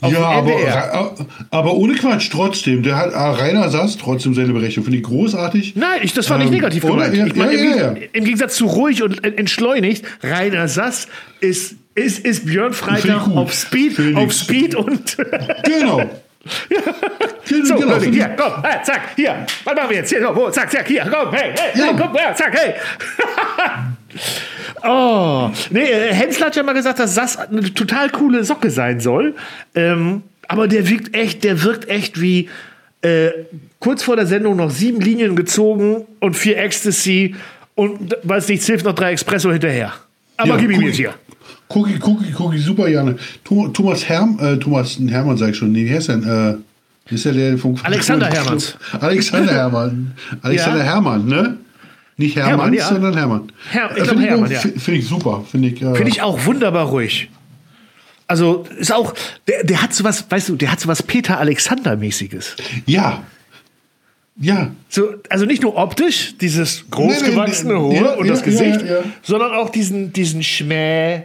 Auf 0.00 0.12
ja, 0.12 0.18
aber, 0.24 0.50
NDR. 0.52 1.14
aber 1.50 1.74
ohne 1.74 1.94
Quatsch, 1.94 2.28
trotzdem. 2.30 2.82
Der 2.82 2.96
hat 2.96 3.14
ah, 3.14 3.30
Rainer 3.32 3.70
Sass 3.70 3.96
trotzdem 3.96 4.34
seine 4.34 4.52
Berechnung. 4.52 4.84
Finde 4.84 4.98
ich 4.98 5.04
großartig. 5.04 5.76
Nein, 5.76 6.00
ich, 6.02 6.12
das 6.12 6.26
fand 6.26 6.42
ich 6.42 6.48
Ähm, 6.48 6.54
negativ 6.54 6.82
gemeint. 6.84 7.14
Ja, 7.16 7.26
ich 7.26 7.34
meine, 7.36 7.54
ja, 7.54 7.58
im, 7.62 7.70
ja, 7.70 7.88
Geg- 7.92 8.00
ja. 8.02 8.08
Im 8.12 8.24
Gegensatz 8.24 8.56
zu 8.56 8.66
ruhig 8.66 9.02
und 9.02 9.24
en- 9.24 9.38
entschleunigt, 9.38 10.04
Rainer 10.22 10.66
Sass 10.68 11.06
ist, 11.40 11.76
ist, 11.94 12.18
ist 12.18 12.44
Björn 12.46 12.72
Freitag 12.74 13.28
auf 13.28 13.54
Speed, 13.54 14.16
auf. 14.16 14.32
Speed 14.32 14.74
und 14.74 15.16
Genau. 15.64 16.02
Genau, 17.48 17.64
so, 17.66 17.74
genau. 17.76 18.00
Hier, 18.00 18.28
komm, 18.36 18.64
äh, 18.64 18.82
zack, 18.82 19.02
hier, 19.16 19.46
was 19.64 19.74
machen 19.74 19.90
wir 19.90 19.96
jetzt? 19.98 20.08
Hier, 20.10 20.22
so, 20.22 20.34
wo, 20.34 20.50
zack, 20.50 20.70
zack, 20.70 20.86
hier, 20.88 21.02
komm, 21.10 21.32
hey, 21.32 21.52
hey, 21.56 21.70
Ja. 21.78 21.86
hey, 21.86 21.94
komm, 21.98 22.14
ja, 22.14 22.34
zack, 22.34 22.52
hey. 22.58 22.74
oh, 24.84 25.50
nee, 25.70 25.80
äh, 25.90 26.12
Hensler 26.12 26.46
hat 26.46 26.56
ja 26.56 26.62
mal 26.62 26.72
gesagt, 26.72 26.98
dass 26.98 27.14
Sass 27.14 27.36
eine 27.36 27.72
total 27.74 28.10
coole 28.10 28.44
Socke 28.44 28.70
sein 28.70 29.00
soll. 29.00 29.34
Ähm, 29.74 30.22
aber 30.48 30.68
der 30.68 30.88
wirkt 30.88 31.14
echt, 31.16 31.44
der 31.44 31.62
wirkt 31.62 31.88
echt 31.88 32.20
wie 32.20 32.48
äh, 33.02 33.30
kurz 33.78 34.02
vor 34.02 34.16
der 34.16 34.26
Sendung 34.26 34.56
noch 34.56 34.70
sieben 34.70 35.00
Linien 35.00 35.36
gezogen 35.36 36.04
und 36.20 36.36
vier 36.36 36.58
Ecstasy 36.58 37.34
und 37.74 38.16
weil 38.22 38.38
es 38.38 38.48
nichts 38.48 38.66
hilft, 38.66 38.84
noch 38.84 38.94
drei 38.94 39.12
Espresso 39.12 39.50
hinterher. 39.50 39.92
Aber 40.36 40.50
Ja, 40.50 40.56
gib 40.56 40.70
ihm 40.70 40.76
guck 40.78 40.86
jetzt 40.86 40.96
hier. 40.96 41.14
Cookie, 41.74 41.98
Cookie, 42.02 42.34
Cookie, 42.38 42.58
super 42.58 42.88
gerne. 42.88 43.16
Thomas, 43.44 44.08
Herm, 44.08 44.38
äh, 44.40 44.56
Thomas 44.58 44.98
Hermann 44.98 45.36
sag 45.36 45.50
ich 45.50 45.56
schon, 45.56 45.72
nee, 45.72 45.84
wie 45.84 45.94
heißt 45.94 46.08
denn? 46.08 46.22
Äh, 46.24 47.14
ist 47.14 47.24
ja 47.24 47.32
der 47.32 47.58
vom 47.58 47.76
Alexander 47.82 48.26
Hermanns. 48.30 48.76
Alexander 49.00 49.52
Hermann. 49.52 50.12
Alexander 50.42 50.78
Ja. 50.78 50.84
Hermann, 50.84 51.26
ne? 51.26 51.58
Nicht 52.16 52.36
Hermanns, 52.36 52.50
Hermann, 52.60 52.74
ja. 52.74 52.88
sondern 52.88 53.16
Hermann. 53.16 53.52
Her- 53.70 53.90
ich 53.90 54.02
Äh, 54.02 54.04
glaub, 54.04 54.08
Finde 54.08 54.22
ich, 54.24 54.28
Hermann, 54.30 54.46
auch- 54.46 54.50
ja. 54.52 54.60
fi- 54.60 54.78
Finde 54.78 55.00
ich 55.00 55.06
super. 55.08 55.44
Finde 55.50 55.68
ich, 55.68 55.82
äh, 55.82 55.94
Finde 55.94 56.08
ich 56.08 56.22
auch 56.22 56.44
wunderbar 56.46 56.86
ruhig. 56.86 57.28
Also 58.28 58.64
ist 58.78 58.92
auch, 58.92 59.12
der, 59.48 59.64
der 59.64 59.82
hat 59.82 59.92
sowas, 59.92 60.24
weißt 60.28 60.48
du, 60.50 60.56
der 60.56 60.72
hat 60.72 60.80
sowas 60.80 61.02
Peter 61.02 61.38
Alexander-mäßiges. 61.38 62.56
Ja. 62.86 63.22
Ja. 64.40 64.70
So, 64.88 65.14
also 65.28 65.44
nicht 65.44 65.62
nur 65.62 65.76
optisch, 65.76 66.34
dieses 66.40 66.84
großgewachsene 66.90 67.74
Nee, 67.74 67.78
nee, 67.80 67.84
Hohe 68.00 68.04
ja, 68.06 68.12
und 68.14 68.26
ja, 68.26 68.32
das 68.32 68.42
Gesicht, 68.42 68.82
ja. 68.82 68.98
sondern 69.22 69.52
auch 69.52 69.68
diesen, 69.70 70.12
diesen 70.12 70.42
Schmäh, 70.42 71.24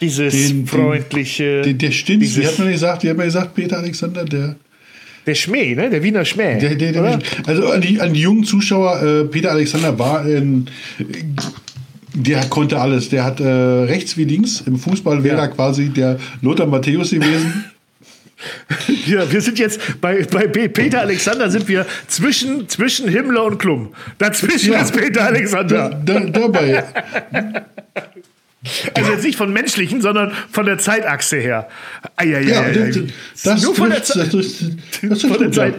dieses 0.00 0.32
Den- 0.34 0.58
den- 0.58 0.66
freundliche. 0.66 1.62
Der, 1.62 1.72
der 1.74 1.90
stimmt. 1.90 2.22
Wie 2.22 2.26
dieses, 2.26 2.46
hat 2.46 2.58
man 2.58 2.70
gesagt? 2.72 3.02
Wie 3.04 3.10
hat 3.10 3.16
man 3.16 3.26
gesagt, 3.26 3.54
Peter 3.54 3.78
Alexander? 3.78 4.24
Der, 4.24 4.56
der 5.26 5.34
Schmäh, 5.34 5.74
ne? 5.74 5.88
Der 5.90 6.02
Wiener 6.02 6.24
Schmäh. 6.24 6.58
der, 6.58 6.74
der, 6.74 6.92
der, 6.92 7.18
also 7.46 7.68
an 7.70 7.80
die, 7.80 8.00
an 8.00 8.12
die 8.12 8.20
jungen 8.20 8.44
Zuschauer, 8.44 9.02
äh, 9.02 9.24
Peter 9.24 9.50
Alexander 9.52 9.98
war 9.98 10.20
ein. 10.24 10.66
Der 12.16 12.44
konnte 12.44 12.80
alles. 12.80 13.08
Der 13.08 13.24
hat 13.24 13.40
äh, 13.40 13.44
rechts 13.44 14.16
wie 14.16 14.24
links. 14.24 14.62
Im 14.66 14.78
Fußball 14.78 15.24
wäre 15.24 15.36
Ja. 15.36 15.42
er 15.44 15.48
quasi 15.48 15.88
der 15.88 16.18
Lothar 16.42 16.66
Matthäus 16.66 17.10
gewesen. 17.10 17.64
Ja, 19.06 19.30
wir 19.32 19.40
sind 19.40 19.58
jetzt 19.58 19.80
bei, 20.02 20.22
bei 20.30 20.46
Pe- 20.48 20.68
Peter 20.68 21.00
Alexander 21.00 21.48
sind 21.50 21.66
wir 21.66 21.86
zwischen, 22.08 22.68
zwischen 22.68 23.08
Himmler 23.08 23.44
und 23.44 23.58
Klum. 23.58 23.94
Dazwischen 24.18 24.72
Ja. 24.72 24.82
ist 24.82 24.92
Peter 24.94 25.10
da, 25.20 25.26
Alexander. 25.26 25.98
da, 26.04 26.20
dabei. 26.20 26.84
Also 28.94 29.10
jetzt 29.12 29.24
nicht 29.24 29.36
von 29.36 29.52
menschlichen, 29.52 30.00
sondern 30.00 30.32
von 30.50 30.64
der 30.66 30.78
Zeitachse 30.78 31.36
her. 31.36 31.68
Eieiei. 32.16 32.42
Ja, 32.42 32.64
das, 33.44 33.62
Nur 33.62 33.74
von 33.74 33.90
der, 33.90 34.02
Ze- 34.02 34.26
das, 35.08 35.22
von. 35.22 35.52
Zeit, 35.52 35.74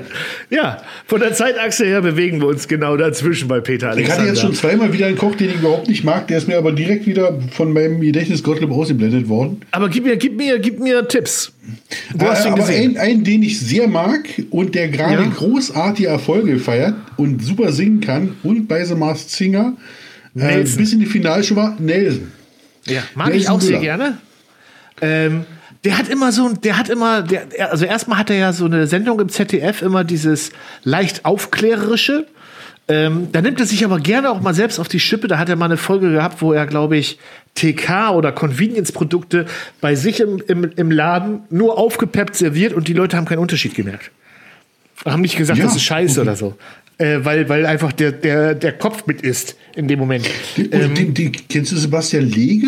ja, 0.50 0.82
von 1.08 1.20
der 1.20 1.34
Zeitachse 1.34 1.86
her 1.86 2.02
bewegen 2.02 2.40
wir 2.42 2.48
uns 2.48 2.68
genau 2.68 2.96
dazwischen 2.98 3.48
bei 3.48 3.60
Peter 3.60 3.88
Ich 3.88 3.94
Alexander. 3.94 4.22
hatte 4.22 4.30
jetzt 4.30 4.42
schon 4.42 4.54
zweimal 4.54 4.94
wieder 4.94 5.08
einen 5.08 5.18
Koch, 5.18 5.36
den 5.36 5.50
ich 5.50 5.56
überhaupt 5.56 5.88
nicht 5.88 6.04
mag. 6.04 6.28
Der 6.28 6.38
ist 6.38 6.48
mir 6.48 6.58
aber 6.58 6.72
direkt 6.72 7.08
wieder 7.08 7.40
von 7.52 7.74
meinem 7.74 8.02
Gedächtnis 8.02 8.44
Gottlieb 8.44 8.72
ausgeblendet 8.72 9.28
worden. 9.30 9.62
Aber 9.72 9.90
gib 9.90 10.04
mir, 10.06 10.18
gib 10.18 10.38
mir, 10.38 10.60
gib 10.60 10.80
mir 10.80 11.08
Tipps. 11.08 11.52
Hast 12.20 12.44
du 12.44 12.50
ihn 12.50 12.54
aber 12.54 12.62
gesehen? 12.62 12.98
einen, 12.98 12.98
einen, 12.98 13.24
den 13.24 13.42
ich 13.42 13.60
sehr 13.60 13.88
mag 13.88 14.28
und 14.52 14.76
der 14.76 14.90
gerade 14.90 15.24
Ja. 15.24 15.30
großartige 15.36 16.08
Erfolge 16.08 16.60
feiert 16.60 16.94
und 17.18 17.44
super 17.44 17.72
singen 17.72 18.02
kann 18.02 18.36
und 18.44 18.68
bei 18.68 18.84
The 18.86 18.94
Masked 18.96 19.32
Singer 19.32 19.74
äh, 20.38 20.62
bis 20.62 20.94
in 20.94 21.00
die 21.00 21.06
Finalshow 21.06 21.56
war, 21.56 21.76
Nelson. 21.80 22.32
Ja, 22.88 23.02
mag 23.16 23.30
Nelson 23.30 23.42
ich 23.42 23.50
auch 23.50 23.62
sehr 23.62 23.80
gerne. 23.80 24.18
Ähm, 25.02 25.46
der 25.84 25.98
hat 25.98 26.08
immer 26.10 26.32
so, 26.32 26.48
ein- 26.48 26.62
der 26.62 26.78
hat 26.78 26.90
immer, 26.90 27.22
der, 27.22 27.48
er- 27.54 27.72
also 27.72 27.86
erstmal 27.86 28.18
hat 28.20 28.30
er 28.30 28.38
ja 28.38 28.54
so 28.54 28.66
eine 28.66 28.88
Sendung 28.88 29.20
im 29.20 29.30
ZDF, 29.30 29.82
immer 29.82 30.04
dieses 30.04 30.52
leicht 30.84 31.26
aufklärerische. 31.26 32.28
Ähm, 32.88 33.30
da 33.32 33.42
nimmt 33.42 33.60
er 33.60 33.66
sich 33.66 33.84
aber 33.84 34.00
gerne 34.00 34.30
auch 34.30 34.42
mal 34.42 34.54
selbst 34.54 34.80
auf 34.80 34.88
die 34.88 35.00
Schippe. 35.00 35.28
Da 35.28 35.40
hat 35.40 35.50
er 35.50 35.56
mal 35.56 35.66
eine 35.66 35.78
Folge 35.78 36.12
gehabt, 36.12 36.42
wo 36.42 36.54
er, 36.54 36.68
glaube 36.68 36.98
ich, 36.98 37.18
TK 37.56 38.12
oder 38.12 38.32
Convenience-Produkte 38.32 39.48
bei 39.82 39.96
sich 39.96 40.20
im, 40.20 40.42
im, 40.48 40.72
im 40.76 40.92
Laden 40.92 41.42
nur 41.50 41.78
aufgepeppt 41.80 42.36
serviert 42.36 42.74
und 42.74 42.88
die 42.88 42.94
Leute 42.94 43.18
haben 43.18 43.26
keinen 43.26 43.40
Unterschied 43.40 43.74
gemerkt. 43.74 44.12
Haben 45.04 45.22
nicht 45.22 45.36
gesagt, 45.38 45.58
Ja, 45.60 45.66
das 45.66 45.76
ist 45.76 45.84
scheiße 45.84 46.22
okay. 46.22 46.30
oder 46.30 46.36
so. 46.38 46.56
Äh, 46.98 47.20
weil, 47.26 47.50
weil 47.50 47.66
einfach 47.66 47.92
der, 47.92 48.12
der, 48.14 48.56
der 48.56 48.72
Kopf 48.74 49.06
mit 49.06 49.22
ist 49.22 49.56
in 49.76 49.88
dem 49.88 50.00
Moment. 50.00 50.30
Ähm, 50.58 50.96
den, 50.96 51.14
den, 51.14 51.32
kennst 51.50 51.72
du 51.72 51.76
Sebastian 51.78 52.24
Lege? 52.30 52.68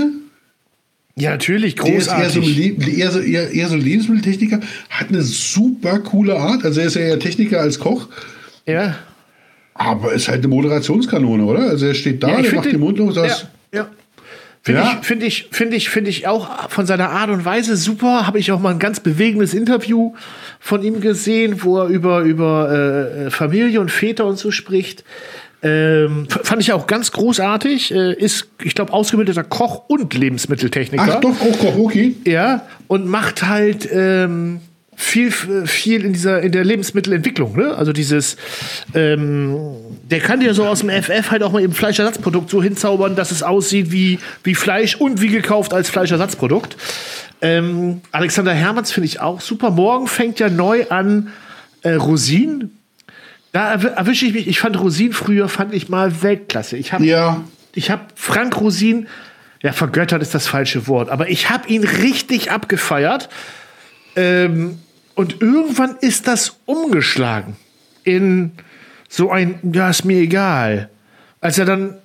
ja, 1.15 1.31
natürlich, 1.31 1.75
Der 1.75 1.95
ist 1.95 2.07
eher 2.07 2.29
so, 2.29 2.41
großartig. 2.41 2.97
Eher, 2.99 3.11
so, 3.11 3.19
eher, 3.19 3.67
so 3.69 3.75
Lebensmitteltechniker, 3.75 4.59
hat 4.89 5.09
eine 5.09 5.21
super 5.23 5.99
coole 5.99 6.35
Art. 6.37 6.63
Also 6.65 6.81
er 6.81 6.87
ist 6.87 6.95
ja 6.95 7.01
eher 7.01 7.19
Techniker 7.19 7.59
als 7.61 7.79
Koch, 7.79 8.07
Ja. 8.67 8.97
aber 9.73 10.13
ist 10.13 10.27
halt 10.27 10.39
eine 10.39 10.49
Moderationskanone, 10.49 11.43
oder? 11.45 11.69
Also 11.69 11.87
er 11.87 11.93
steht 11.95 12.21
da, 12.21 12.29
Ja, 12.35 12.41
der 12.41 12.53
macht 12.53 12.65
den- 12.65 12.73
den 12.73 12.81
Mund 12.81 12.99
das. 13.15 13.47
Ja, 13.73 13.79
ja. 13.79 13.89
Finde 14.67 14.81
Ja. 14.81 14.97
ich, 14.99 15.07
finde 15.07 15.25
ich, 15.25 15.47
finde 15.51 15.77
ich, 15.77 15.89
finde 15.89 16.09
ich 16.09 16.27
auch 16.27 16.69
von 16.69 16.85
seiner 16.85 17.09
Art 17.11 17.29
und 17.29 17.45
Weise 17.45 17.77
super. 17.77 18.27
Habe 18.27 18.37
ich 18.37 18.51
auch 18.51 18.59
mal 18.59 18.71
ein 18.71 18.79
ganz 18.79 18.99
bewegendes 18.99 19.53
Interview 19.53 20.13
von 20.59 20.83
ihm 20.83 20.99
gesehen, 20.99 21.63
wo 21.63 21.77
er 21.77 21.87
über, 21.87 22.19
über 22.23 22.69
äh, 22.69 23.31
Familie 23.31 23.79
und 23.79 23.89
Väter 23.91 24.25
und 24.25 24.37
so 24.37 24.51
spricht. 24.51 25.05
Ähm, 25.63 26.27
fand 26.29 26.61
ich 26.61 26.73
auch 26.73 26.85
ganz 26.85 27.13
großartig. 27.13 27.93
Äh, 27.93 28.13
ist, 28.15 28.49
ich 28.61 28.75
glaube, 28.75 28.91
ausgebildeter 28.91 29.45
Koch 29.45 29.83
und 29.87 30.13
Lebensmitteltechniker. 30.13 31.13
Ach 31.15 31.19
doch, 31.21 31.39
auch 31.41 31.59
Koch, 31.59 31.77
okay. 31.77 32.15
Ja, 32.25 32.63
und 32.87 33.07
macht 33.07 33.47
halt 33.47 33.87
ähm, 33.89 34.59
viel, 34.99 35.31
viel 35.31 36.03
in 36.03 36.11
dieser 36.11 36.41
in 36.41 36.51
der 36.51 36.63
Lebensmittelentwicklung, 36.65 37.55
ne? 37.55 37.75
Also 37.75 37.93
dieses, 37.93 38.35
ähm, 38.95 39.59
der 40.09 40.19
kann 40.19 40.39
dir 40.39 40.55
so 40.55 40.65
aus 40.65 40.79
dem 40.79 40.89
FF 40.89 41.29
halt 41.29 41.43
auch 41.43 41.51
mal 41.51 41.61
eben 41.61 41.73
Fleischersatzprodukt 41.73 42.49
so 42.49 42.63
hinzaubern, 42.63 43.15
dass 43.15 43.29
es 43.29 43.43
aussieht 43.43 43.91
wie, 43.91 44.17
wie 44.43 44.55
Fleisch 44.55 44.95
und 44.95 45.21
wie 45.21 45.27
gekauft 45.27 45.71
als 45.71 45.91
Fleischersatzprodukt. 45.91 46.75
Ähm, 47.41 48.01
Alexander 48.11 48.53
Hermanns 48.53 48.91
finde 48.91 49.05
ich 49.05 49.19
auch 49.21 49.39
super. 49.39 49.69
Morgen 49.69 50.07
fängt 50.07 50.39
ja 50.39 50.49
neu 50.49 50.87
an 50.89 51.31
äh, 51.83 51.91
Rosin. 51.93 52.71
Da 53.51 53.75
erwi- 53.75 53.93
erwische 53.93 54.25
ich 54.25 54.33
mich. 54.33 54.47
Ich 54.47 54.59
fand 54.59 54.79
Rosin 54.79 55.13
früher, 55.13 55.47
fand 55.47 55.75
ich 55.75 55.89
mal 55.89 56.23
Weltklasse. 56.23 56.75
Ich 56.75 56.91
habe 56.91 57.05
Ja, 57.05 57.43
ich 57.75 57.91
habe 57.91 58.01
Frank 58.15 58.59
Rosin, 58.59 59.07
ja, 59.61 59.73
vergöttert 59.73 60.23
ist 60.23 60.33
das 60.33 60.47
falsche 60.47 60.87
Wort, 60.87 61.09
aber 61.09 61.29
ich 61.29 61.51
habe 61.51 61.67
ihn 61.67 61.83
richtig 61.83 62.49
abgefeiert. 62.49 63.29
Ähm, 64.15 64.79
und 65.17 65.41
irgendwann 65.41 65.95
ist 65.99 66.27
das 66.27 66.59
umgeschlagen 66.65 67.55
in 68.03 68.51
so 69.09 69.31
ein, 69.31 69.59
ja, 69.73 69.89
ist 69.89 70.05
mir 70.05 70.19
egal. 70.19 70.91
Als 71.41 71.57
er 71.57 71.65
dann, 71.65 71.95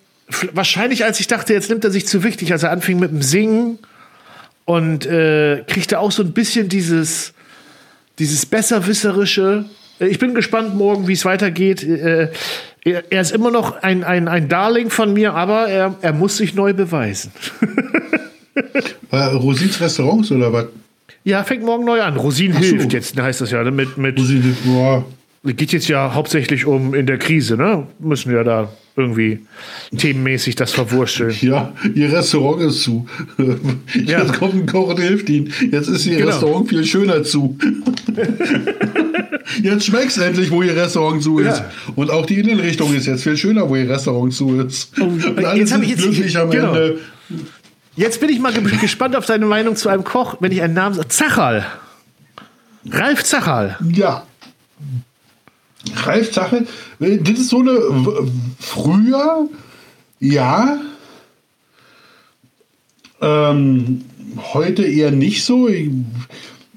wahrscheinlich 0.55 1.05
als 1.05 1.21
ich 1.21 1.27
dachte, 1.27 1.53
jetzt 1.53 1.69
nimmt 1.69 1.85
er 1.85 1.91
sich 1.91 2.07
zu 2.07 2.25
wichtig, 2.25 2.53
als 2.53 2.63
er 2.63 2.71
anfing 2.71 2.99
mit 2.99 3.11
dem 3.11 3.21
Singen 3.21 3.79
und 4.65 5.05
äh, 5.05 5.63
kriegte 5.67 5.99
auch 5.99 6.11
so 6.11 6.23
ein 6.23 6.33
bisschen 6.33 6.71
dieses, 6.71 7.35
dieses 8.19 8.47
besserwisserische. 8.47 9.67
Äh, 10.01 10.07
Ich 10.07 10.19
bin 10.19 10.35
gespannt 10.35 10.75
morgen, 10.75 11.07
wie 11.07 11.13
es 11.13 11.27
weitergeht. 11.27 11.83
Äh, 11.83 12.31
er, 12.83 13.13
er 13.13 13.21
ist 13.21 13.33
immer 13.33 13.51
noch 13.51 13.83
ein, 13.83 14.05
ein, 14.05 14.27
ein 14.27 14.49
Darling 14.49 14.89
von 14.89 15.13
mir, 15.13 15.35
aber 15.35 15.69
er, 15.69 15.97
er 16.01 16.15
muss 16.15 16.39
sich 16.39 16.55
neu 16.55 16.73
beweisen. 16.73 17.31
äh, 19.11 19.17
Rosins 19.17 19.79
Restaurants 19.83 20.31
oder 20.33 20.51
was? 20.51 20.67
Ja, 21.25 21.45
fängt 21.45 21.63
morgen 21.65 21.85
neu 21.85 22.01
an. 22.03 22.17
Rosin 22.17 22.53
so. 22.53 22.59
hilft 22.59 22.93
jetzt, 22.93 23.21
heißt 23.21 23.41
das 23.41 23.51
ja. 23.51 23.63
ne? 23.63 23.71
Mit, 23.71 23.97
mit, 23.97 24.19
Rosine, 24.19 24.57
boah. 24.65 25.05
geht 25.45 25.73
jetzt 25.73 25.89
ja 25.89 26.15
hauptsächlich 26.15 26.67
um 26.67 26.95
in 26.95 27.07
der 27.07 27.19
Krise, 27.19 27.57
ne? 27.57 27.87
Müssen 28.01 28.33
wir 28.33 28.43
da 28.45 28.69
irgendwie 28.97 29.41
themenmäßig 29.97 30.55
das 30.57 30.73
verwursteln. 30.73 31.35
Ja, 31.41 31.73
ihr 31.95 32.13
Restaurant 32.13 32.63
ist 32.63 32.83
zu. 32.83 33.07
Ja. 33.95 34.21
Jetzt 34.23 34.35
kommt 34.35 34.55
ein 34.55 34.67
Koch 34.67 34.89
und 34.89 35.01
hilft 35.01 35.29
ihnen. 35.31 35.53
Jetzt 35.71 35.89
ist 35.89 36.07
ihr 36.07 36.17
Genau. 36.17 36.29
Restaurant 36.31 36.69
viel 36.69 36.85
schöner 36.85 37.23
zu. 37.23 37.57
Jetzt 39.63 39.87
schmeckt's 39.87 40.17
endlich, 40.19 40.51
wo 40.51 40.63
ihr 40.63 40.75
Restaurant 40.77 41.23
zu 41.23 41.39
ist. 41.39 41.59
Ja. 41.59 41.71
Und 41.95 42.11
auch 42.11 42.27
die 42.27 42.39
Innenrichtung 42.41 42.95
ist 42.95 43.07
jetzt 43.07 43.23
viel 43.23 43.37
schöner, 43.37 43.69
wo 43.69 43.77
ihr 43.77 43.89
Restaurant 43.89 44.33
zu 44.33 44.61
ist. 44.61 44.99
Und 44.99 45.25
alle 45.45 45.59
jetzt 45.59 45.73
hab 45.73 45.81
sind 45.81 45.85
ich 45.85 45.91
jetzt- 45.91 46.03
glücklich 46.03 46.39
am 46.39 46.51
genau. 46.51 46.75
Ende. 46.75 46.99
Jetzt 47.95 48.21
bin 48.21 48.31
ich 48.31 48.39
mal 48.41 48.53
ge 48.53 48.63
gespannt 48.79 49.17
auf 49.17 49.27
deine 49.27 49.47
Meinung 49.47 49.77
zu 49.77 49.89
einem 49.89 50.05
Koch, 50.05 50.37
wenn 50.41 50.53
ich 50.53 50.63
einen 50.63 50.75
Namen 50.75 50.95
sage. 50.95 51.09
Zachal. 51.09 51.67
Ralf 52.91 53.23
Zachal. 53.23 53.77
Ja. 53.93 54.27
Ralf 56.05 56.31
Zache, 56.31 56.65
das 57.01 57.39
ist 57.39 57.49
so 57.49 57.59
eine 57.61 57.79
früher, 58.61 59.49
ja, 60.21 60.79
ähm, 63.21 64.05
heute 64.53 64.85
eher 64.85 65.11
nicht 65.11 65.45
so. 65.45 65.69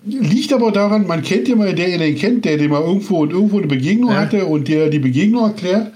Liegt 0.08 0.54
aber 0.54 0.72
daran, 0.72 1.08
man 1.08 1.22
kennt 1.24 1.48
ja 1.48 1.56
mal, 1.56 1.74
der 1.74 1.88
ihr 1.90 1.98
den 1.98 2.16
kennt, 2.18 2.46
der 2.46 2.58
den 2.58 2.70
mal 2.72 2.82
irgendwo 2.82 3.20
und 3.22 3.32
irgendwo 3.32 3.58
eine 3.58 3.68
Begegnung 3.68 4.12
Ja. 4.12 4.18
hatte 4.18 4.46
und 4.46 4.68
der 4.68 4.90
die 4.90 5.00
Begegnung 5.00 5.46
erklärt. 5.46 5.92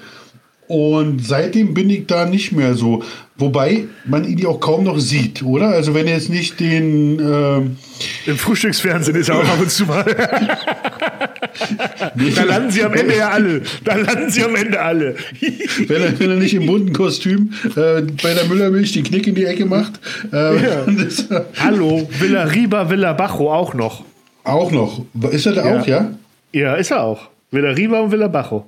Und 0.70 1.26
seitdem 1.26 1.74
bin 1.74 1.90
ich 1.90 2.06
da 2.06 2.26
nicht 2.26 2.52
mehr 2.52 2.76
so. 2.76 3.02
Wobei 3.38 3.86
man 4.06 4.24
ihn 4.24 4.38
ja 4.38 4.50
auch 4.50 4.60
kaum 4.60 4.84
noch 4.84 5.00
sieht, 5.00 5.42
oder? 5.42 5.70
Also 5.70 5.96
wenn 5.96 6.06
er 6.06 6.14
jetzt 6.14 6.30
nicht 6.30 6.60
den 6.60 7.18
ähm, 7.20 7.78
Im 8.28 8.38
Frühstücksfernsehen 8.38 9.18
ist 9.18 9.30
er 9.30 9.38
auch 9.38 9.48
ab 9.50 9.60
und 9.60 9.72
zu 9.72 9.86
mal. 9.88 10.06
da 12.36 12.44
landen 12.44 12.70
sie 12.70 12.84
am 12.84 12.94
Ende 12.94 13.18
ja 13.18 13.30
alle. 13.30 13.62
Da 13.84 13.96
landen 13.96 14.30
sie 14.30 14.44
am 14.44 14.56
Ende 14.56 14.80
alle. 14.80 15.16
wenn 15.88 16.02
er, 16.04 16.20
wenn 16.20 16.30
er 16.30 16.36
nicht 16.38 16.54
im 16.54 16.68
bunten 16.68 16.94
Kostüm 16.94 17.52
äh, 17.76 18.02
bei 18.22 18.36
der 18.36 18.46
Müllermilch 18.48 18.92
die 18.92 19.02
Knick 19.02 19.26
in 19.26 19.34
die 19.34 19.46
Ecke 19.46 19.66
macht. 19.66 19.94
Äh, 20.32 20.56
Ja. 20.64 20.86
Hallo, 21.60 22.08
Villa 22.20 22.44
Riba, 22.44 22.88
Villa 22.92 23.14
Bajo 23.14 23.52
auch 23.52 23.74
noch. 23.74 24.04
auch 24.44 24.72
noch. 24.72 25.02
Ist 25.32 25.48
er 25.48 25.54
da 25.54 25.66
Ja. 25.68 25.80
auch, 25.82 25.88
ja? 25.88 26.12
Ja, 26.54 26.76
ist 26.76 26.92
er 26.92 27.02
auch. 27.04 27.22
Villa 27.50 27.72
Riba 27.72 28.02
und 28.02 28.12
Villa 28.12 28.28
Bajo. 28.28 28.66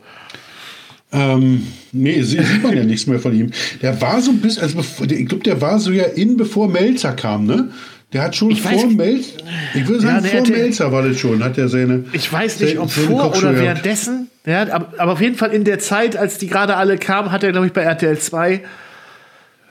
Ähm, 1.14 1.68
nee, 1.91 2.22
sieht 2.22 2.64
man 2.64 2.76
ja 2.76 2.84
nichts 2.84 3.05
mehr 3.07 3.20
von 3.20 3.34
ihm. 3.38 3.51
Der 3.82 3.99
war 4.01 4.22
so 4.22 4.32
ein 4.32 4.39
bisschen, 4.39 4.64
also 4.64 4.78
bevor, 4.78 5.09
ich 5.09 5.28
glaube, 5.28 5.43
der 5.43 5.59
war 5.62 5.78
so 5.80 5.91
ja 5.91 6.05
in, 6.05 6.38
bevor 6.38 6.70
Melzer 6.70 7.14
kam, 7.14 7.45
ne? 7.45 7.70
Der 8.14 8.24
hat 8.24 8.36
schon 8.36 8.51
Ich 8.51 8.62
vor 8.62 8.88
Melzer, 8.88 9.38
ich 9.74 9.88
würde 9.88 10.01
sagen, 10.01 10.16
Ja, 10.16 10.22
der 10.22 10.32
vor 10.32 10.39
hatte- 10.41 10.51
Melzer 10.51 10.91
war 10.91 11.07
das 11.07 11.18
schon, 11.18 11.43
hat 11.43 11.57
er 11.57 11.70
seine. 11.70 12.05
Ich 12.14 12.32
weiß 12.32 12.59
nicht, 12.62 12.78
ob 12.78 12.89
vor 12.91 13.36
oder 13.38 13.55
währenddessen. 13.57 14.28
Ja, 14.45 14.68
aber, 14.74 15.12
auf 15.12 15.22
jeden 15.22 15.36
Fall 15.36 15.51
in 15.51 15.64
der 15.66 15.80
Zeit, 15.80 16.18
als 16.18 16.38
die 16.38 16.47
gerade 16.47 16.76
alle 16.76 16.97
kamen, 16.97 17.32
hat 17.32 17.43
er, 17.43 17.51
glaube 17.51 17.68
ich, 17.68 17.74
bei 17.74 17.82
RTL 17.84 18.18
2 18.18 18.62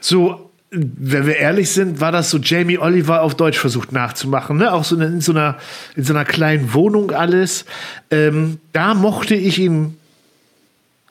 so, 0.00 0.50
wenn 0.70 1.26
wir 1.26 1.36
ehrlich 1.36 1.70
sind, 1.70 2.00
war 2.00 2.12
das 2.12 2.30
so 2.30 2.38
Jamie 2.38 2.78
Oliver 2.78 3.22
auf 3.22 3.34
Deutsch 3.34 3.58
versucht 3.58 3.92
nachzumachen. 3.92 4.56
Ne? 4.58 4.72
Auch 4.72 4.84
so 4.84 4.94
in, 4.96 5.02
in, 5.02 5.20
so 5.20 5.32
einer, 5.32 5.56
in 5.96 6.04
so 6.04 6.12
einer 6.14 6.24
kleinen 6.24 6.72
Wohnung 6.72 7.10
alles. 7.10 7.64
Ähm, 8.10 8.58
da 8.72 8.94
mochte 8.94 9.34
ich 9.34 9.58
ihn 9.58 9.96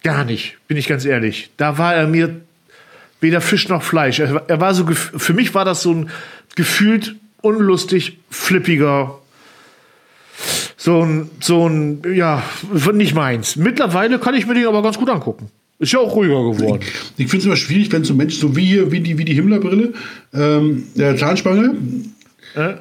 gar 0.03 0.25
nicht, 0.25 0.57
bin 0.67 0.77
ich 0.77 0.87
ganz 0.87 1.05
ehrlich. 1.05 1.49
Da 1.57 1.77
war 1.77 1.95
er 1.95 2.07
mir 2.07 2.41
weder 3.21 3.41
Fisch 3.41 3.67
noch 3.67 3.83
Fleisch. 3.83 4.19
Er, 4.19 4.43
er 4.47 4.61
war 4.61 4.73
so, 4.73 4.85
für 4.87 5.33
mich 5.33 5.53
war 5.53 5.65
das 5.65 5.81
so 5.81 5.93
ein 5.93 6.09
gefühlt 6.55 7.15
unlustig, 7.41 8.17
flippiger, 8.29 9.19
so 10.77 11.03
ein, 11.03 11.29
so 11.39 11.67
ein, 11.67 12.01
ja, 12.13 12.43
nicht 12.93 13.15
meins. 13.15 13.55
Mittlerweile 13.55 14.19
kann 14.19 14.35
ich 14.35 14.45
mir 14.47 14.53
den 14.53 14.67
aber 14.67 14.81
ganz 14.81 14.97
gut 14.97 15.09
angucken. 15.09 15.49
Ist 15.79 15.93
ja 15.93 15.99
auch 15.99 16.13
ruhiger 16.13 16.43
geworden. 16.51 16.81
Ich 17.17 17.27
finde 17.27 17.37
es 17.37 17.45
immer 17.45 17.55
schwierig, 17.55 17.91
wenn 17.91 18.03
so 18.03 18.13
Menschen, 18.13 18.39
so 18.41 18.55
wie 18.55 18.65
hier, 18.65 18.91
wie 18.91 18.99
die, 18.99 19.17
wie 19.17 19.23
die 19.23 19.33
Himmlerbrille, 19.33 19.93
ähm, 20.33 20.83
der 20.95 21.15
Zahnspange, 21.15 21.75
Äh? 22.55 22.73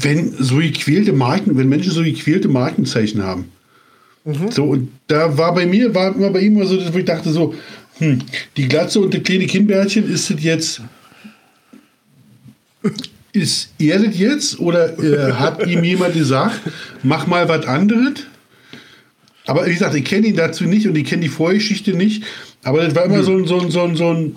wenn 0.00 0.32
so 0.32 0.56
gequälte 0.56 1.12
Marken, 1.12 1.56
wenn 1.56 1.68
Menschen 1.68 1.92
so 1.92 2.02
gequälte 2.02 2.48
Markenzeichen 2.48 3.22
haben. 3.22 3.52
Mhm. 4.26 4.50
So, 4.50 4.64
und 4.64 4.90
da 5.06 5.38
war 5.38 5.54
bei 5.54 5.66
mir, 5.66 5.94
war 5.94 6.14
immer 6.14 6.30
bei 6.30 6.40
ihm 6.40 6.56
immer 6.56 6.66
so, 6.66 6.76
dass 6.76 6.94
ich 6.94 7.04
dachte 7.04 7.30
so, 7.30 7.54
hm, 7.98 8.18
die 8.56 8.66
Glatze 8.68 9.00
und 9.00 9.14
das 9.14 9.22
kleine 9.22 9.46
Kinnbärtchen, 9.46 10.12
ist 10.12 10.30
das 10.30 10.42
jetzt, 10.42 10.82
ist 13.32 13.72
er 13.78 14.00
das 14.00 14.18
jetzt 14.18 14.58
oder 14.58 14.98
äh, 14.98 15.32
hat 15.32 15.64
ihm 15.66 15.84
jemand 15.84 16.14
gesagt, 16.14 16.60
mach 17.04 17.28
mal 17.28 17.48
was 17.48 17.66
anderes? 17.66 18.26
Aber 19.46 19.64
wie 19.64 19.72
gesagt, 19.72 19.94
ich 19.94 20.04
kenne 20.04 20.26
ihn 20.26 20.36
dazu 20.36 20.64
nicht 20.64 20.88
und 20.88 20.96
ich 20.96 21.04
kenne 21.04 21.22
die 21.22 21.28
Vorgeschichte 21.28 21.92
nicht. 21.92 22.24
Aber 22.64 22.82
das 22.82 22.96
war 22.96 23.04
immer 23.04 23.22
so 23.22 23.32
ein, 23.32 23.46
so 23.46 23.60
ein, 23.60 23.70
so 23.70 23.82
ein, 23.82 23.94
so 23.94 24.10
ein 24.10 24.36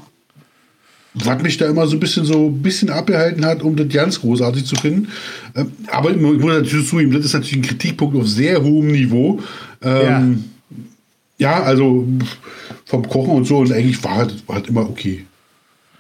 was 1.14 1.42
mich 1.42 1.58
da 1.58 1.68
immer 1.68 1.88
so 1.88 1.96
ein 1.96 2.00
bisschen 2.00 2.26
so 2.26 2.48
ein 2.48 2.62
bisschen 2.62 2.90
abgehalten 2.90 3.46
hat, 3.46 3.64
um 3.64 3.76
das 3.76 3.90
ganz 3.90 4.20
großartig 4.22 4.66
zu 4.66 4.76
finden. 4.76 5.10
Ähm, 5.56 5.72
aber 5.88 6.12
ich 6.12 6.18
muss 6.18 6.38
natürlich 6.40 6.88
zugeben, 6.88 7.12
das 7.12 7.26
ist 7.26 7.34
natürlich 7.34 7.58
ein 7.58 7.70
Kritikpunkt 7.70 8.16
auf 8.16 8.28
sehr 8.28 8.62
hohem 8.64 8.92
Niveau. 8.92 9.40
Ähm, 9.82 10.46
ja. 11.38 11.64
also 11.64 12.08
pff, 12.20 12.38
vom 12.86 13.08
Kochen 13.08 13.32
und 13.32 13.46
so 13.46 13.58
und 13.60 13.72
eigentlich 13.72 14.04
war 14.04 14.28
es 14.28 14.48
war 14.48 14.58
halt 14.58 14.68
immer 14.68 14.88
okay. 14.90 15.26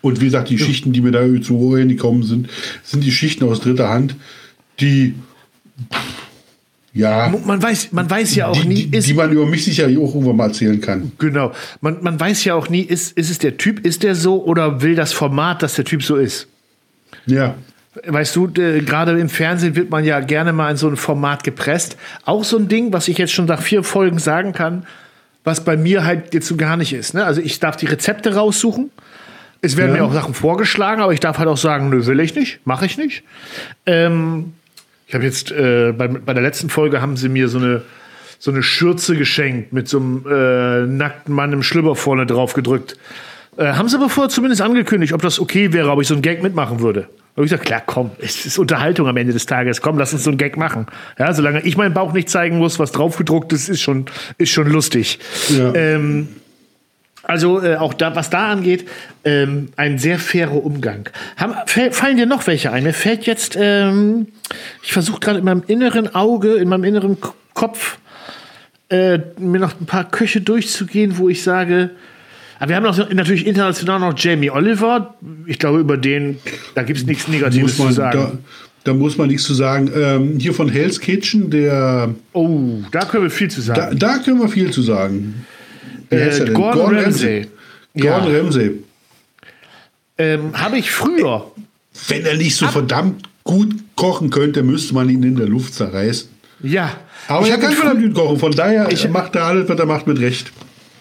Und 0.01 0.21
wie 0.21 0.25
gesagt, 0.25 0.49
die 0.49 0.57
Schichten, 0.57 0.93
die 0.93 1.01
mir 1.01 1.11
da 1.11 1.41
zu 1.41 1.57
Ohren 1.57 1.89
gekommen 1.89 2.23
sind, 2.23 2.49
sind 2.83 3.03
die 3.03 3.11
Schichten 3.11 3.43
aus 3.43 3.59
dritter 3.59 3.89
Hand, 3.89 4.15
die 4.79 5.15
ja, 6.99 7.33
Man 7.45 7.61
weiß, 7.61 7.91
man 7.91 8.09
weiß 8.09 8.35
ja 8.35 8.47
auch 8.47 8.61
die, 8.61 8.67
nie, 8.67 8.89
ist, 8.91 9.07
die 9.07 9.13
man 9.13 9.31
über 9.31 9.45
mich 9.45 9.63
sicher 9.65 9.85
auch 9.85 10.13
irgendwann 10.13 10.35
mal 10.35 10.47
erzählen 10.47 10.79
kann. 10.81 11.11
genau, 11.17 11.51
man, 11.81 11.97
man 12.01 12.19
weiß 12.19 12.43
ja 12.45 12.55
auch 12.55 12.69
nie, 12.69 12.81
ist, 12.81 13.17
ist 13.17 13.29
es 13.29 13.39
der 13.39 13.57
Typ, 13.57 13.85
ist 13.85 14.03
der 14.03 14.15
so 14.15 14.43
oder 14.43 14.81
will 14.81 14.95
das 14.95 15.13
Format, 15.13 15.63
dass 15.63 15.75
der 15.75 15.85
Typ 15.85 16.03
so 16.03 16.15
ist? 16.15 16.47
Ja. 17.25 17.55
Weißt 18.05 18.35
du, 18.35 18.47
äh, 18.57 18.81
gerade 18.81 19.19
im 19.19 19.29
Fernsehen 19.29 19.75
wird 19.75 19.89
man 19.89 20.05
ja 20.05 20.19
gerne 20.19 20.53
mal 20.53 20.71
in 20.71 20.77
so 20.77 20.87
ein 20.87 20.95
Format 20.95 21.43
gepresst. 21.43 21.97
Auch 22.25 22.43
so 22.43 22.57
ein 22.57 22.67
Ding, 22.67 22.93
was 22.93 23.07
ich 23.07 23.17
jetzt 23.17 23.33
schon 23.33 23.45
nach 23.45 23.61
vier 23.61 23.83
Folgen 23.83 24.19
sagen 24.19 24.53
kann, 24.53 24.85
was 25.43 25.63
bei 25.63 25.75
mir 25.75 26.05
halt 26.05 26.33
jetzt 26.33 26.47
so 26.47 26.55
gar 26.55 26.77
nicht 26.77 26.93
ist. 26.93 27.13
Ne? 27.13 27.25
Also 27.25 27.41
ich 27.41 27.59
darf 27.59 27.75
die 27.77 27.87
Rezepte 27.87 28.35
raussuchen. 28.35 28.91
Es 29.61 29.75
werden 29.75 29.95
Ja. 29.95 30.01
mir 30.03 30.07
auch 30.07 30.13
Sachen 30.13 30.33
vorgeschlagen, 30.33 31.01
aber 31.01 31.11
ich 31.13 31.19
darf 31.19 31.37
halt 31.39 31.49
auch 31.49 31.57
sagen, 31.57 31.89
nö, 31.89 32.05
will 32.05 32.19
ich 32.21 32.35
nicht, 32.35 32.59
mache 32.65 32.85
ich 32.85 32.97
nicht. 32.97 33.23
Ähm, 33.85 34.53
ich 35.09 35.15
habe 35.15 35.25
jetzt 35.25 35.51
äh, 35.51 35.91
bei, 35.91 36.07
bei 36.07 36.35
der 36.35 36.43
letzten 36.43 36.69
Folge 36.69 37.01
haben 37.01 37.17
sie 37.17 37.29
mir 37.29 37.49
so 37.49 37.57
eine 37.57 37.81
so 38.37 38.51
eine 38.51 38.63
Schürze 38.63 39.17
geschenkt 39.17 39.73
mit 39.73 39.89
so 39.89 39.97
einem 39.97 40.25
äh, 40.25 40.85
nackten 40.85 41.33
Mann 41.33 41.51
im 41.51 41.61
Schlüpper 41.61 41.95
vorne 41.95 42.25
drauf 42.25 42.53
gedrückt. 42.53 42.95
Äh, 43.57 43.73
haben 43.73 43.89
sie 43.89 43.97
aber 43.97 44.07
vorher 44.07 44.29
zumindest 44.29 44.61
angekündigt, 44.61 45.11
ob 45.11 45.21
das 45.21 45.39
okay 45.39 45.73
wäre, 45.73 45.89
ob 45.91 45.99
ich 45.99 46.07
so 46.07 46.13
einen 46.13 46.21
Gag 46.21 46.41
mitmachen 46.41 46.79
würde. 46.79 47.01
Da 47.01 47.07
habe 47.35 47.45
ich 47.45 47.51
gesagt, 47.51 47.65
klar, 47.65 47.83
komm, 47.85 48.11
es 48.19 48.45
ist 48.45 48.59
Unterhaltung 48.59 49.07
am 49.07 49.17
Ende 49.17 49.33
des 49.33 49.45
Tages. 49.47 49.81
Komm, 49.81 49.97
lass 49.97 50.13
uns 50.13 50.23
so 50.23 50.29
einen 50.29 50.37
Gag 50.37 50.55
machen. 50.57 50.85
Ja, 51.17 51.33
solange 51.33 51.61
ich 51.61 51.75
meinen 51.75 51.93
Bauch 51.93 52.13
nicht 52.13 52.29
zeigen 52.29 52.59
muss, 52.59 52.79
was 52.79 52.91
draufgedruckt 52.91 53.51
ist, 53.51 53.67
ist 53.67 53.81
schon, 53.81 54.05
ist 54.37 54.51
schon 54.51 54.69
lustig. 54.69 55.19
Ja. 55.49 55.73
Ähm, 55.73 56.29
also 57.29 57.61
äh, 57.61 57.75
auch 57.75 57.93
da, 57.93 58.15
was 58.15 58.31
da 58.31 58.51
angeht, 58.51 58.87
ähm, 59.23 59.69
ein 59.75 59.99
sehr 59.99 60.17
fairer 60.17 60.65
Umgang. 60.65 61.09
Haben, 61.37 61.53
fallen 61.91 62.17
dir 62.17 62.25
noch 62.25 62.47
welche 62.47 62.71
ein? 62.71 62.83
Mir 62.83 62.93
fällt 62.93 63.27
jetzt, 63.27 63.55
ähm, 63.59 64.29
ich 64.81 64.93
versuche 64.93 65.19
gerade 65.19 65.37
in 65.37 65.45
meinem 65.45 65.61
inneren 65.67 66.15
Auge, 66.15 66.55
in 66.55 66.67
meinem 66.67 66.85
inneren 66.85 67.17
Kopf, 67.53 67.99
äh, 68.89 69.19
mir 69.37 69.59
noch 69.59 69.79
ein 69.79 69.85
paar 69.85 70.09
Köche 70.09 70.41
durchzugehen, 70.41 71.19
wo 71.19 71.29
ich 71.29 71.43
sage, 71.43 71.91
aber 72.57 72.69
wir 72.69 72.75
haben 72.77 72.83
noch, 72.83 73.13
natürlich 73.13 73.45
international 73.45 73.99
noch 73.99 74.17
Jamie 74.17 74.49
Oliver. 74.49 75.13
Ich 75.45 75.59
glaube, 75.59 75.79
über 75.79 75.97
den, 75.97 76.39
da 76.73 76.81
gibt 76.81 76.97
es 76.97 77.05
nichts 77.05 77.27
Negatives 77.27 77.77
man, 77.77 77.89
zu 77.89 77.93
sagen. 77.93 78.19
Da, 78.83 78.91
da 78.91 78.93
muss 78.93 79.19
man 79.19 79.27
nichts 79.27 79.43
zu 79.43 79.53
sagen. 79.53 79.91
Ähm, 79.95 80.39
hier 80.39 80.53
von 80.53 80.67
Hell's 80.67 80.99
Kitchen, 80.99 81.51
der, 81.51 82.09
oh, 82.33 82.79
da 82.91 83.05
können 83.05 83.23
wir 83.23 83.29
viel 83.29 83.51
zu 83.51 83.61
sagen. 83.61 83.97
da, 83.99 84.15
da 84.15 84.17
können 84.17 84.41
wir 84.41 84.49
viel 84.49 84.71
zu 84.71 84.81
sagen. 84.81 85.45
Äh, 86.09 86.29
denn? 86.29 86.53
Gordon, 86.53 86.95
Ramsay. 86.97 87.47
Gordon 87.99 88.31
Ja. 88.33 88.37
Ramsay. 88.39 88.71
Ähm, 90.17 90.51
Habe 90.53 90.77
ich 90.77 90.91
früher. 90.91 91.51
Wenn 92.07 92.25
er 92.25 92.35
nicht 92.37 92.55
so 92.55 92.67
verdammt 92.67 93.27
gut 93.43 93.73
kochen 93.95 94.29
könnte, 94.29 94.63
müsste 94.63 94.93
man 94.93 95.09
ihn 95.09 95.23
in 95.23 95.35
der 95.35 95.47
Luft 95.47 95.73
zerreißen. 95.73 96.29
Ja. 96.61 96.91
Aber 97.27 97.45
ich 97.45 97.51
er 97.51 97.57
kann 97.57 97.71
verdammt 97.73 98.01
gut 98.03 98.13
kochen. 98.13 98.37
Von 98.39 98.51
daher 98.51 98.91
Ich- 98.91 99.07
macht 99.09 99.35
er 99.35 99.43
alles, 99.45 99.69
was 99.69 99.79
er 99.79 99.85
macht, 99.85 100.07
mit 100.07 100.19
Recht. 100.19 100.51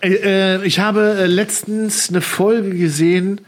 Äh, 0.00 0.56
äh, 0.58 0.64
ich 0.64 0.78
habe 0.78 1.24
letztens 1.26 2.08
eine 2.10 2.20
Folge 2.20 2.70
gesehen, 2.70 3.40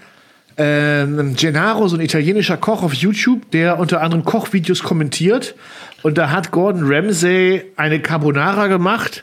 äh, 0.57 1.07
Gennaro, 1.37 1.87
so 1.89 1.97
ein 1.97 2.01
italienischer 2.03 2.57
Koch 2.57 2.83
auf 2.83 2.93
YouTube, 2.93 3.51
der 3.53 3.79
unter 3.79 4.01
anderem 4.03 4.25
Kochvideos 4.25 4.83
kommentiert. 4.83 5.55
Und 6.03 6.19
da 6.19 6.31
hat 6.31 6.51
Gordon 6.51 6.83
Ramsay 6.93 7.63
eine 7.77 8.01
Carbonara 8.01 8.67
gemacht 8.67 9.23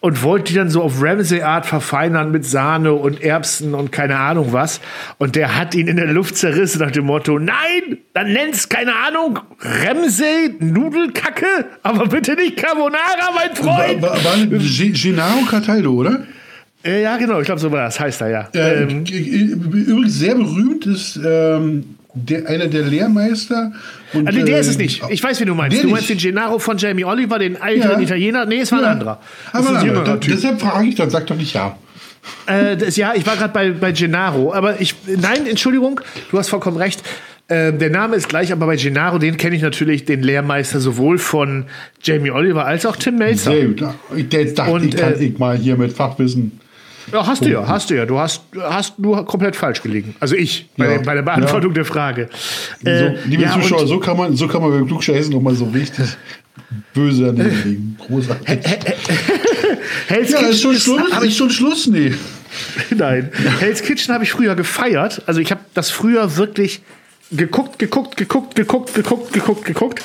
und 0.00 0.22
wollte 0.22 0.52
die 0.52 0.58
dann 0.58 0.70
so 0.70 0.82
auf 0.82 1.02
Ramsay-Art 1.02 1.66
verfeinern 1.66 2.30
mit 2.30 2.44
Sahne 2.44 2.92
und 2.92 3.22
Erbsen 3.22 3.74
und 3.74 3.92
keine 3.92 4.18
Ahnung 4.18 4.52
was. 4.52 4.80
Und 5.18 5.36
der 5.36 5.56
hat 5.56 5.74
ihn 5.74 5.88
in 5.88 5.96
der 5.96 6.12
Luft 6.12 6.36
zerrissen 6.36 6.80
nach 6.80 6.90
dem 6.90 7.06
Motto, 7.06 7.38
nein, 7.38 7.98
dann 8.12 8.32
nenn's, 8.32 8.68
keine 8.68 8.94
Ahnung, 8.94 9.38
Ramsay, 9.60 10.54
Nudelkacke, 10.60 11.66
aber 11.82 12.06
bitte 12.06 12.34
nicht 12.34 12.56
Carbonara, 12.56 13.32
mein 13.34 13.56
Freund. 13.56 14.02
war, 14.02 14.22
war 14.22 14.36
Gennaro 14.36 15.44
Cataldo, 15.48 15.92
oder? 15.92 16.26
Äh, 16.84 17.02
ja, 17.02 17.16
genau, 17.16 17.40
ich 17.40 17.46
glaube, 17.46 17.60
so 17.60 17.72
war 17.72 17.84
das, 17.84 17.98
heißt 17.98 18.20
er 18.20 18.28
ja. 18.30 18.48
Äh, 18.54 18.82
ähm, 18.82 19.04
übrigens 19.04 20.14
sehr 20.14 20.36
berühmt 20.36 20.86
ist 20.86 21.18
ähm, 21.24 21.95
der, 22.16 22.48
einer 22.48 22.66
der 22.66 22.82
Lehrmeister. 22.82 23.72
Und, 24.12 24.26
also, 24.26 24.44
der 24.44 24.58
ist 24.60 24.66
äh, 24.66 24.70
es 24.70 24.78
nicht. 24.78 25.02
Ich 25.10 25.22
weiß, 25.22 25.40
wie 25.40 25.44
du 25.44 25.54
meinst. 25.54 25.82
Du 25.82 25.88
meinst 25.88 26.08
den. 26.08 26.18
Gennaro 26.18 26.58
von 26.58 26.78
Jamie 26.78 27.04
Oliver, 27.04 27.38
den 27.38 27.56
älteren 27.56 27.98
Ja. 27.98 28.04
Italiener. 28.04 28.46
Nee, 28.46 28.60
es 28.60 28.72
war 28.72 28.78
ein 28.78 28.84
Ja. 28.84 28.90
anderer. 28.90 29.20
Das 29.52 29.66
Aber 29.66 29.76
ist 29.76 29.80
ein 29.82 29.86
jüngerer 29.86 30.04
da, 30.04 30.16
Typ. 30.16 30.34
deshalb 30.34 30.60
frage 30.60 30.88
ich, 30.88 30.94
dann 30.94 31.10
sag 31.10 31.26
doch 31.26 31.36
nicht 31.36 31.54
ja. 31.54 31.76
Äh, 32.46 32.76
das, 32.76 32.96
ja, 32.96 33.12
ich 33.14 33.26
war 33.26 33.36
gerade 33.36 33.52
bei, 33.52 33.70
bei 33.70 33.92
Gennaro. 33.92 34.52
Aber 34.52 34.80
ich, 34.80 34.94
nein, 35.06 35.46
Entschuldigung, 35.46 36.00
du 36.30 36.38
hast 36.38 36.48
vollkommen 36.48 36.76
recht. 36.76 37.02
Äh, 37.48 37.72
der 37.72 37.90
Name 37.90 38.16
ist 38.16 38.28
gleich, 38.28 38.50
aber 38.50 38.66
bei 38.66 38.74
Gennaro, 38.76 39.18
den 39.18 39.36
kenne 39.36 39.54
ich 39.54 39.62
natürlich, 39.62 40.04
den 40.04 40.22
Lehrmeister 40.22 40.80
sowohl 40.80 41.18
von 41.18 41.66
Jamie 42.02 42.32
Oliver 42.32 42.64
als 42.66 42.84
auch 42.86 42.96
Tim 42.96 43.18
Melzer. 43.18 43.52
Sehr 43.52 43.66
gut. 43.66 43.84
Ich- 44.16 44.54
dachte 44.54 44.72
Und, 44.72 44.84
ich, 44.84 44.96
kann 44.96 45.12
äh, 45.14 45.24
ich 45.24 45.38
mal 45.38 45.56
hier 45.56 45.76
mit 45.76 45.92
Fachwissen. 45.92 46.60
Ja, 47.12 47.26
hast 47.26 47.44
du 47.44 47.48
ja, 47.50 47.66
hast 47.66 47.90
du 47.90 47.94
ja. 47.94 48.04
Du 48.06 48.18
hast, 48.18 48.42
hast 48.60 48.98
nur 48.98 49.24
komplett 49.24 49.54
falsch 49.56 49.82
gelegen. 49.82 50.14
Also 50.20 50.34
ich, 50.34 50.68
bei, 50.76 50.92
Ja. 50.94 50.98
bei 50.98 51.14
der 51.14 51.22
Beantwortung 51.22 51.72
der 51.74 51.84
Frage. 51.84 52.28
Äh, 52.84 52.98
So, 52.98 53.28
liebe 53.28 53.42
ja, 53.44 53.52
Zuschauer, 53.52 53.86
so 53.86 53.98
kann 54.00 54.16
man, 54.16 54.36
so 54.36 54.48
kann 54.48 54.60
man 54.62 54.70
beim 54.72 54.86
Klugscheißen 54.86 55.32
noch 55.32 55.40
mal 55.40 55.54
so 55.54 55.66
richtig 55.66 56.06
böse 56.94 57.26
daneben 57.26 57.62
liegen. 57.64 57.96
Großartig. 58.06 58.58
Hell's 60.08 60.30
Ja, 60.32 60.40
ist 60.40 60.60
schon 60.62 60.74
Schluss. 60.76 61.12
hab 61.12 61.22
Ist 61.22 61.36
schon 61.36 61.50
Schluss, 61.50 61.86
nee. 61.86 62.12
Nein. 62.90 63.30
Hell's 63.60 63.82
Kitchen 63.82 64.12
habe 64.14 64.24
ich 64.24 64.32
früher 64.32 64.54
gefeiert. 64.54 65.22
Also 65.26 65.40
ich 65.40 65.50
habe 65.50 65.60
das 65.74 65.90
früher 65.90 66.36
wirklich 66.36 66.80
geguckt, 67.30 67.78
geguckt, 67.78 68.16
geguckt, 68.16 68.54
geguckt, 68.54 68.94
geguckt, 68.94 69.32
geguckt, 69.32 69.64
geguckt. 69.64 70.02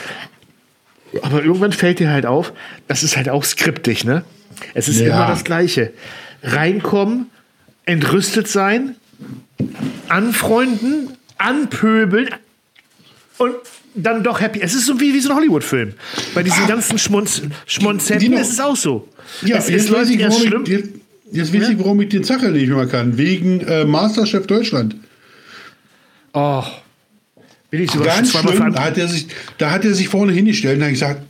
Aber 1.23 1.43
irgendwann 1.43 1.71
fällt 1.73 1.99
dir 1.99 2.09
halt 2.09 2.25
auf, 2.25 2.53
das 2.87 3.03
ist 3.03 3.17
halt 3.17 3.27
auch 3.29 3.43
skriptig, 3.43 4.05
ne? 4.05 4.23
Es 4.73 4.87
ist 4.87 4.99
Ja. 4.99 5.07
immer 5.15 5.27
das 5.27 5.43
Gleiche. 5.43 5.91
Reinkommen, 6.43 7.27
entrüstet 7.85 8.47
sein, 8.47 8.95
anfreunden, 10.07 11.09
anpöbeln 11.37 12.29
und 13.37 13.53
dann 13.95 14.23
doch 14.23 14.39
happy. 14.39 14.61
Es 14.61 14.73
ist 14.73 14.85
so 14.85 14.99
wie, 14.99 15.13
wie 15.13 15.19
so 15.19 15.29
ein 15.29 15.35
Hollywood-Film. 15.35 15.93
Bei 16.33 16.43
diesen 16.43 16.67
ganzen 16.67 16.97
Schmunz, 16.97 17.41
Schmonzetten 17.65 18.33
ist 18.33 18.53
es 18.53 18.59
auch 18.59 18.75
so. 18.75 19.07
Ja, 19.41 19.57
es, 19.57 19.69
jetzt 19.69 19.85
es 19.85 19.91
weiß 19.91 20.09
ich, 20.09 20.19
erst 20.19 20.37
warum 20.37 20.47
schlimm. 20.47 20.63
ich, 20.63 20.69
jetzt, 20.69 20.89
Jetzt 21.31 21.53
weiß 21.53 21.69
ich, 21.69 21.79
warum 21.79 22.01
ich 22.01 22.09
den 22.09 22.23
Zacher 22.23 22.51
nicht 22.51 22.67
mehr 22.67 22.87
kann. 22.87 23.17
Wegen 23.17 23.61
äh, 23.61 23.85
Masterchef 23.85 24.47
Deutschland. 24.47 24.95
Oh. 26.33 26.63
Bin 27.69 27.83
ich 27.83 27.91
Ganz 27.91 28.31
schlimm. 28.31 28.73
Da 28.73 28.83
hat, 28.83 28.97
er 28.97 29.07
sich, 29.07 29.27
da 29.57 29.71
hat 29.71 29.85
er 29.85 29.93
sich 29.93 30.09
vorne 30.09 30.33
hingestellt 30.33 30.77
und 30.77 30.83
hat 30.83 30.91
gesagt, 30.91 31.21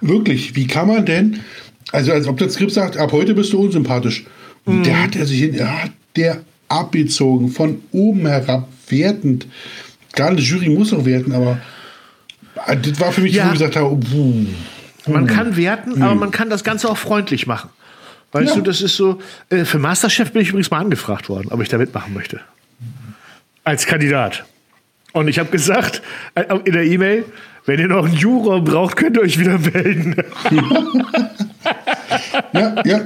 wirklich, 0.00 0.56
wie 0.56 0.66
kann 0.66 0.88
man 0.88 1.04
denn, 1.04 1.40
also 1.92 2.12
als 2.12 2.26
ob 2.26 2.38
das 2.38 2.54
Skript 2.54 2.72
sagt, 2.72 2.96
ab 2.96 3.12
heute 3.12 3.34
bist 3.34 3.52
du 3.52 3.60
unsympathisch. 3.60 4.24
Mhm. 4.66 4.82
der 4.82 5.02
hat 5.02 5.16
er 5.16 5.26
sich 5.26 5.40
hin, 5.40 5.54
er 5.54 5.84
hat 5.84 5.90
der 6.16 6.42
abgezogen, 6.68 7.48
von 7.50 7.80
oben 7.92 8.26
herab, 8.26 8.68
wertend. 8.88 9.46
Gar 10.14 10.34
die 10.34 10.42
Jury 10.42 10.68
muss 10.68 10.90
doch 10.90 11.04
werten, 11.04 11.32
aber 11.32 11.58
äh, 12.66 12.76
das 12.76 12.98
war 13.00 13.12
für 13.12 13.20
mich, 13.20 13.34
Ja. 13.34 13.44
wo 13.44 13.46
ich 13.48 13.52
gesagt 13.54 13.76
habe, 13.76 13.90
oh, 13.90 13.96
puh. 13.96 14.46
Man 15.06 15.26
kann 15.26 15.56
werten, 15.56 16.02
aber 16.02 16.14
man 16.14 16.30
kann 16.30 16.48
das 16.48 16.64
Ganze 16.64 16.88
auch 16.88 16.96
freundlich 16.96 17.46
machen. 17.46 17.68
Weißt 18.32 18.50
Ja. 18.50 18.54
du, 18.56 18.62
das 18.62 18.80
ist 18.80 18.96
so. 18.96 19.20
Äh, 19.50 19.64
für 19.64 19.78
Masterchef 19.78 20.32
bin 20.32 20.42
ich 20.42 20.48
übrigens 20.48 20.70
mal 20.70 20.78
angefragt 20.80 21.28
worden, 21.28 21.48
ob 21.50 21.60
ich 21.60 21.68
da 21.68 21.76
mitmachen 21.78 22.14
möchte. 22.14 22.40
Als 23.64 23.86
Kandidat. 23.86 24.44
Und 25.12 25.28
ich 25.28 25.38
habe 25.38 25.50
gesagt 25.50 26.02
äh, 26.34 26.44
in 26.64 26.72
der 26.72 26.84
E-Mail, 26.84 27.24
wenn 27.66 27.78
ihr 27.80 27.88
noch 27.88 28.06
einen 28.06 28.14
Juror 28.16 28.62
braucht, 28.64 28.96
könnt 28.96 29.16
ihr 29.16 29.22
euch 29.22 29.38
wieder 29.38 29.58
melden. 29.58 30.16
ja, 32.52 32.82
ja, 32.84 33.00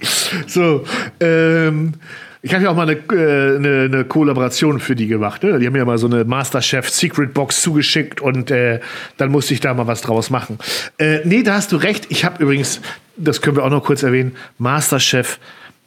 So, 0.46 0.84
ähm, 1.20 1.94
ich 2.40 2.54
habe 2.54 2.64
ja 2.64 2.70
auch 2.70 2.76
mal 2.76 2.88
eine, 2.88 2.92
äh, 2.92 3.56
eine, 3.56 3.82
eine 3.84 4.04
Kollaboration 4.04 4.78
für 4.78 4.94
die 4.94 5.08
gemacht. 5.08 5.42
Ne? 5.42 5.58
Die 5.58 5.66
haben 5.66 5.72
mir 5.72 5.84
mal 5.84 5.98
so 5.98 6.06
eine 6.06 6.24
Masterchef 6.24 6.88
Secret 6.88 7.34
Box 7.34 7.62
zugeschickt 7.62 8.20
und 8.20 8.50
äh, 8.50 8.80
dann 9.16 9.30
musste 9.30 9.54
ich 9.54 9.60
da 9.60 9.74
mal 9.74 9.86
was 9.86 10.02
draus 10.02 10.30
machen. 10.30 10.58
Äh, 10.98 11.20
nee, 11.24 11.42
da 11.42 11.54
hast 11.54 11.72
du 11.72 11.76
recht. 11.76 12.06
Ich 12.10 12.24
habe 12.24 12.42
übrigens, 12.42 12.80
das 13.16 13.42
können 13.42 13.56
wir 13.56 13.64
auch 13.64 13.70
noch 13.70 13.84
kurz 13.84 14.02
erwähnen, 14.02 14.36
Masterchef 14.58 15.38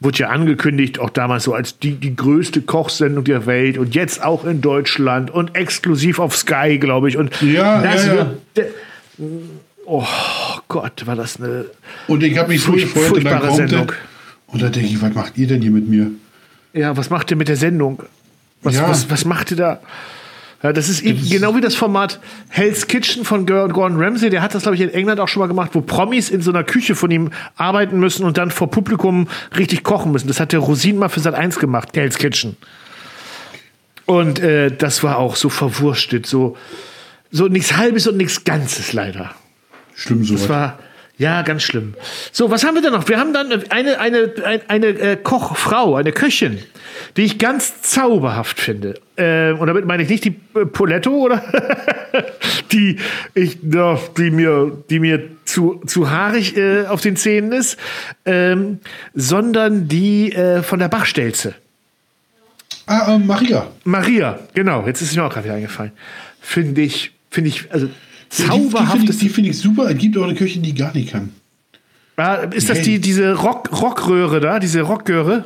wurde 0.01 0.18
ja 0.18 0.30
angekündigt, 0.30 0.99
auch 0.99 1.12
damals 1.12 1.43
so 1.43 1.53
als 1.53 1.78
die, 1.78 1.93
die 1.93 2.16
größte 2.16 2.64
Kochsendung 2.64 3.24
der 3.24 3.45
Welt 3.45 3.78
und 3.78 3.93
jetzt 3.93 4.24
auch 4.24 4.45
in 4.45 4.59
Deutschland 4.59 5.30
und 5.30 5.55
exklusiv 5.55 6.20
auf 6.20 6.36
Sky, 6.36 6.80
glaube 6.80 7.07
ich. 7.07 7.18
Und 7.18 7.39
Ja, 7.41 7.82
das 7.82 8.07
ja, 8.07 8.16
ja. 8.16 8.34
wird. 8.55 8.68
Oh 9.93 10.59
Gott, 10.69 11.05
war 11.05 11.15
das 11.17 11.37
eine 11.37 11.65
Und 12.07 12.23
ich 12.23 12.37
habe 12.37 12.47
mich 12.49 12.61
so 12.61 12.71
Furch- 12.71 12.93
gefreut 12.93 13.11
und 13.11 13.23
dann 13.25 13.41
kommt 13.41 13.55
Sendung. 13.57 13.91
Und 14.47 14.61
da 14.61 14.69
denke 14.69 14.87
ich, 14.89 15.01
was 15.01 15.13
macht 15.13 15.37
ihr 15.37 15.47
denn 15.47 15.61
hier 15.61 15.71
mit 15.71 15.87
mir? 15.89 16.11
Ja, 16.73 16.95
was 16.95 17.09
macht 17.09 17.29
ihr 17.31 17.35
mit 17.37 17.49
der 17.49 17.57
Sendung? 17.57 18.01
Was, 18.63 18.75
Ja. 18.75 18.87
was, 18.87 19.09
was 19.09 19.25
macht 19.25 19.51
ihr 19.51 19.57
da? 19.57 19.79
Ja, 20.63 20.71
das 20.71 20.87
ist, 20.89 21.01
eben 21.01 21.27
genau 21.27 21.55
wie 21.55 21.61
das 21.61 21.73
Format 21.75 22.19
Hell's 22.49 22.85
Kitchen 22.87 23.25
von 23.25 23.45
Gor- 23.47 23.67
Gordon 23.69 23.99
Ramsay. 24.01 24.29
Der 24.29 24.41
hat 24.41 24.53
das, 24.53 24.61
glaube 24.63 24.75
ich, 24.75 24.81
in 24.81 24.89
England 24.91 25.19
auch 25.19 25.27
schon 25.27 25.41
mal 25.41 25.47
gemacht, 25.47 25.71
wo 25.73 25.81
Promis 25.81 26.29
in 26.29 26.41
so 26.41 26.51
einer 26.51 26.63
Küche 26.63 26.93
von 26.95 27.09
ihm 27.11 27.31
arbeiten 27.57 27.99
müssen 27.99 28.23
und 28.25 28.37
dann 28.37 28.51
vor 28.51 28.69
Publikum 28.71 29.27
richtig 29.57 29.83
kochen 29.83 30.11
müssen. 30.11 30.27
Das 30.27 30.39
hat 30.39 30.51
der 30.53 30.59
Rosin 30.59 30.97
mal 30.97 31.09
für 31.09 31.19
Sat 31.19 31.33
1 31.33 31.57
gemacht, 31.59 31.89
Hell's 31.95 32.17
Kitchen. 32.17 32.55
Und 34.05 34.39
äh, 34.39 34.71
das 34.75 35.03
war 35.03 35.17
auch 35.17 35.35
so 35.35 35.49
verwurstet, 35.49 36.25
so, 36.27 36.55
so 37.31 37.47
nichts 37.47 37.75
Halbes 37.77 38.07
und 38.07 38.17
nichts 38.17 38.43
Ganzes 38.43 38.93
leider. 38.93 39.31
Schlimm 40.02 40.24
so. 40.24 40.34
Das 40.34 40.49
war 40.49 40.80
ja 41.18 41.43
ganz 41.43 41.62
schlimm. 41.62 41.93
So, 42.32 42.49
was 42.49 42.64
haben 42.64 42.76
wir 42.76 42.82
denn 42.82 42.93
noch? 42.93 43.08
Wir 43.08 43.20
haben 43.20 43.34
dann 43.34 43.52
eine, 43.70 43.99
eine, 43.99 44.34
eine, 44.43 44.62
eine 44.68 44.88
äh, 44.88 45.16
Kochfrau, 45.16 45.95
eine 45.95 46.12
Köchin, 46.12 46.58
die 47.16 47.22
ich 47.22 47.38
ganz 47.38 47.84
zauberhaft 47.84 48.60
finde. 48.60 48.99
Ähm, 49.18 49.60
und 49.60 49.68
damit 49.68 49.86
meine 49.86 50.02
ich 50.02 50.10
nicht 50.10 50.26
die 50.26 50.36
äh, 50.56 50.66
Poletto 50.66 51.12
oder 51.12 51.43
die 52.72 52.97
ich, 53.36 53.60
ja, 53.62 53.99
die 54.18 54.32
mir, 54.32 54.72
die 54.89 54.99
mir 54.99 55.22
zu, 55.45 55.82
zu 55.86 56.10
haarig 56.10 56.58
äh, 56.58 56.88
auf 56.88 57.02
den 57.02 57.16
Zähnen 57.16 57.52
ist, 57.52 57.78
ähm, 58.26 58.80
sondern 59.14 59.88
die 59.88 60.34
äh, 60.34 60.64
von 60.64 60.80
der 60.80 60.88
Bachstelze. 60.88 61.54
Ah, 62.88 63.14
äh, 63.14 63.20
Maria. 63.20 63.68
Maria, 63.84 64.39
genau, 64.56 64.88
jetzt 64.88 65.02
ist 65.02 65.16
mir 65.16 65.24
auch 65.24 65.32
gerade 65.32 65.45
wieder 65.45 65.56
eingefallen. 65.56 65.91
Finde 66.41 66.82
ich, 66.82 67.12
finde 67.30 67.49
ich, 67.49 67.72
also 67.72 67.89
Die, 68.32 68.43
die 68.43 68.49
finde 68.49 68.69
zauberhaftes 68.69 69.15
ich, 69.15 69.21
die 69.21 69.29
find 69.29 69.47
ich 69.47 69.57
super. 69.57 69.89
Es 69.89 69.97
gibt 69.97 70.17
auch 70.17 70.23
eine 70.23 70.36
Köchin, 70.36 70.61
die 70.61 70.73
gar 70.73 70.93
nicht 70.93 71.11
kann. 71.11 71.32
Ah, 72.17 72.36
ist 72.53 72.69
das 72.69 72.82
die, 72.82 72.99
diese 72.99 73.34
Rock, 73.34 73.69
Rockröhre 73.82 74.39
da, 74.39 74.59
diese 74.59 74.82
Rockröhre? 74.82 75.45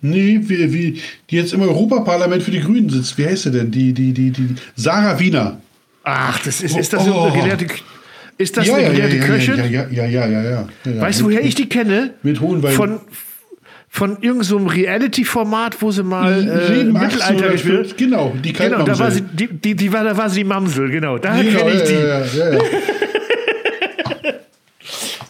Nee, 0.00 0.38
wie, 0.42 0.72
wie, 0.72 1.00
die 1.30 1.36
jetzt 1.36 1.52
im 1.54 1.62
Europaparlament 1.62 2.42
für 2.42 2.50
die 2.50 2.60
Grünen 2.60 2.90
sitzt. 2.90 3.16
Wie 3.16 3.26
heißt 3.26 3.44
sie 3.44 3.50
denn? 3.50 3.70
Die, 3.70 3.92
die, 3.92 4.12
die, 4.12 4.30
die 4.30 4.54
Sarah 4.76 5.18
Wiener. 5.18 5.60
Ach, 6.04 6.38
das 6.40 6.60
ist, 6.60 6.76
ist 6.76 6.92
das 6.92 7.08
Oh. 7.08 7.22
eine 7.24 7.40
gelehrte, 7.40 7.66
ist 8.36 8.56
das 8.56 8.66
ja, 8.66 8.74
eine 8.74 8.82
ja, 8.82 8.88
ja, 8.88 8.94
gelehrte 8.94 9.16
ja, 9.16 9.24
Köchin? 9.24 9.56
ja, 9.56 9.64
ja, 9.64 9.88
ja, 9.90 10.06
ja, 10.06 10.26
ja, 10.28 10.68
ja. 10.84 11.00
Weißt 11.00 11.20
du, 11.20 11.24
woher 11.24 11.42
ich 11.42 11.54
die 11.54 11.68
kenne? 11.68 12.14
Mit 12.22 12.40
Hohenwein. 12.40 12.74
Von, 12.74 13.00
von 13.94 14.10
irgendeinem 14.14 14.42
so 14.42 14.56
einem 14.56 14.66
Reality-Format, 14.66 15.80
wo 15.80 15.92
sie 15.92 16.02
mal 16.02 16.32
äh, 16.32 16.66
Sieben, 16.66 16.92
Mittelalter 16.94 17.24
18 17.26 17.36
oder 17.38 17.48
gespielt 17.50 17.86
12, 17.90 17.96
Genau, 17.96 18.34
die 18.42 18.52
Genau, 18.52 18.82
da 18.82 18.98
war 18.98 19.08
sie, 19.12 19.20
Kaltmamsel. 19.20 19.48
die, 19.48 19.54
die, 19.60 19.74
die 19.76 19.92
war, 19.92 20.02
da 20.02 20.16
war 20.16 20.28
sie 20.30 20.40
die 20.40 20.44
Mamsel, 20.48 20.90
genau. 20.90 21.16
Da 21.18 21.40
Genau, 21.40 21.58
kenne 21.60 21.74
ich 21.74 21.82
die. 21.84 21.94
ja, 21.94 22.24
ja, 22.24 22.54
ja. 22.54 22.60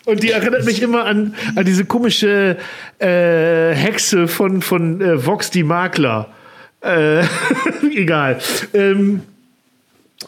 Und 0.07 0.23
die 0.23 0.31
erinnert 0.31 0.65
mich 0.65 0.81
immer 0.81 1.05
an, 1.05 1.35
an 1.57 1.65
diese 1.67 1.85
komische 1.85 2.57
äh, 3.01 3.75
Hexe 3.75 4.29
von, 4.29 4.63
von 4.63 4.99
äh, 5.03 5.27
Vox 5.27 5.51
die 5.51 5.63
Makler. 5.63 6.29
Äh, 6.81 7.23
egal. 7.95 8.39
Ähm, 8.73 9.21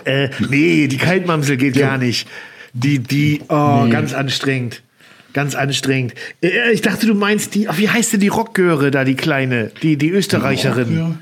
äh, 0.05 0.29
nee, 0.51 0.89
die 0.89 0.99
Kaltmamsel 0.99 1.57
geht 1.57 1.79
gar 1.79 1.97
nicht. 1.97 2.29
Die, 2.75 2.99
die, 2.99 3.41
oh, 3.49 3.85
Nee. 3.85 3.91
ganz 3.93 4.13
anstrengend. 4.13 4.83
Ganz 5.37 5.55
anstrengend. 5.55 6.15
Äh, 6.43 6.73
ich 6.73 6.81
dachte, 6.81 7.07
du 7.07 7.13
meinst 7.13 7.55
die, 7.55 7.69
wie 7.71 7.91
heißt 7.91 8.15
denn 8.15 8.21
die 8.21 8.29
Rockgöre 8.29 8.91
da, 8.91 9.05
die 9.05 9.17
kleine? 9.17 9.71
Die, 9.83 9.99
die 9.99 10.09
Österreicherin. 10.09 10.97
Ja. 10.97 11.15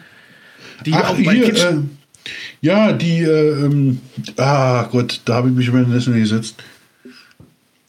Die 0.87 0.93
Ach, 0.93 1.11
auch 1.11 1.17
bei 1.17 1.33
hier, 1.35 1.47
Kitchen. 1.47 1.91
äh, 2.25 2.31
ja, 2.61 2.93
die, 2.93 3.23
äh, 3.23 3.65
ähm, 3.65 4.01
ah 4.37 4.85
Gott, 4.85 5.21
da 5.25 5.35
habe 5.35 5.49
ich 5.49 5.57
mich 5.57 5.67
über 5.67 5.81
den 5.81 6.15
gesetzt. 6.15 6.55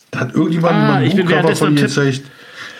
Da 0.09 0.21
hat 0.21 0.34
irgendjemand 0.34 0.73
Ah, 0.73 0.88
mal 0.88 1.03
ein 1.03 1.15
Buchcover 1.15 1.55
von 1.55 1.78
ihr 1.78 1.84
gezeigt. 1.84 2.23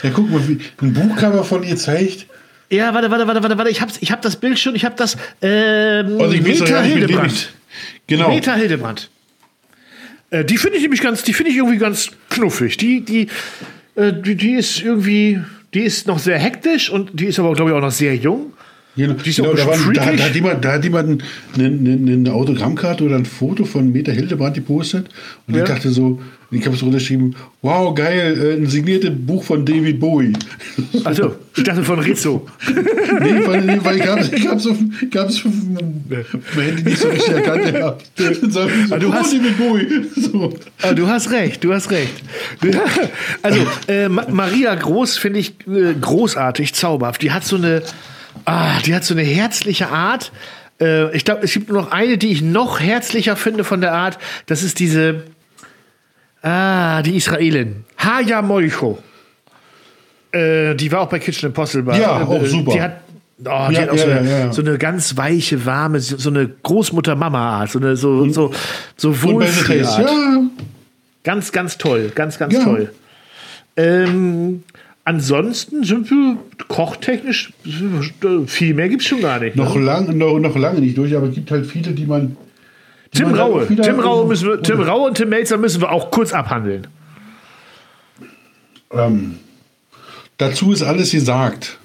Ja, 0.02 0.10
guck 0.12 0.32
mal, 0.32 0.48
wie, 0.48 0.60
ein 0.82 0.94
Buchcover 0.94 1.44
von 1.44 1.62
ihr 1.62 1.78
zeigt. 1.78 2.26
Ja, 2.72 2.96
warte, 2.96 3.12
warte, 3.12 3.28
warte, 3.28 3.44
warte, 3.44 3.58
warte. 3.60 3.70
Ich 3.70 3.80
hab's, 3.80 3.98
ich 4.02 4.12
hab 4.12 4.24
das 4.24 4.38
Bild 4.38 4.58
schon, 4.58 4.74
ich 4.74 4.86
hab 4.86 4.98
das, 4.98 5.18
ähm, 5.44 6.20
Also 6.20 6.34
ich 6.34 6.42
Meta 6.42 6.82
Hildebrand. 6.82 7.54
Genau. 8.08 8.30
Meta 8.30 8.56
Hildebrand. 8.56 9.12
Äh, 10.36 10.46
die 10.46 10.58
finde 10.58 10.78
ich 10.78 10.84
nämlich 10.84 11.02
ganz, 11.02 11.24
die 11.24 11.34
finde 11.34 11.52
ich 11.52 11.58
irgendwie 11.58 11.78
ganz 11.78 12.12
knuffig. 12.30 12.78
Die, 12.78 13.02
die, 13.02 13.28
äh, 13.96 14.14
die, 14.14 14.36
die 14.36 14.54
ist 14.54 14.82
irgendwie, 14.82 15.42
die 15.74 15.82
ist 15.82 16.08
noch 16.08 16.20
sehr 16.20 16.38
hektisch 16.38 16.90
und 16.90 17.20
die 17.20 17.28
ist 17.28 17.40
aber, 17.40 17.54
glaube 17.54 17.72
ich, 17.72 17.78
auch 17.78 17.82
noch 17.82 17.92
sehr 17.92 18.16
jung. 18.16 18.54
Genau, 18.98 19.14
genau, 19.22 19.54
da, 19.54 19.68
waren, 19.68 19.94
da, 19.94 20.12
da, 20.14 20.24
hat 20.24 20.36
jemand, 20.36 20.64
da 20.64 20.72
hat 20.74 20.84
jemand 20.86 21.22
eine, 21.56 21.66
eine, 21.68 22.14
eine 22.14 22.34
Autogrammkarte 22.34 23.04
oder 23.04 23.18
ein 23.18 23.26
Foto 23.26 23.66
von 23.66 23.92
Meta 23.92 24.12
Hildebrand 24.14 24.56
gepostet. 24.56 25.08
Und 25.48 25.56
Ja. 25.56 25.64
ich 25.64 25.68
dachte 25.70 25.90
so, 25.90 26.22
ich 26.52 26.66
habe 26.66 26.78
so 26.78 26.86
unterschrieben, 26.86 27.36
wow, 27.62 27.94
geil, 27.94 28.38
äh, 28.42 28.54
ein 28.62 28.68
signiertes 28.68 29.12
Buch 29.14 29.44
von 29.44 29.66
David 29.66 30.00
Bowie. 30.00 30.32
Also, 31.04 31.36
ich 31.58 31.64
dachte 31.64 31.84
von 31.84 32.00
Rizzo. 32.00 32.48
nee, 33.20 33.46
weil, 33.46 33.62
nee, 33.66 33.80
weil 33.84 33.98
ich 33.98 34.08
habe 34.08 34.22
es 34.22 34.32
ich 34.32 34.48
hab's 34.48 34.66
auf, 34.66 34.78
ich 35.02 35.18
hab's 35.18 35.36
auf 35.46 35.52
dem 35.52 36.62
Handy 36.62 36.84
nicht 36.84 36.98
so 37.00 37.10
richtig 37.10 37.34
erkannt. 37.34 37.66
gehabt. 37.74 38.06
So, 38.50 38.62
Ah, 38.92 38.98
du 38.98 39.10
oh, 39.10 39.14
hast- 39.14 39.34
David 39.34 39.58
Bowie. 39.58 40.06
So. 40.16 40.54
Ah, 40.84 40.94
du 40.94 41.06
hast 41.08 41.32
recht, 41.32 41.62
du 41.64 41.74
hast 41.74 41.92
recht. 41.92 42.14
Also, 43.42 43.60
äh, 43.90 44.08
Ma 44.08 44.26
Maria 44.32 44.74
Groß 44.76 45.18
finde 45.18 45.40
ich 45.40 45.56
äh, 45.68 45.94
großartig, 46.00 46.74
zauberhaft. 46.74 47.22
Die 47.22 47.32
hat 47.32 47.44
so 47.44 47.58
eine, 47.58 47.82
ah, 48.46 48.80
die 48.86 48.94
hat 48.94 49.04
so 49.04 49.14
eine 49.14 49.24
herzliche 49.24 49.88
Art. 49.90 50.32
Äh, 50.82 51.16
ich 51.16 51.24
glaube, 51.26 51.44
es 51.44 51.54
gibt 51.54 51.70
nur 51.70 51.82
noch 51.82 51.92
eine, 51.92 52.18
die 52.18 52.32
ich 52.32 52.42
noch 52.42 52.80
herzlicher 52.80 53.36
finde 53.36 53.64
von 53.64 53.82
der 53.82 53.94
Art. 53.94 54.18
Das 54.46 54.64
ist 54.64 54.80
diese, 54.80 55.24
ah, 56.42 57.02
die 57.02 57.16
Israelin. 57.16 57.86
Haya 57.98 58.42
Moicho. 58.42 59.00
Äh, 60.32 60.76
die 60.76 60.92
war 60.92 61.02
auch 61.02 61.10
bei 61.10 61.20
Kitchen 61.20 61.48
Impossible. 61.48 61.98
Ja, 61.98 62.24
auch 62.24 62.42
Äh, 62.44 62.46
super. 62.48 62.72
Die 62.74 62.82
hat, 62.82 62.98
oh, 63.40 63.68
die 63.70 63.76
Ja, 63.76 63.82
hat 63.82 63.90
auch 63.90 63.96
ja, 63.96 63.98
so, 64.06 64.10
eine, 64.12 64.30
ja, 64.30 64.54
so 64.54 64.62
eine 64.62 64.78
ganz 64.78 65.16
weiche, 65.16 65.66
warme, 65.66 66.00
so 66.02 66.18
so 66.18 66.30
eine 66.30 66.48
Großmutter-Mama-Art. 66.48 67.72
So 67.72 67.80
eine, 67.80 67.96
so, 67.96 68.28
so, 68.30 68.52
so 68.98 69.12
Taste, 69.12 69.24
Wohlfühlart. 69.24 70.00
ja, 70.10 70.42
Ganz, 71.24 71.52
ganz 71.52 71.78
toll. 71.78 72.12
Ganz, 72.14 72.38
ganz 72.38 72.54
toll. 72.64 72.92
Ähm, 73.78 74.64
ansonsten 75.06 75.84
sind 75.84 76.10
wir 76.10 76.38
kochtechnisch, 76.68 77.54
viel 78.48 78.74
mehr 78.74 78.90
gibt 78.90 79.02
es 79.04 79.08
schon 79.08 79.22
gar 79.22 79.40
nicht. 79.40 79.56
noch, 79.56 79.76
ne? 79.76 79.82
lang, 79.82 80.18
noch, 80.18 80.38
noch 80.40 80.58
lange 80.58 80.82
nicht 80.82 80.98
durch, 80.98 81.16
aber 81.16 81.28
es 81.28 81.36
gibt 81.36 81.50
halt 81.52 81.66
viele, 81.66 81.92
die 81.92 82.06
man. 82.06 82.36
die 83.14 83.20
Tim 83.20 83.32
man 83.32 83.40
Raue. 83.40 83.68
Tim 83.68 84.00
Raue, 84.00 84.28
müssen 84.28 84.50
wir, 84.50 84.62
Tim 84.62 84.82
Raue 84.82 85.08
und 85.08 85.16
Tim 85.16 85.30
Melzer 85.30 85.58
müssen 85.58 85.80
wir 85.82 85.92
auch 85.92 86.12
kurz 86.12 86.34
abhandeln. 86.34 86.88
Ähm, 88.92 89.36
dazu 90.38 90.74
ist 90.74 90.84
alles 90.84 91.12
gesagt. 91.12 91.80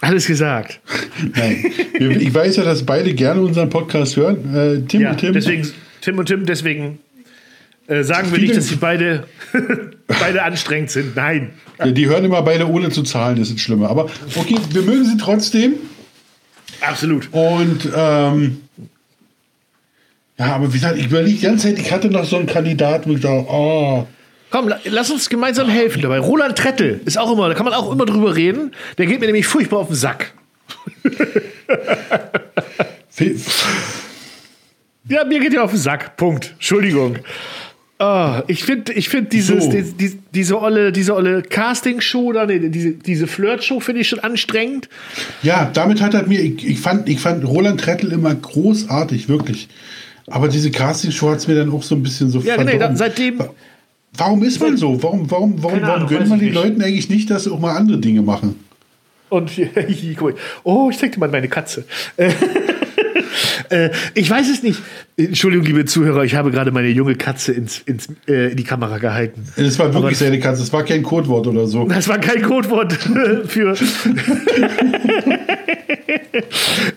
Alles 0.00 0.26
gesagt. 0.26 0.80
Nein. 1.34 1.64
Ich 1.98 2.34
weiß 2.34 2.56
ja, 2.56 2.64
dass 2.64 2.84
beide 2.84 3.14
gerne 3.14 3.42
unseren 3.42 3.70
Podcast 3.70 4.16
hören. 4.16 4.54
Äh, 4.54 4.80
Tim 4.86 5.00
Ja, 5.02 5.10
und 5.10 5.18
Tim. 5.18 5.32
deswegen, 5.32 5.68
Tim 6.00 6.18
und 6.18 6.26
Tim, 6.26 6.46
deswegen 6.46 6.98
Äh, 7.88 8.02
sagen 8.02 8.32
wir 8.32 8.38
nicht, 8.38 8.56
dass 8.56 8.66
sie 8.68 8.76
beide, 8.76 9.24
beide 10.06 10.42
anstrengend 10.42 10.90
sind. 10.90 11.14
Nein. 11.16 11.52
Ja, 11.78 11.86
die 11.90 12.06
hören 12.08 12.24
immer 12.24 12.42
beide 12.42 12.68
ohne 12.68 12.90
zu 12.90 13.02
zahlen, 13.02 13.38
das 13.38 13.50
ist 13.50 13.60
schlimmer. 13.60 13.90
Aber 13.90 14.10
okay, 14.34 14.56
wir 14.70 14.82
mögen 14.82 15.04
sie 15.04 15.16
trotzdem. 15.16 15.74
Absolut. 16.80 17.28
Und 17.32 17.88
ähm, 17.94 18.60
ja, 20.38 20.46
aber 20.54 20.68
wie 20.72 20.78
gesagt, 20.78 20.98
ich 20.98 21.06
überlege 21.06 21.36
die 21.38 21.46
ganze 21.46 21.68
Zeit, 21.68 21.78
ich 21.78 21.90
hatte 21.92 22.08
noch 22.10 22.24
so 22.24 22.36
einen 22.36 22.46
Kandidat, 22.46 23.06
wo 23.08 23.12
ich 23.12 23.20
dachte, 23.20 23.46
oh, 23.48 24.06
Komm, 24.50 24.68
la- 24.68 24.80
lass 24.84 25.10
uns 25.10 25.28
gemeinsam 25.28 25.68
helfen 25.68 26.02
dabei. 26.02 26.18
Roland 26.18 26.56
Trettel 26.56 27.00
ist 27.04 27.18
auch 27.18 27.32
immer, 27.32 27.48
da 27.48 27.54
kann 27.54 27.64
man 27.64 27.74
auch 27.74 27.90
immer 27.90 28.06
drüber 28.06 28.36
reden. 28.36 28.72
Der 28.98 29.06
geht 29.06 29.20
mir 29.20 29.26
nämlich 29.26 29.46
furchtbar 29.46 29.78
auf 29.78 29.88
den 29.88 29.96
Sack. 29.96 30.32
Ja, 35.08 35.24
mir 35.24 35.40
geht 35.40 35.52
ja 35.52 35.62
auf 35.62 35.70
den 35.70 35.78
Sack. 35.80 36.16
Punkt. 36.16 36.52
Entschuldigung. 36.54 37.18
Ah, 37.98 38.42
ich 38.46 38.62
finde 38.64 38.92
ich 38.92 39.08
find 39.08 39.32
dieses, 39.32 39.64
So. 39.64 39.70
die, 39.70 39.82
die, 39.82 40.18
diese 40.34 40.60
olle, 40.60 40.92
diese 40.92 41.14
olle 41.14 41.42
Casting-Show, 41.42 42.32
nee, 42.46 42.68
diese, 42.68 42.92
diese 42.92 43.26
Flirt-Show 43.26 43.80
finde 43.80 44.02
ich 44.02 44.08
schon 44.08 44.18
anstrengend. 44.18 44.90
ja, 45.42 45.70
damit 45.72 46.02
hat 46.02 46.12
er 46.12 46.26
mir, 46.26 46.40
ich, 46.40 46.66
ich, 46.66 46.78
fand, 46.80 47.08
ich 47.08 47.20
fand 47.20 47.46
Roland 47.46 47.80
Trettel 47.80 48.12
immer 48.12 48.34
großartig, 48.34 49.30
wirklich. 49.30 49.68
Aber 50.28 50.48
diese 50.48 50.70
Castingshow 50.70 51.30
hat 51.30 51.38
es 51.38 51.48
mir 51.48 51.54
dann 51.54 51.70
auch 51.72 51.82
so 51.82 51.94
ein 51.94 52.02
bisschen 52.02 52.30
so 52.30 52.40
Ja, 52.40 52.62
nee, 52.62 52.78
da, 52.78 52.94
seitdem. 52.94 53.40
Warum 54.14 54.42
ist 54.42 54.60
man 54.60 54.76
so? 54.76 55.02
Warum, 55.02 55.30
warum, 55.30 55.62
warum, 55.62 55.84
Ahnung, 55.84 56.08
gönnt 56.08 56.28
man 56.28 56.38
den 56.38 56.48
nicht. 56.48 56.54
Leuten 56.54 56.82
eigentlich 56.82 57.08
nicht, 57.08 57.30
dass 57.30 57.44
sie 57.44 57.50
auch 57.50 57.60
mal 57.60 57.76
andere 57.76 57.98
Dinge 57.98 58.22
machen? 58.22 58.58
Und 59.28 59.50
oh, 60.64 60.90
ich 60.90 60.98
zeig 60.98 61.12
dir 61.12 61.18
mal 61.18 61.28
meine 61.28 61.48
Katze. 61.48 61.84
Äh, 63.70 63.90
ich 64.14 64.30
weiß 64.30 64.48
es 64.50 64.62
nicht. 64.62 64.80
Entschuldigung, 65.16 65.66
liebe 65.66 65.84
Zuhörer, 65.84 66.24
ich 66.24 66.34
habe 66.34 66.50
gerade 66.50 66.70
meine 66.70 66.88
junge 66.88 67.14
Katze 67.14 67.52
ins, 67.52 67.80
ins, 67.80 68.08
äh, 68.28 68.50
in 68.50 68.56
die 68.56 68.64
Kamera 68.64 68.98
gehalten. 68.98 69.46
Das 69.56 69.78
war 69.78 69.92
wirklich 69.94 70.18
seine 70.18 70.38
Katze, 70.40 70.62
das 70.62 70.72
war 70.72 70.84
kein 70.84 71.02
Codewort 71.02 71.46
oder 71.46 71.66
so. 71.66 71.86
Das 71.86 72.08
war 72.08 72.18
kein 72.18 72.42
Codewort 72.42 72.92
für. 73.46 73.74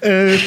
äh, 0.02 0.34
äh, 0.34 0.40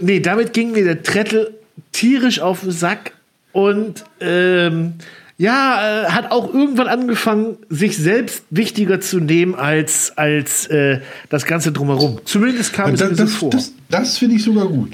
nee, 0.00 0.20
damit 0.20 0.52
ging 0.52 0.72
mir 0.72 0.84
der 0.84 1.02
Trettel 1.02 1.54
tierisch 1.92 2.40
auf 2.40 2.60
den 2.60 2.72
Sack 2.72 3.12
und 3.52 4.04
ähm, 4.20 4.94
ja, 5.38 6.04
äh, 6.04 6.10
hat 6.10 6.30
auch 6.30 6.52
irgendwann 6.52 6.86
angefangen, 6.88 7.56
sich 7.68 7.96
selbst 7.96 8.44
wichtiger 8.50 9.00
zu 9.00 9.18
nehmen 9.18 9.54
als, 9.54 10.12
als 10.16 10.66
äh, 10.66 11.00
das 11.30 11.46
Ganze 11.46 11.72
drumherum. 11.72 12.20
Zumindest 12.24 12.72
kam 12.72 12.94
es 12.94 13.00
Das, 13.00 13.10
mir 13.10 13.16
so 13.16 13.26
vor. 13.26 13.50
das, 13.50 13.72
das 13.88 14.18
finde 14.18 14.36
ich 14.36 14.42
sogar 14.44 14.66
gut. 14.68 14.92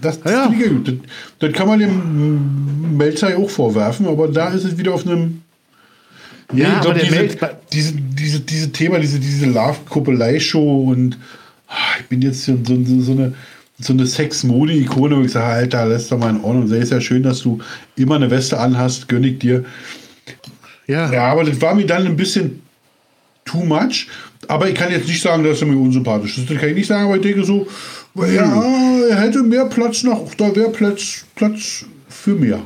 Das, 0.00 0.20
das 0.20 0.32
Ja. 0.32 0.48
finde 0.48 0.64
ich 0.64 0.70
gut. 0.70 0.88
Das, 0.88 0.94
das 1.40 1.52
kann 1.52 1.68
man 1.68 1.78
dem 1.78 2.96
Melzer 2.96 3.36
auch 3.36 3.50
vorwerfen, 3.50 4.06
aber 4.06 4.28
da 4.28 4.48
ist 4.50 4.64
es 4.64 4.76
wieder 4.78 4.94
auf 4.94 5.06
einem. 5.06 5.42
Nee, 6.52 6.62
Ja, 6.62 6.76
ich 6.76 6.80
glaub, 6.80 6.94
diese, 6.98 7.14
Melz- 7.14 7.36
diese, 7.72 7.92
diese, 7.92 8.40
diese 8.40 8.72
Thema, 8.72 8.98
diese, 8.98 9.18
diese 9.20 9.46
Love-Kuppelei-Show 9.46 10.84
und 10.90 11.18
ah, 11.68 11.74
ich 12.00 12.06
bin 12.06 12.22
jetzt 12.22 12.44
so, 12.44 12.56
so, 12.66 12.76
so 13.02 13.12
eine, 13.12 13.34
so 13.80 13.92
eine 13.92 14.06
Sex-Mode-Ikone, 14.06 15.16
wo 15.16 15.22
ich 15.22 15.32
sage, 15.32 15.46
Alter, 15.46 15.86
lass 15.86 16.08
doch 16.08 16.18
mal 16.18 16.30
in 16.30 16.42
Ordnung. 16.42 16.66
Sehr 16.66 16.80
ist 16.80 16.90
ja 16.90 17.00
schön, 17.00 17.22
dass 17.22 17.40
du 17.40 17.60
immer 17.96 18.16
eine 18.16 18.30
Weste 18.30 18.58
anhast, 18.58 19.08
gönn 19.08 19.24
ich 19.24 19.38
dir. 19.38 19.64
ja. 20.86 21.12
Ja, 21.12 21.26
aber 21.32 21.44
das 21.44 21.60
war 21.60 21.74
mir 21.74 21.86
dann 21.86 22.06
ein 22.06 22.16
bisschen 22.16 22.62
too 23.44 23.64
much. 23.64 24.08
Aber 24.48 24.68
ich 24.68 24.74
kann 24.74 24.90
jetzt 24.90 25.06
nicht 25.06 25.22
sagen, 25.22 25.44
dass 25.44 25.60
er 25.60 25.68
mir 25.68 25.78
unsympathisch 25.78 26.38
ist. 26.38 26.50
Das 26.50 26.58
kann 26.58 26.70
ich 26.70 26.74
nicht 26.74 26.86
sagen, 26.86 27.04
aber 27.04 27.16
ich 27.16 27.22
denke 27.22 27.44
so, 27.44 27.66
ja, 28.14 28.64
er 29.10 29.20
hätte 29.20 29.42
mehr 29.42 29.66
Platz 29.66 30.02
noch, 30.02 30.34
da 30.34 30.54
wäre 30.54 30.70
Platz, 30.70 31.24
Platz 31.34 31.84
für 32.08 32.34
mehr. 32.34 32.60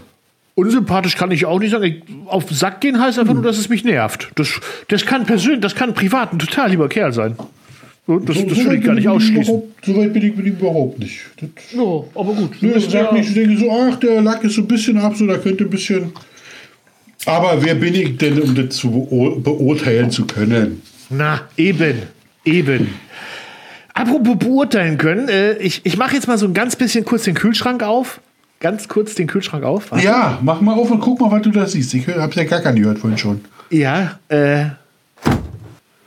Unsympathisch 0.54 1.16
kann 1.16 1.30
ich 1.30 1.46
auch 1.46 1.58
nicht 1.58 1.70
sagen. 1.70 1.84
Ich, 1.84 2.02
auf 2.26 2.46
den 2.46 2.56
Sack 2.56 2.80
gehen 2.80 3.00
heißt 3.00 3.18
einfach 3.18 3.34
nur, 3.34 3.42
dass 3.42 3.58
es 3.58 3.68
mich 3.68 3.84
nervt. 3.84 4.30
Das, 4.34 4.48
das 4.88 5.06
kann 5.06 5.24
persönlich, 5.24 5.60
das 5.60 5.74
kann 5.74 5.94
privat 5.94 6.32
ein 6.32 6.38
total 6.38 6.70
lieber 6.70 6.88
Kerl 6.88 7.12
sein. 7.12 7.36
So, 8.06 8.18
Das, 8.18 8.36
das 8.44 8.58
So 8.58 8.70
ich 8.72 8.82
gar 8.84 8.94
nicht 8.94 9.08
ausschließen. 9.08 9.62
So 9.84 9.96
weit 9.96 10.12
bin 10.12 10.22
ich, 10.24 10.34
bin 10.34 10.46
ich 10.46 10.52
überhaupt 10.52 10.98
nicht. 10.98 11.20
Das, 11.36 11.48
Ja, 11.72 11.82
aber 11.82 12.32
gut. 12.34 12.56
Nö, 12.60 12.72
ich 12.76 12.84
Ja. 12.92 13.04
sag 13.04 13.12
nicht, 13.12 13.28
ich 13.28 13.34
denke 13.34 13.56
so, 13.58 13.70
ach, 13.70 13.96
der 13.96 14.20
Lack 14.22 14.42
ist 14.42 14.54
so 14.54 14.62
ein 14.62 14.66
bisschen 14.68 14.98
ab, 14.98 15.14
so 15.16 15.26
da 15.26 15.36
könnte 15.38 15.64
ein 15.64 15.70
bisschen. 15.70 16.12
Aber 17.26 17.62
wer 17.62 17.76
bin 17.76 17.94
ich 17.94 18.16
denn, 18.16 18.40
um 18.42 18.54
das 18.56 18.70
zu 18.76 18.90
beurteilen 19.44 20.10
zu 20.10 20.24
können? 20.26 20.82
Na, 21.10 21.42
eben, 21.56 22.02
eben. 22.44 22.88
Apropos 23.94 24.36
beurteilen 24.38 24.98
können, 24.98 25.28
äh, 25.28 25.52
ich, 25.58 25.82
ich 25.84 25.96
mache 25.96 26.14
jetzt 26.16 26.26
mal 26.26 26.38
so 26.38 26.46
ein 26.46 26.54
ganz 26.54 26.74
bisschen 26.74 27.04
kurz 27.04 27.24
den 27.24 27.34
Kühlschrank 27.34 27.82
auf. 27.84 28.20
Ganz 28.58 28.88
kurz 28.88 29.14
den 29.14 29.26
Kühlschrank 29.28 29.62
auf. 29.64 29.92
Warte. 29.92 30.04
Ja, 30.04 30.38
mach 30.42 30.60
mal 30.60 30.74
auf 30.74 30.90
und 30.90 31.00
guck 31.00 31.20
mal, 31.20 31.30
was 31.30 31.42
du 31.42 31.50
da 31.50 31.66
siehst. 31.66 31.94
Ich 31.94 32.06
habe 32.08 32.34
ja 32.34 32.44
gar 32.44 32.60
keinen 32.60 32.80
gehört 32.82 32.98
vorhin 32.98 33.18
schon. 33.18 33.40
Ja, 33.70 34.18
äh, 34.28 34.66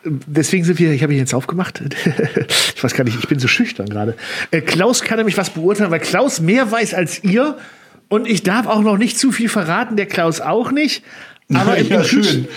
deswegen 0.05 0.63
sind 0.65 0.79
wir, 0.79 0.91
ich 0.91 1.03
habe 1.03 1.13
ihn 1.13 1.19
jetzt 1.19 1.33
aufgemacht. 1.33 1.81
ich 2.75 2.83
weiß 2.83 2.93
gar 2.93 3.03
nicht, 3.03 3.17
ich 3.19 3.27
bin 3.27 3.39
so 3.39 3.47
schüchtern 3.47 3.87
gerade. 3.89 4.15
Äh, 4.51 4.61
Klaus 4.61 5.01
kann 5.03 5.17
nämlich 5.17 5.37
was 5.37 5.49
beurteilen, 5.51 5.91
weil 5.91 5.99
Klaus 5.99 6.39
mehr 6.39 6.71
weiß 6.71 6.93
als 6.93 7.23
ihr. 7.23 7.57
Und 8.07 8.27
ich 8.27 8.43
darf 8.43 8.67
auch 8.67 8.81
noch 8.81 8.97
nicht 8.97 9.17
zu 9.17 9.31
viel 9.31 9.49
verraten, 9.49 9.95
der 9.97 10.05
Klaus 10.05 10.39
auch 10.41 10.71
nicht. 10.71 11.03
Aber, 11.53 11.77
im 11.77 11.87
ja, 11.89 12.03
schön. 12.03 12.47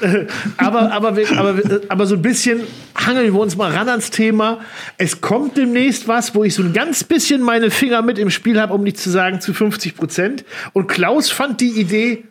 aber, 0.56 0.90
aber, 0.92 1.16
wir- 1.16 1.30
aber, 1.38 1.56
wir- 1.58 1.80
aber 1.88 2.06
so 2.06 2.16
ein 2.16 2.22
bisschen 2.22 2.60
hangeln 2.96 3.32
wir 3.32 3.38
uns 3.40 3.56
mal 3.56 3.70
ran 3.72 3.88
ans 3.88 4.10
Thema. 4.10 4.60
Es 4.98 5.20
kommt 5.20 5.56
demnächst 5.56 6.08
was, 6.08 6.34
wo 6.34 6.42
ich 6.42 6.54
so 6.54 6.62
ein 6.62 6.72
ganz 6.72 7.04
bisschen 7.04 7.40
meine 7.42 7.70
Finger 7.70 8.02
mit 8.02 8.18
im 8.18 8.30
Spiel 8.30 8.60
habe, 8.60 8.74
um 8.74 8.82
nicht 8.82 8.98
zu 8.98 9.10
sagen 9.10 9.40
zu 9.40 9.54
50 9.54 9.94
Prozent. 9.96 10.44
Und 10.72 10.88
Klaus 10.88 11.30
fand 11.30 11.60
die 11.60 11.70
Idee 11.80 12.24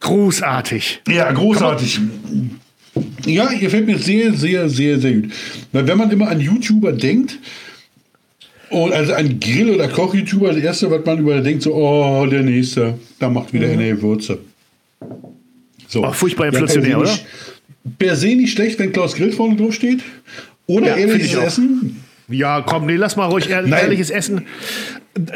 großartig. 0.00 1.02
Ja, 1.08 1.30
großartig. 1.32 2.00
Ja, 3.26 3.50
ihr 3.52 3.70
fällt 3.70 3.86
mir 3.86 3.98
sehr, 3.98 4.32
sehr, 4.34 4.68
sehr, 4.68 4.98
sehr 4.98 5.12
gut. 5.14 5.30
Weil 5.72 5.86
wenn 5.86 5.98
man 5.98 6.10
immer 6.10 6.28
an 6.28 6.40
YouTuber 6.40 6.92
denkt, 6.92 7.38
und 8.70 8.92
also 8.92 9.14
an 9.14 9.40
Grill- 9.40 9.70
oder 9.70 9.88
Koch-YouTuber, 9.88 10.52
das 10.52 10.62
erste, 10.62 10.90
was 10.90 11.04
man 11.04 11.18
über 11.18 11.40
denkt, 11.40 11.62
so, 11.62 11.74
oh, 11.74 12.24
der 12.26 12.42
nächste, 12.42 12.94
da 13.18 13.28
macht 13.28 13.52
wieder 13.52 13.68
eine 13.68 13.88
Gewürze. 13.96 14.38
So. 15.88 16.04
Auch 16.04 16.14
furchtbar 16.14 16.46
inflationär, 16.46 16.98
oder? 17.00 17.10
nicht- 17.10 17.26
Per 17.98 18.14
se 18.14 18.28
nicht 18.28 18.52
schlecht, 18.52 18.78
wenn 18.78 18.92
Klaus 18.92 19.14
Grill 19.16 19.32
vorne 19.32 19.56
drauf 19.56 19.72
steht. 19.74 20.00
Oder 20.66 20.88
Ja, 20.88 20.96
ehrliches. 20.96 21.34
Essen. 21.34 22.00
Ja, 22.28 22.60
komm, 22.60 22.86
nee, 22.86 22.94
lass 22.94 23.16
mal 23.16 23.26
ruhig 23.26 23.50
ehr 23.50 23.62
Nein. 23.62 23.72
ehrliches 23.84 24.10
Essen. 24.10 24.42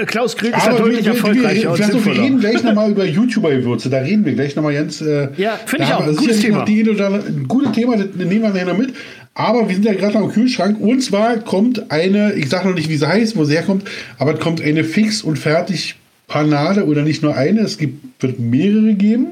Klaus 0.07 0.37
Grill 0.37 0.53
ist 0.57 0.67
wir, 0.67 0.73
deutlich 0.79 0.99
wir, 0.99 1.05
wir, 1.05 1.13
erfolgreicher 1.13 1.73
und 1.73 1.79
wir, 1.79 2.05
wir 2.05 2.23
reden 2.23 2.41
gleich 2.41 2.63
nochmal 2.63 2.91
über 2.93 3.05
YouTuber-Gewürze. 3.05 3.91
Da 3.91 3.99
reden 3.99 4.25
wir 4.25 4.35
gleich 4.35 4.55
nochmal 4.55 4.75
ganz. 4.75 5.01
Äh, 5.01 5.29
Ja, 5.37 5.59
finde 5.67 5.85
ich 5.85 5.91
da 5.91 5.99
auch. 5.99 6.07
wir 6.07 6.15
Gutes 6.15 6.41
Thema. 6.41 6.65
Die, 6.65 6.83
ein 6.83 7.49
gutes 7.49 7.73
Thema, 7.73 7.97
das 7.97 8.07
nehmen 8.15 8.43
wir 8.43 8.51
nachher 8.51 8.67
noch 8.67 8.79
mit. 8.79 8.95
Aber 9.35 9.69
wir 9.69 9.75
sind 9.75 9.85
ja 9.85 9.95
gerade 9.95 10.15
noch 10.15 10.27
im 10.27 10.31
Kühlschrank. 10.33 10.81
Und 10.81 11.01
zwar 11.03 11.39
kommt 11.39 11.91
eine, 11.91 12.35
ich 12.35 12.49
sage 12.49 12.69
noch 12.69 12.75
nicht, 12.77 12.89
wie 12.89 12.97
sie 12.97 13.09
heißt, 13.09 13.37
wo 13.37 13.45
sie 13.45 13.55
herkommt, 13.55 13.85
aber 14.19 14.35
es 14.35 14.41
kommt 14.41 14.63
eine 14.63 14.85
fix 14.85 15.23
und 15.23 15.39
fertig 15.39 15.97
Panade 16.29 16.87
oder 16.87 17.03
nicht 17.03 17.23
nur 17.23 17.37
eine, 17.37 17.61
es 17.63 17.77
gibt, 17.77 18.23
wird 18.23 18.39
mehrere 18.39 18.95
geben. 18.95 19.27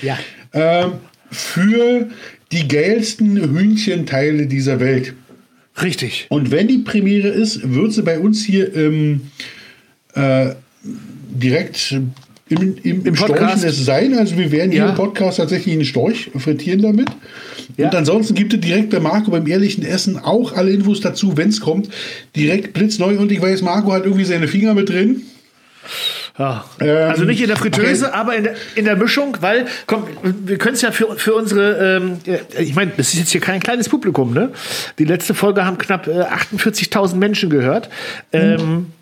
Ja. 0.00 0.16
Ähm, 0.52 0.92
für 1.30 2.08
die 2.52 2.68
geilsten 2.68 3.36
Hühnchenteile 3.36 4.46
dieser 4.46 4.80
Welt. 4.80 5.14
Richtig. 5.82 6.26
Und 6.28 6.50
wenn 6.50 6.68
die 6.68 6.78
Premiere 6.78 7.28
ist, 7.28 7.74
wird 7.74 7.92
sie 7.92 8.02
bei 8.02 8.18
uns 8.18 8.44
hier 8.44 8.72
im, 8.74 9.22
äh, 10.14 10.50
direkt 10.82 11.92
im, 12.48 12.76
im, 12.82 13.06
im. 13.06 13.16
Storchen 13.16 13.62
es 13.64 13.84
sein. 13.84 14.16
Also 14.16 14.36
wir 14.36 14.50
werden 14.50 14.70
hier 14.70 14.80
Ja. 14.82 14.88
im 14.90 14.94
Podcast 14.94 15.38
tatsächlich 15.38 15.74
einen 15.74 15.84
Storch 15.84 16.30
frittieren 16.36 16.82
damit. 16.82 17.08
Ja. 17.76 17.86
Und 17.88 17.94
ansonsten 17.94 18.34
gibt 18.34 18.54
es 18.54 18.60
direkt 18.60 18.90
bei 18.90 19.00
Marco 19.00 19.30
beim 19.30 19.46
ehrlichen 19.46 19.84
Essen 19.84 20.18
auch 20.18 20.54
alle 20.54 20.70
Infos 20.70 21.00
dazu, 21.00 21.36
wenn 21.36 21.50
es 21.50 21.60
kommt. 21.60 21.88
Direkt 22.34 22.72
blitzneu. 22.72 23.18
Und 23.18 23.30
ich 23.30 23.40
weiß, 23.40 23.62
Marco 23.62 23.92
hat 23.92 24.04
irgendwie 24.04 24.24
seine 24.24 24.48
Finger 24.48 24.74
mit 24.74 24.88
drin. 24.88 25.22
Ja. 26.38 26.64
Ähm, 26.80 27.10
also 27.10 27.24
nicht 27.24 27.40
in 27.40 27.48
der 27.48 27.56
Fritteuse, 27.56 28.14
aber 28.14 28.36
in 28.36 28.44
der, 28.44 28.54
in 28.76 28.84
der 28.84 28.96
Mischung, 28.96 29.36
weil, 29.40 29.66
komm, 29.86 30.04
wir 30.22 30.56
können 30.56 30.74
es 30.74 30.82
ja 30.82 30.92
für, 30.92 31.16
für 31.16 31.34
unsere, 31.34 31.96
ähm, 31.96 32.18
ja, 32.24 32.36
ich 32.58 32.74
meine, 32.74 32.92
das 32.96 33.12
ist 33.12 33.18
jetzt 33.18 33.32
hier 33.32 33.40
kein 33.40 33.60
kleines 33.60 33.88
Publikum, 33.88 34.32
ne? 34.32 34.52
Die 34.98 35.04
letzte 35.04 35.34
Folge 35.34 35.64
haben 35.64 35.78
knapp 35.78 36.06
äh, 36.06 36.22
48.000 36.56 37.16
Menschen 37.16 37.50
gehört. 37.50 37.88
Ähm, 38.32 38.92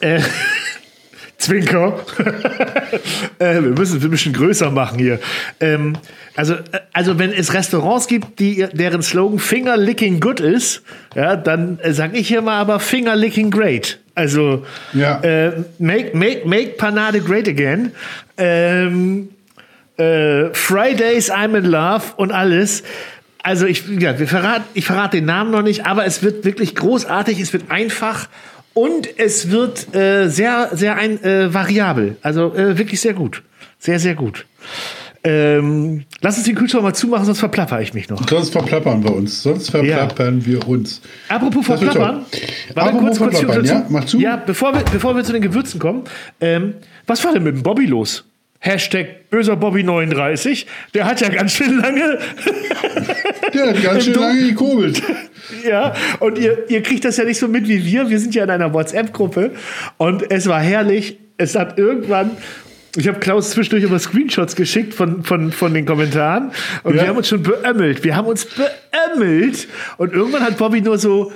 äh, 0.00 0.20
Zwinker. 1.38 2.00
äh, 3.38 3.54
wir 3.54 3.60
müssen 3.62 3.98
es 3.98 4.04
ein 4.04 4.10
bisschen 4.10 4.34
größer 4.34 4.70
machen 4.70 4.98
hier. 4.98 5.18
Ähm, 5.58 5.96
also, 6.36 6.54
äh, 6.54 6.80
also, 6.92 7.18
wenn 7.18 7.32
es 7.32 7.54
Restaurants 7.54 8.06
gibt, 8.08 8.38
die, 8.40 8.66
deren 8.72 9.02
Slogan 9.02 9.38
Finger 9.38 9.76
Licking 9.78 10.20
Good 10.20 10.40
ist, 10.40 10.82
ja, 11.14 11.36
dann 11.36 11.78
äh, 11.80 11.92
sage 11.92 12.18
ich 12.18 12.28
hier 12.28 12.42
mal 12.42 12.58
aber 12.60 12.78
Finger 12.78 13.16
Licking 13.16 13.50
Great. 13.50 14.00
Also, 14.14 14.66
Ja. 14.92 15.20
äh, 15.20 15.52
make, 15.78 16.14
make, 16.14 16.46
make 16.46 16.72
Panade 16.76 17.20
great 17.20 17.48
again. 17.48 17.92
Ähm, 18.36 19.30
äh, 19.96 20.52
Fridays 20.52 21.32
I'm 21.32 21.56
in 21.56 21.64
Love 21.64 22.02
und 22.16 22.32
alles. 22.32 22.82
Also 23.42 23.64
ich, 23.64 23.84
ja, 23.88 24.18
wir 24.18 24.28
verraten, 24.28 24.64
ich 24.74 24.84
verrate 24.84 25.16
den 25.16 25.24
Namen 25.24 25.50
noch 25.50 25.62
nicht, 25.62 25.86
aber 25.86 26.04
es 26.04 26.22
wird 26.22 26.44
wirklich 26.44 26.74
großartig, 26.74 27.40
es 27.40 27.54
wird 27.54 27.70
einfach 27.70 28.28
Und 28.74 29.08
es 29.18 29.50
wird 29.50 29.94
äh, 29.94 30.28
sehr, 30.28 30.70
sehr 30.72 30.96
ein, 30.96 31.22
äh, 31.24 31.52
variabel. 31.52 32.16
Also 32.22 32.54
äh, 32.54 32.78
wirklich 32.78 33.00
sehr 33.00 33.14
gut. 33.14 33.42
Sehr, 33.78 33.98
sehr 33.98 34.14
gut. 34.14 34.46
Ähm, 35.22 36.04
lass 36.22 36.38
uns 36.38 36.46
den 36.46 36.54
Kühlschrank 36.54 36.82
mal 36.82 36.94
zumachen, 36.94 37.26
sonst 37.26 37.40
verplapper 37.40 37.80
ich 37.82 37.92
mich 37.92 38.08
noch. 38.08 38.26
Sonst 38.26 38.50
verplappern 38.50 39.04
wir 39.04 39.14
uns. 39.14 39.42
Sonst 39.42 39.70
verplappern 39.70 40.40
ja. 40.40 40.46
wir 40.46 40.68
uns. 40.68 41.02
Apropos 41.28 41.66
verplappern. 41.66 42.24
Apropos 42.74 43.18
kurz, 43.18 43.38
verplappern, 43.38 43.64
ja? 43.66 43.86
Mach 43.90 44.04
zu. 44.06 44.18
Ja, 44.18 44.36
bevor 44.36 44.72
wir, 44.72 44.82
bevor 44.90 45.14
wir 45.14 45.22
zu 45.22 45.32
den 45.32 45.42
Gewürzen 45.42 45.78
kommen. 45.78 46.04
Ähm, 46.40 46.74
was 47.06 47.22
war 47.22 47.34
denn 47.34 47.42
mit 47.42 47.54
dem 47.54 47.62
Bobby 47.62 47.84
los? 47.84 48.24
Hashtag 48.60 49.30
böser 49.30 49.56
Bobby 49.56 49.82
39. 49.82 50.66
Der 50.94 51.06
hat 51.06 51.20
ja 51.20 51.28
ganz 51.28 51.52
schön 51.52 51.78
lange. 51.78 52.18
Der 53.54 53.68
hat 53.70 53.82
ganz 53.82 54.04
schön 54.04 54.14
lange 54.14 54.48
gekurbelt. 54.48 55.02
Ja, 55.66 55.94
und 56.20 56.38
ihr, 56.38 56.70
ihr 56.70 56.82
kriegt 56.82 57.04
das 57.04 57.16
ja 57.16 57.24
nicht 57.24 57.38
so 57.38 57.48
mit 57.48 57.66
wie 57.66 57.84
wir. 57.84 58.08
Wir 58.08 58.20
sind 58.20 58.34
ja 58.34 58.44
in 58.44 58.50
einer 58.50 58.72
WhatsApp-Gruppe. 58.72 59.52
Und 59.96 60.30
es 60.30 60.46
war 60.46 60.60
herrlich. 60.60 61.18
Es 61.38 61.56
hat 61.56 61.78
irgendwann 61.78 62.36
ich 62.96 63.06
habe 63.06 63.20
Klaus 63.20 63.50
zwischendurch 63.50 63.84
immer 63.84 63.98
Screenshots 63.98 64.56
geschickt 64.56 64.94
von, 64.94 65.22
von, 65.22 65.52
von 65.52 65.72
den 65.74 65.86
Kommentaren 65.86 66.50
und 66.82 66.96
ja. 66.96 67.02
wir 67.02 67.08
haben 67.08 67.16
uns 67.18 67.28
schon 67.28 67.42
beömmelt. 67.42 68.02
Wir 68.02 68.16
haben 68.16 68.26
uns 68.26 68.46
beömmelt 68.46 69.68
und 69.96 70.12
irgendwann 70.12 70.42
hat 70.42 70.58
Bobby 70.58 70.80
nur 70.80 70.98
so, 70.98 71.32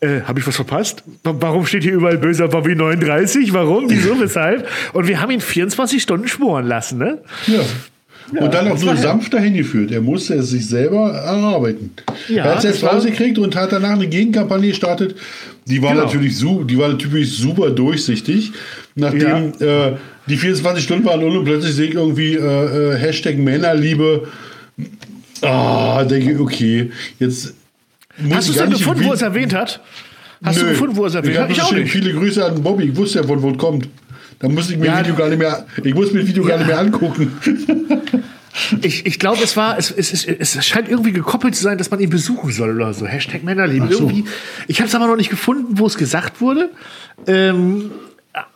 äh, 0.00 0.22
habe 0.22 0.40
ich 0.40 0.46
was 0.46 0.56
verpasst? 0.56 1.04
Warum 1.22 1.64
steht 1.64 1.84
hier 1.84 1.94
überall 1.94 2.18
böser 2.18 2.48
Bobby 2.48 2.74
39? 2.74 3.52
Warum? 3.52 3.88
Wieso? 3.88 4.18
Weshalb? 4.20 4.68
Und 4.94 5.06
wir 5.06 5.20
haben 5.20 5.30
ihn 5.30 5.40
24 5.40 6.02
Stunden 6.02 6.26
schmoren 6.26 6.66
lassen, 6.66 6.98
ne? 6.98 7.22
Ja. 7.46 7.60
Ja, 8.32 8.42
und 8.42 8.54
dann 8.54 8.68
auch 8.68 8.76
so 8.76 8.94
sanft 8.94 9.32
dahin 9.34 9.54
geführt. 9.54 9.92
Er 9.92 10.00
musste 10.00 10.34
es 10.34 10.50
sich 10.50 10.66
selber 10.66 11.12
erarbeiten. 11.12 11.92
Ja, 12.28 12.44
er 12.44 12.50
hat 12.52 12.58
es 12.58 12.64
jetzt 12.64 12.82
rausgekriegt 12.82 13.38
und 13.38 13.54
hat 13.54 13.72
danach 13.72 13.92
eine 13.92 14.08
Gegenkampagne 14.08 14.68
gestartet. 14.68 15.14
Die 15.66 15.80
war, 15.82 15.92
genau. 15.92 16.04
natürlich, 16.04 16.38
die 16.38 16.78
war 16.78 16.88
natürlich 16.88 17.36
super 17.36 17.70
durchsichtig. 17.70 18.52
Nachdem 18.94 19.52
ja. 19.60 19.88
äh, 19.88 19.96
die 20.28 20.36
24 20.36 20.82
Stunden 20.82 21.04
waren 21.04 21.22
und 21.22 21.44
plötzlich 21.44 21.74
sehe 21.74 21.88
ich 21.88 21.94
irgendwie 21.94 22.34
äh, 22.34 22.94
äh, 22.94 22.98
Hashtag 22.98 23.38
Männerliebe. 23.38 24.26
Ah, 25.42 26.04
denke 26.04 26.32
ich, 26.32 26.38
okay, 26.38 26.90
jetzt. 27.18 27.54
Hast 28.30 28.48
du 28.48 28.52
es 28.52 28.58
denn 28.58 28.70
gefunden, 28.70 29.04
wo 29.04 29.12
es 29.12 29.22
erwähnt 29.22 29.54
hat? 29.54 29.80
Hast 30.42 30.58
Nö. 30.58 30.64
du 30.64 30.70
gefunden, 30.70 30.96
wo 30.96 31.06
es 31.06 31.14
erwähnt 31.14 31.38
hat? 31.38 31.50
Ich 31.50 31.62
auch 31.62 31.72
nicht. 31.72 31.90
Viele 31.90 32.12
Grüße 32.12 32.44
an 32.44 32.62
Bobby. 32.62 32.84
Ich 32.84 32.96
wusste 32.96 33.20
ja, 33.20 33.26
von 33.26 33.42
wo 33.42 33.50
es 33.50 33.58
kommt. 33.58 33.88
Da 34.38 34.48
musste 34.48 34.74
ich 34.74 34.78
mir 34.78 34.86
ja, 34.86 35.00
Video 35.00 35.14
gar 35.14 35.28
nicht 35.28 35.38
mehr, 35.38 35.66
ich 35.82 35.94
muss 35.94 36.12
mir 36.12 36.20
das 36.20 36.28
Video 36.28 36.42
ja. 36.44 36.50
gar 36.50 36.58
nicht 36.58 36.66
mehr 36.66 36.78
angucken. 36.78 37.32
Ich, 38.82 39.04
ich 39.04 39.18
glaube, 39.18 39.42
es 39.44 39.54
war, 39.56 39.76
es, 39.78 39.90
es, 39.90 40.24
es, 40.24 40.66
scheint 40.66 40.88
irgendwie 40.88 41.12
gekoppelt 41.12 41.54
zu 41.54 41.62
sein, 41.62 41.76
dass 41.76 41.90
man 41.90 42.00
ihn 42.00 42.08
besuchen 42.08 42.50
soll 42.50 42.74
oder 42.74 42.94
so. 42.94 43.06
Hashtag 43.06 43.44
Männerliebe. 43.44 43.92
So. 43.92 44.04
Irgendwie. 44.04 44.24
Ich 44.66 44.80
habe 44.80 44.88
es 44.88 44.94
aber 44.94 45.06
noch 45.06 45.16
nicht 45.16 45.28
gefunden, 45.28 45.78
wo 45.78 45.86
es 45.86 45.98
gesagt 45.98 46.40
wurde. 46.40 46.70
Ähm, 47.26 47.90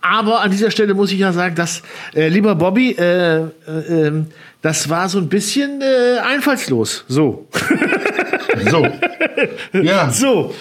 aber 0.00 0.40
an 0.40 0.50
dieser 0.50 0.70
Stelle 0.70 0.94
muss 0.94 1.12
ich 1.12 1.18
ja 1.18 1.32
sagen, 1.32 1.54
dass, 1.54 1.82
äh, 2.14 2.28
lieber 2.28 2.54
Bobby, 2.54 2.92
äh, 2.92 3.40
äh, 3.40 3.48
ähm, 3.88 4.26
das 4.62 4.88
war 4.88 5.08
so 5.08 5.18
ein 5.18 5.28
bisschen 5.28 5.80
äh, 5.80 6.18
einfallslos. 6.18 7.04
So. 7.08 7.46
So. 8.70 8.86
Ja. 9.72 10.10
So. 10.10 10.54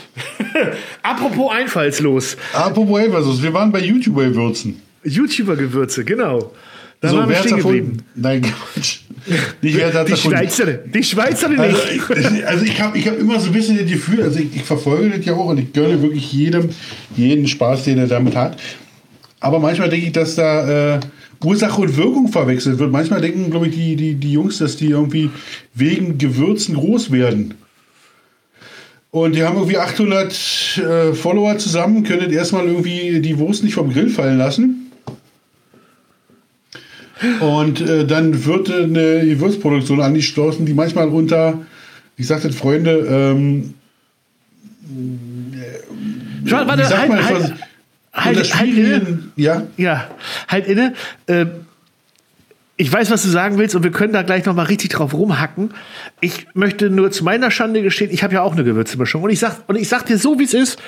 Apropos 1.03 1.51
einfallslos. 1.51 2.38
Apropos 2.53 2.97
einfallslos. 2.97 3.41
Wir 3.41 3.53
waren 3.53 3.72
bei 3.72 3.80
YouTuber-Gewürzen. 3.80 4.82
YouTuber-Gewürze, 5.04 6.04
genau. 6.04 6.54
Da 7.02 7.10
so, 7.10 7.18
waren 7.18 7.30
wir 7.30 7.38
stehen 7.38 7.58
geblieben. 7.58 7.97
Nein, 8.16 8.41
Quatsch. 8.41 9.00
Nicht, 9.62 9.78
wer 9.78 10.04
die 10.04 10.16
Schweizerin. 10.18 10.80
Die 10.93 11.04
Schweizerin 11.04 11.60
also, 11.60 11.78
nicht. 11.78 12.45
Also 12.45 12.66
ich 12.66 12.82
habe 12.82 12.97
ich 12.97 13.08
hab 13.08 13.18
immer 13.18 13.39
so 13.39 13.47
ein 13.47 13.54
bisschen 13.54 13.78
das 13.78 13.89
Gefühl, 13.89 14.22
also 14.22 14.39
ich, 14.39 14.54
ich 14.56 14.64
verfolge 14.64 15.18
das 15.18 15.26
ja 15.26 15.34
auch 15.34 15.45
und 15.45 15.60
ich 15.60 15.72
gönne 15.72 16.02
wirklich 16.02 16.32
jedem 16.34 16.70
jeden 17.16 17.47
Spaß, 17.47 17.86
den 17.86 18.00
er 18.00 18.08
damit 18.08 18.36
hat. 18.36 18.60
Aber 19.39 19.60
manchmal 19.60 19.89
denke 19.89 20.08
ich, 20.08 20.12
dass 20.12 20.36
da 20.36 20.95
äh, 20.95 21.00
Ursache 21.43 21.82
und 21.82 21.95
Wirkung 21.95 22.28
verwechselt 22.28 22.80
wird. 22.80 22.91
Manchmal 22.91 23.22
denken, 23.22 23.50
glaube 23.50 23.68
ich, 23.68 23.76
die, 23.76 23.95
die, 23.95 24.16
die 24.16 24.34
Jungs, 24.34 24.58
dass 24.58 24.76
die 24.76 24.88
irgendwie 24.88 25.30
wegen 25.74 26.18
Gewürzen 26.18 26.76
groß 26.76 27.12
werden. 27.12 27.54
Und 29.12 29.36
die 29.36 29.43
haben 29.43 29.56
irgendwie 29.56 29.78
800 29.78 30.78
äh, 30.78 31.14
Follower 31.14 31.58
zusammen, 31.58 32.04
können 32.04 32.32
erstmal 32.32 32.68
irgendwie 32.68 33.22
die 33.22 33.39
Wurst 33.39 33.64
nicht 33.64 33.74
vom 33.74 33.91
Grill 33.91 34.10
fallen 34.10 34.38
lassen. 34.38 34.79
Und 37.39 37.82
äh, 37.82 38.05
dann 38.05 38.45
wird 38.45 38.72
eine 38.72 39.26
Gewürzproduktion 39.26 40.01
angestoßen, 40.01 40.65
die 40.65 40.74
manchmal 40.74 41.09
unter, 41.09 41.59
ich 42.17 42.28
sagte 42.28 42.51
Freunde, 42.51 42.91
ähm, 43.09 43.74
Schau, 46.45 46.65
warte, 46.65 46.89
halt, 46.89 47.11
halt, 47.11 47.53
halt, 48.13 48.59
halt 48.59 48.70
inne. 48.70 49.20
Ja. 49.36 49.63
ja, 49.78 50.09
halt 50.47 50.67
inne. 50.67 50.93
Äh, 51.28 51.45
ich 52.78 52.91
weiß, 52.91 53.11
was 53.11 53.24
du 53.24 53.30
sagen 53.30 53.57
willst 53.57 53.76
und 53.76 53.84
wir 53.84 53.91
können 53.91 54.13
da 54.13 54.22
gleich 54.22 54.45
noch 54.45 54.55
mal 54.55 54.63
richtig 54.63 54.91
drauf 54.91 55.13
rumhacken. 55.13 55.72
Ich 56.22 56.47
möchte 56.53 56.89
nur 56.89 57.11
zu 57.11 57.26
meiner 57.26 57.51
Schande 57.51 57.82
gestehen, 57.82 58.09
ich 58.09 58.24
habe 58.24 58.34
ja 58.34 58.41
auch 58.41 58.53
eine 58.53 58.63
Gewürzmischung 58.63 59.22
und 59.22 59.32
ich 59.32 59.39
sag 59.39 59.67
und 59.67 59.76
ich 59.76 59.89
sag 59.89 60.05
dir 60.05 60.17
so, 60.17 60.39
wie 60.39 60.45
es 60.45 60.53
ist. 60.53 60.80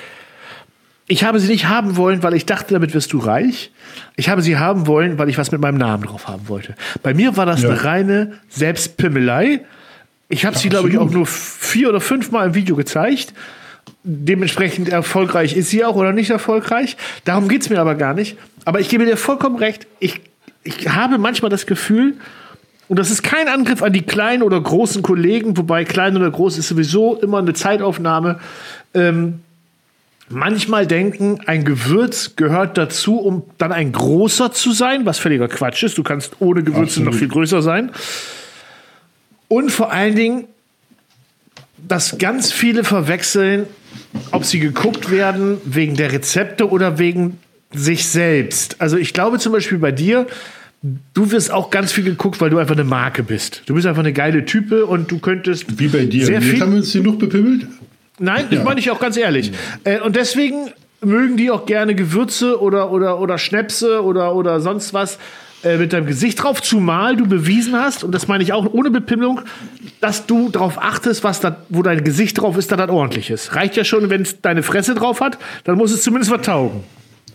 Ich 1.12 1.24
habe 1.24 1.38
sie 1.40 1.48
nicht 1.48 1.68
haben 1.68 1.98
wollen, 1.98 2.22
weil 2.22 2.32
ich 2.32 2.46
dachte, 2.46 2.72
damit 2.72 2.94
wirst 2.94 3.12
du 3.12 3.18
reich. 3.18 3.70
Ich 4.16 4.30
habe 4.30 4.40
sie 4.40 4.56
haben 4.56 4.86
wollen, 4.86 5.18
weil 5.18 5.28
ich 5.28 5.36
was 5.36 5.52
mit 5.52 5.60
meinem 5.60 5.76
Namen 5.76 6.04
drauf 6.04 6.26
haben 6.26 6.48
wollte. 6.48 6.74
Bei 7.02 7.12
mir 7.12 7.36
war 7.36 7.44
das 7.44 7.60
ja. 7.60 7.68
eine 7.68 7.84
reine 7.84 8.32
Selbstpimmelei. 8.48 9.60
Ich 10.30 10.46
habe 10.46 10.56
sie, 10.56 10.70
glaube 10.70 10.88
ich, 10.88 10.96
auch 10.96 11.10
nur 11.10 11.26
vier 11.26 11.90
oder 11.90 12.00
fünf 12.00 12.30
Mal 12.30 12.46
im 12.46 12.54
Video 12.54 12.76
gezeigt 12.76 13.34
dementsprechend 14.04 14.88
erfolgreich 14.88 15.56
ist 15.56 15.70
sie 15.70 15.84
auch 15.84 15.94
oder 15.94 16.12
nicht 16.12 16.30
erfolgreich. 16.30 16.96
Darum 17.24 17.48
geht 17.48 17.62
es 17.62 17.70
mir 17.70 17.78
aber 17.78 17.94
gar 17.94 18.14
nicht. 18.14 18.36
Aber 18.64 18.80
ich 18.80 18.88
gebe 18.88 19.04
dir 19.04 19.16
vollkommen 19.16 19.56
recht. 19.56 19.86
Ich, 20.00 20.20
ich 20.64 20.88
habe 20.88 21.18
manchmal 21.18 21.50
das 21.50 21.66
Gefühl, 21.66 22.14
und 22.88 22.98
das 22.98 23.10
ist 23.10 23.22
kein 23.22 23.48
Angriff 23.48 23.82
an 23.82 23.92
die 23.92 24.02
kleinen 24.02 24.42
oder 24.42 24.60
großen 24.60 25.02
Kollegen, 25.02 25.56
wobei 25.56 25.84
klein 25.84 26.16
oder 26.16 26.30
groß 26.30 26.58
ist 26.58 26.68
sowieso 26.68 27.16
immer 27.16 27.38
eine 27.38 27.52
Zeitaufnahme. 27.52 28.40
Ähm, 28.94 29.40
manchmal 30.28 30.86
denken, 30.86 31.40
ein 31.46 31.64
Gewürz 31.64 32.36
gehört 32.36 32.78
dazu, 32.78 33.18
um 33.18 33.44
dann 33.58 33.72
ein 33.72 33.92
großer 33.92 34.52
zu 34.52 34.72
sein, 34.72 35.06
was 35.06 35.18
völliger 35.18 35.48
Quatsch 35.48 35.82
ist. 35.82 35.98
Du 35.98 36.02
kannst 36.02 36.36
ohne 36.40 36.62
Gewürze 36.62 37.00
Absolut. 37.00 37.12
noch 37.12 37.18
viel 37.18 37.28
größer 37.28 37.62
sein. 37.62 37.90
Und 39.48 39.70
vor 39.70 39.92
allen 39.92 40.16
Dingen, 40.16 40.44
dass 41.86 42.18
ganz 42.18 42.52
viele 42.52 42.84
verwechseln, 42.84 43.66
ob 44.30 44.44
sie 44.44 44.60
geguckt 44.60 45.10
werden 45.10 45.58
wegen 45.64 45.96
der 45.96 46.12
Rezepte 46.12 46.70
oder 46.70 46.98
wegen 46.98 47.38
sich 47.72 48.08
selbst. 48.08 48.80
Also 48.80 48.96
ich 48.96 49.12
glaube 49.12 49.38
zum 49.38 49.52
Beispiel 49.52 49.78
bei 49.78 49.92
dir, 49.92 50.26
du 51.14 51.30
wirst 51.30 51.50
auch 51.50 51.70
ganz 51.70 51.92
viel 51.92 52.04
geguckt, 52.04 52.40
weil 52.40 52.50
du 52.50 52.58
einfach 52.58 52.74
eine 52.74 52.84
Marke 52.84 53.22
bist. 53.22 53.62
Du 53.66 53.74
bist 53.74 53.86
einfach 53.86 54.02
eine 54.02 54.12
geile 54.12 54.44
Type 54.44 54.86
und 54.86 55.10
du 55.10 55.18
könntest 55.18 55.78
wie 55.78 55.88
bei 55.88 56.04
dir. 56.04 56.26
Sehr 56.26 56.40
Jetzt 56.40 56.50
viel 56.50 56.60
haben 56.60 56.72
wir 56.72 56.78
uns 56.78 56.94
noch 56.94 57.16
bepimmelt. 57.16 57.66
Nein, 58.18 58.46
ja. 58.50 58.56
das 58.56 58.64
meine 58.64 58.80
ich 58.80 58.90
auch 58.90 59.00
ganz 59.00 59.16
ehrlich. 59.16 59.52
Äh, 59.84 60.00
und 60.00 60.16
deswegen 60.16 60.72
mögen 61.00 61.36
die 61.36 61.50
auch 61.50 61.66
gerne 61.66 61.94
Gewürze 61.94 62.60
oder 62.60 62.90
oder 62.92 63.18
oder 63.18 63.38
Schnäpse 63.38 64.04
oder 64.04 64.34
oder 64.34 64.60
sonst 64.60 64.94
was 64.94 65.18
äh, 65.64 65.76
mit 65.76 65.92
deinem 65.92 66.06
Gesicht 66.06 66.42
drauf, 66.42 66.60
zumal 66.60 67.16
du 67.16 67.26
bewiesen 67.26 67.78
hast, 67.78 68.02
und 68.02 68.12
das 68.12 68.26
meine 68.26 68.42
ich 68.42 68.52
auch 68.52 68.72
ohne 68.72 68.90
Bepimmelung, 68.90 69.42
dass 70.00 70.26
du 70.26 70.48
darauf 70.48 70.82
achtest, 70.82 71.22
was 71.22 71.38
da, 71.38 71.56
wo 71.68 71.82
dein 71.82 72.02
Gesicht 72.02 72.40
drauf 72.40 72.56
ist, 72.56 72.72
dass 72.72 72.78
das 72.78 72.90
ordentlich 72.90 73.30
ist. 73.30 73.54
Reicht 73.54 73.76
ja 73.76 73.84
schon, 73.84 74.10
wenn 74.10 74.22
es 74.22 74.40
deine 74.40 74.64
Fresse 74.64 74.94
drauf 74.94 75.20
hat, 75.20 75.38
dann 75.62 75.76
muss 75.76 75.92
es 75.92 76.02
zumindest 76.02 76.32
was 76.32 76.42
taugen. 76.42 76.82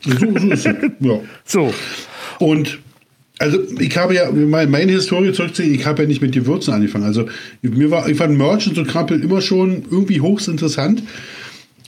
So, 0.01 0.13
so 0.17 0.47
es. 0.49 0.63
Ja. 0.63 1.19
So. 1.45 1.73
Und 2.39 2.80
also 3.39 3.59
ich 3.79 3.95
habe 3.97 4.15
ja 4.15 4.31
meine 4.31 4.91
Historie 4.91 5.31
zurückzuziehen, 5.31 5.75
ich 5.75 5.85
habe 5.85 6.03
ja 6.03 6.07
nicht 6.07 6.21
mit 6.21 6.31
Gewürzen 6.31 6.73
angefangen. 6.73 7.05
Also 7.05 7.27
mir 7.61 7.91
war, 7.91 8.09
ich 8.09 8.17
fand 8.17 8.38
Merch 8.38 8.67
und 8.67 8.88
Krampel 8.88 9.21
immer 9.23 9.41
schon 9.41 9.83
irgendwie 9.91 10.21
hochst 10.21 10.47
interessant. 10.47 11.03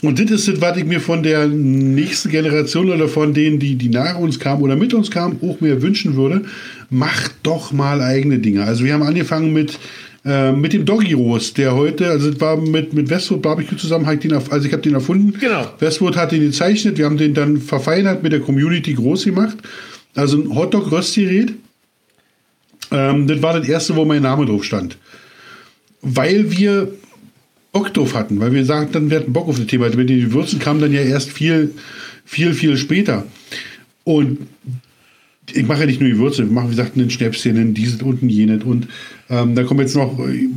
Und 0.02 0.18
das 0.18 0.32
ist 0.32 0.48
das, 0.48 0.62
was 0.62 0.78
ich 0.78 0.86
mir 0.86 1.02
von 1.02 1.24
der 1.24 1.48
nächsten 1.48 2.30
Generation 2.30 2.90
oder 2.90 3.10
von 3.10 3.34
denen, 3.34 3.60
die, 3.60 3.76
die 3.76 3.90
nach 3.90 4.18
uns 4.18 4.40
kamen 4.40 4.62
oder 4.62 4.78
mit 4.78 4.94
uns 4.94 5.12
kamen, 5.12 5.40
auch 5.42 5.60
mehr 5.60 5.82
wünschen 5.82 6.16
würde. 6.16 6.44
Macht 6.90 7.34
doch 7.44 7.74
mal 7.74 8.02
eigene 8.02 8.40
Dinge. 8.40 8.64
Also 8.64 8.86
wir 8.86 8.94
haben 8.94 9.04
angefangen 9.04 9.52
mit, 9.52 9.78
äh, 10.24 10.54
mit 10.54 10.72
dem 10.72 10.86
Doggy 10.86 11.14
Roast, 11.14 11.58
der 11.58 11.76
heute, 11.76 12.08
also 12.08 12.32
das 12.32 12.40
war 12.40 12.56
mit, 12.56 12.94
mit 12.94 13.10
Westwood 13.10 13.42
Barbecue 13.42 13.76
zusammen, 13.76 14.06
halt 14.06 14.24
den, 14.24 14.32
also 14.32 14.66
ich 14.66 14.72
habe 14.72 14.82
den 14.82 14.94
erfunden. 14.94 15.34
Genau. 15.38 15.68
Westwood 15.80 16.16
hat 16.16 16.32
den 16.32 16.42
gezeichnet, 16.42 16.98
wir 16.98 17.04
haben 17.04 17.18
den 17.18 17.34
dann 17.34 17.58
verfeinert, 17.58 18.24
mit 18.24 18.32
der 18.32 18.40
Community 18.40 18.94
groß 18.94 19.26
gemacht. 19.26 19.58
Also 20.16 20.38
ein 20.38 20.56
Hotdog-Röstgerät. 20.56 21.54
Ähm, 22.92 23.28
das 23.28 23.42
war 23.42 23.58
das 23.60 23.68
erste, 23.68 23.96
wo 23.96 24.06
mein 24.06 24.22
Name 24.22 24.46
drauf 24.46 24.64
stand. 24.64 24.98
Weil 26.02 26.52
wir 26.58 26.92
Bock 27.72 27.94
drauf 27.94 28.16
hatten, 28.16 28.40
weil 28.40 28.54
wir 28.54 28.66
sagten, 28.66 29.10
wir 29.10 29.20
hatten 29.20 29.34
Bock 29.34 29.48
auf 29.48 29.58
das 29.58 29.68
Thema. 29.68 29.90
Den 29.90 30.34
Würzen 30.34 30.60
kamen 30.60 30.82
dann 30.82 30.94
ja 30.94 31.02
erst 31.02 31.32
viel, 31.32 31.74
viel, 32.26 32.54
viel 32.54 32.78
später. 32.78 33.26
Und 34.04 34.48
ich 35.54 35.68
mache 35.68 35.82
ja 35.82 35.86
nicht 35.86 36.02
nur 36.02 36.10
die 36.10 36.18
Würze, 36.18 36.44
ich 36.44 36.50
mache, 36.50 36.68
wie 36.68 36.72
gesagt, 36.72 36.96
einen 36.96 37.10
Schnäpschen, 37.10 37.58
einen 37.58 37.74
dieses 37.74 38.02
und 38.02 38.24
ein 38.24 38.30
jenes. 38.30 38.64
Und 38.64 38.88
ähm, 39.30 39.56
da 39.56 39.64
kommen 39.64 39.82
jetzt 39.82 39.96
noch, 39.96 40.20
äh, 40.20 40.48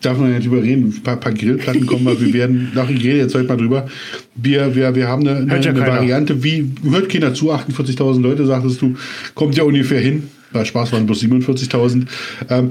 darf 0.00 0.18
man 0.18 0.30
ja 0.30 0.36
nicht 0.36 0.48
drüber 0.48 0.62
reden, 0.62 0.88
ein 0.88 1.02
paar, 1.02 1.16
paar 1.16 1.32
Grillplatten 1.32 1.86
kommen, 1.86 2.04
weil 2.04 2.20
wir 2.20 2.32
werden, 2.32 2.70
nach 2.74 2.88
ich 2.88 3.02
rede 3.02 3.18
jetzt 3.18 3.34
heute 3.34 3.48
mal 3.48 3.56
drüber. 3.56 3.86
Wir, 4.34 4.74
wir, 4.74 4.94
wir 4.94 5.08
haben 5.08 5.26
eine, 5.26 5.38
eine, 5.40 5.64
ja 5.64 5.70
eine. 5.70 5.80
Variante, 5.80 6.42
wie, 6.42 6.70
hört 6.88 7.08
keiner 7.08 7.34
zu, 7.34 7.52
48.000 7.52 8.20
Leute, 8.20 8.46
sagtest 8.46 8.80
du, 8.82 8.94
kommt 9.34 9.56
ja 9.56 9.64
ungefähr 9.64 10.00
hin. 10.00 10.24
Bei 10.52 10.64
Spaß 10.64 10.92
waren 10.92 11.06
bloß 11.06 11.22
47.000. 11.22 12.06
Ähm, 12.48 12.70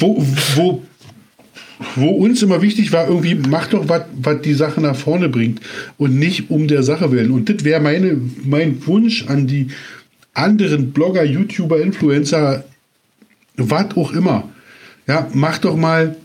wo, 0.00 0.24
wo 0.56 0.82
wo 1.94 2.10
uns 2.10 2.42
immer 2.42 2.60
wichtig 2.62 2.92
war, 2.92 3.08
irgendwie, 3.08 3.34
mach 3.34 3.68
doch 3.68 3.88
was, 3.88 4.02
was 4.20 4.40
die 4.42 4.54
Sache 4.54 4.80
nach 4.80 4.96
vorne 4.96 5.28
bringt 5.28 5.60
und 5.96 6.18
nicht 6.18 6.50
um 6.50 6.66
der 6.66 6.82
Sache 6.82 7.12
willen. 7.12 7.30
Und 7.30 7.48
das 7.48 7.64
wäre 7.64 7.80
meine, 7.80 8.20
mein 8.44 8.84
Wunsch 8.86 9.26
an 9.28 9.46
die 9.46 9.68
anderen 10.38 10.92
Blogger, 10.92 11.24
YouTuber, 11.24 11.80
Influencer, 11.80 12.64
was 13.56 13.96
auch 13.96 14.12
immer. 14.12 14.48
Ja, 15.06 15.28
mach 15.32 15.58
doch 15.58 15.76
mal 15.76 16.16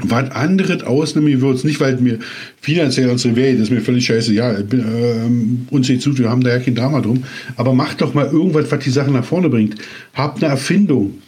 was 0.00 0.30
anderes 0.30 0.82
aus 0.84 1.16
einem 1.16 1.26
Gewürz. 1.26 1.64
Nicht, 1.64 1.80
weil 1.80 1.96
mir 1.96 2.18
finanziell 2.60 3.10
unsere 3.10 3.36
Welt 3.36 3.56
das 3.56 3.64
ist 3.64 3.70
mir 3.70 3.80
völlig 3.80 4.06
scheiße. 4.06 4.32
Ja, 4.32 4.52
bin, 4.52 4.80
ähm, 4.80 5.66
uns 5.70 5.88
nicht 5.88 6.02
zu, 6.02 6.16
wir 6.16 6.30
haben 6.30 6.42
da 6.42 6.50
ja 6.50 6.60
kein 6.60 6.74
Drama 6.74 7.00
drum. 7.00 7.24
Aber 7.56 7.74
macht 7.74 8.00
doch 8.00 8.14
mal 8.14 8.26
irgendwas, 8.26 8.70
was 8.70 8.84
die 8.84 8.90
Sache 8.90 9.10
nach 9.10 9.24
vorne 9.24 9.48
bringt. 9.48 9.76
Habt 10.14 10.42
eine 10.42 10.52
Erfindung 10.52 11.18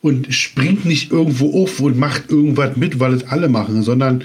und 0.00 0.34
springt 0.34 0.84
nicht 0.84 1.12
irgendwo 1.12 1.62
auf 1.62 1.80
und 1.80 1.98
macht 1.98 2.30
irgendwas 2.30 2.76
mit, 2.76 3.00
weil 3.00 3.14
es 3.14 3.26
alle 3.28 3.48
machen, 3.48 3.82
sondern 3.82 4.24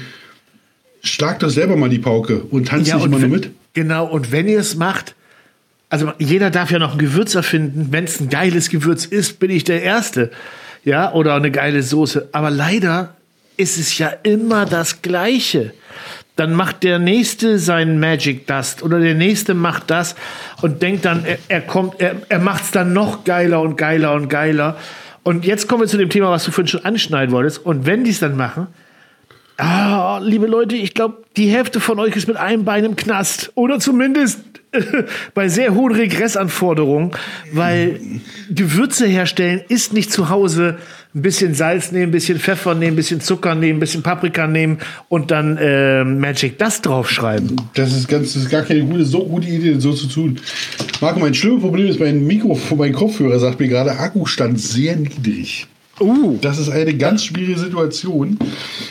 schlagt 1.02 1.44
doch 1.44 1.50
selber 1.50 1.76
mal 1.76 1.90
die 1.90 2.00
Pauke 2.00 2.42
und 2.42 2.68
tanzt 2.68 2.94
nicht 2.94 3.06
immer 3.06 3.20
nur 3.20 3.30
mit. 3.30 3.52
Genau, 3.74 4.06
und 4.06 4.32
wenn 4.32 4.48
ihr 4.48 4.60
es 4.60 4.76
macht, 4.76 5.16
also 5.90 6.14
jeder 6.20 6.52
darf 6.52 6.72
ja 6.72 6.80
noch 6.80 6.94
ein 6.94 7.00
Gewürz 7.00 7.36
erfinden. 7.36 7.88
Wenn 7.92 8.04
es 8.04 8.20
ein 8.20 8.30
geiles 8.30 8.70
Gewürz 8.70 9.06
ist, 9.06 9.40
bin 9.40 9.50
ich 9.50 9.64
der 9.64 9.82
Erste. 9.82 10.32
Ja, 10.86 11.12
oder 11.14 11.36
eine 11.36 11.52
geile 11.52 11.82
Soße. 11.82 12.30
Aber 12.32 12.52
leider 12.52 13.16
ist 13.58 13.78
es 13.78 13.98
ja 13.98 14.14
immer 14.24 14.66
das 14.66 15.02
Gleiche. 15.02 15.74
Dann 16.36 16.54
macht 16.54 16.84
der 16.84 17.00
Nächste 17.00 17.60
seinen 17.60 18.00
Magic 18.00 18.48
Dust 18.48 18.84
oder 18.84 19.00
der 19.00 19.16
Nächste 19.16 19.54
macht 19.54 19.90
das 19.90 20.16
und 20.62 20.82
denkt 20.82 21.04
dann, 21.04 21.26
er, 21.26 21.38
er 21.50 21.62
kommt, 21.62 22.00
er, 22.00 22.16
er 22.30 22.40
macht 22.40 22.64
es 22.64 22.72
dann 22.72 22.94
noch 22.94 23.26
geiler 23.26 23.62
und 23.62 23.76
geiler 23.76 24.14
und 24.14 24.30
geiler. 24.30 24.78
Und 25.24 25.44
jetzt 25.44 25.68
kommen 25.68 25.82
wir 25.82 25.88
zu 25.88 25.98
dem 25.98 26.10
Thema, 26.10 26.30
was 26.30 26.46
du 26.46 26.52
vorhin 26.52 26.70
schon 26.70 26.86
anschneiden 26.86 27.34
wolltest. 27.34 27.66
Und 27.66 27.86
wenn 27.86 28.06
die 28.06 28.12
es 28.12 28.20
dann 28.20 28.38
machen, 28.38 28.68
Ah, 29.62 30.20
liebe 30.24 30.48
Leute, 30.48 30.78
ich 30.78 30.94
glaube, 30.94 31.18
die 31.36 31.50
Hälfte 31.50 31.82
von 31.82 32.00
euch 32.00 32.16
ist 32.16 32.30
mit 32.30 32.38
einem 32.38 32.64
Bein 32.64 32.86
im 32.86 32.96
Knast. 32.96 33.52
Oder 33.56 33.80
zumindest 33.80 34.40
bei 35.34 35.48
sehr 35.50 35.74
hohen 35.74 35.94
Regressanforderungen, 35.94 37.12
weil 37.52 38.00
Gewürze 38.50 39.08
herstellen 39.08 39.62
ist 39.68 39.94
nicht 39.94 40.12
zu 40.12 40.30
Hause 40.30 40.78
ein 41.16 41.24
bisschen 41.24 41.56
Salz 41.56 41.92
nehmen, 41.92 42.10
ein 42.10 42.12
bisschen 42.12 42.40
Pfeffer 42.40 42.76
nehmen, 42.76 42.94
ein 42.94 42.96
bisschen 42.96 43.20
Zucker 43.20 43.56
nehmen, 43.56 43.78
ein 43.78 43.80
bisschen 43.80 44.04
Paprika 44.04 44.46
nehmen 44.46 44.78
und 45.08 45.32
dann 45.32 45.58
äh, 45.58 46.04
Magic 46.04 46.60
Dust 46.60 46.86
draufschreiben. 46.86 47.56
Das 47.74 47.94
ist 47.94 48.08
ganz, 48.08 48.34
das 48.34 48.44
ist 48.44 48.50
gar 48.50 48.62
keine 48.62 48.84
gute, 48.84 49.06
so 49.06 49.26
gute 49.26 49.48
Idee, 49.48 49.74
das 49.74 49.84
so 49.84 49.94
zu 49.94 50.08
tun. 50.08 50.40
Marco, 51.02 51.20
mein 51.20 51.34
schlimmes 51.34 51.62
Problem 51.62 51.88
ist, 51.88 52.00
mein 52.00 52.26
Mikro, 52.26 52.60
mein 52.78 52.94
Kopfhörer 52.94 53.40
sagt 53.40 53.60
mir 53.60 53.68
gerade, 53.68 53.98
Akkustand 53.98 54.60
sehr 54.60 54.96
niedrig. 54.96 55.68
Uh, 56.00 56.38
Das 56.42 56.58
ist 56.58 56.70
eine 56.70 56.94
ganz 56.96 57.26
schwierige 57.26 57.60
Situation. 57.60 58.38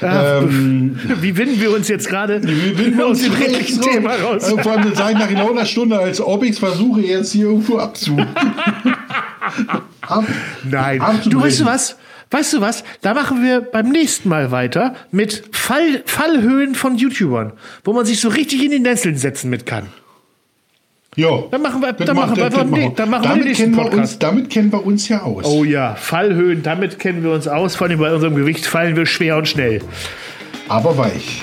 ja, 0.01 0.39
Ähm, 0.41 0.99
wie 1.21 1.37
winden 1.37 1.61
wir 1.61 1.73
uns 1.75 1.89
jetzt 1.89 2.09
gerade 2.09 2.37
aus 2.37 3.09
uns 3.09 3.23
dem 3.23 3.33
redlichen 3.33 3.83
so, 3.83 3.89
Thema 3.89 4.15
raus? 4.17 4.51
äh, 4.53 4.63
Vor 4.63 4.73
allem 4.73 4.89
das 4.91 4.99
sage 4.99 5.13
ich 5.15 5.19
nach 5.19 5.29
genau 5.29 5.51
einer 5.51 5.67
Stunde, 5.67 5.99
als 5.99 6.21
ob 6.21 6.43
ich 6.45 6.59
versuche, 6.59 7.01
jetzt 7.01 7.33
hier 7.33 7.47
irgendwo 7.47 7.79
abzu. 7.79 8.17
ab, 10.03 10.25
Nein. 10.65 11.03
Du 11.27 11.41
weißt 11.41 11.61
du 11.61 11.65
was? 11.65 11.97
Weißt 12.31 12.53
du 12.53 12.61
was? 12.61 12.85
Da 13.01 13.15
machen 13.15 13.43
wir 13.43 13.63
beim 13.63 13.89
nächsten 13.91 14.29
Mal 14.29 14.51
weiter 14.51 14.95
mit 15.11 15.45
Fall, 15.53 16.03
Fallhöhen 16.05 16.75
von 16.75 16.97
YouTubern, 16.97 17.53
wo 17.85 17.95
man 17.95 18.05
sich 18.05 18.21
so 18.21 18.29
richtig 18.29 18.63
in 18.65 18.71
die 18.71 18.81
Nesseln 18.81 19.17
setzen 19.17 19.49
mit 19.49 19.65
kann. 19.65 19.87
Ja. 21.19 21.31
Dann 21.51 21.63
machen 21.63 21.83
wir- 21.83 21.93
dann 21.95 22.15
machen 22.17 22.37
wir 22.37 22.45
einfach- 22.45 22.65
nee, 22.65 22.93
dann 22.95 23.11
machen 23.11 23.23
wir 23.25 23.29
den 23.31 23.31
damit 23.31 23.45
nächsten 23.45 23.73
kennen 23.75 23.77
wir 23.93 23.99
uns, 23.99 24.19
Damit 24.21 24.51
kennen 24.51 24.71
wir 24.73 24.87
uns 24.87 25.09
ja 25.09 25.23
aus. 25.23 25.45
Oh 25.47 25.65
ja, 25.65 25.97
Fallhöhen, 25.97 26.63
damit 26.63 27.01
kennen 27.01 27.25
wir 27.25 27.33
uns 27.33 27.49
aus. 27.49 27.75
Vor 27.75 27.89
allem 27.89 27.99
bei 27.99 28.15
unserem 28.15 28.37
Gewicht 28.37 28.65
fallen 28.67 28.95
wir 28.95 29.05
schwer 29.05 29.37
und 29.37 29.49
schnell. 29.49 29.81
Aber 30.69 30.97
weich. 30.97 31.43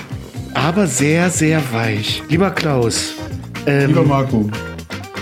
Aber 0.54 0.86
sehr, 0.86 1.28
sehr 1.28 1.60
weich. 1.72 2.22
Lieber 2.30 2.52
Klaus, 2.52 3.12
ähm, 3.66 3.88
Lieber 3.88 4.04
Marco. 4.04 4.48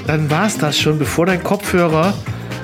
dann 0.07 0.30
war 0.30 0.46
es 0.46 0.57
das 0.57 0.78
schon. 0.78 1.00
Bevor 1.00 1.26
dein 1.26 1.42
Kopfhörer 1.42 2.14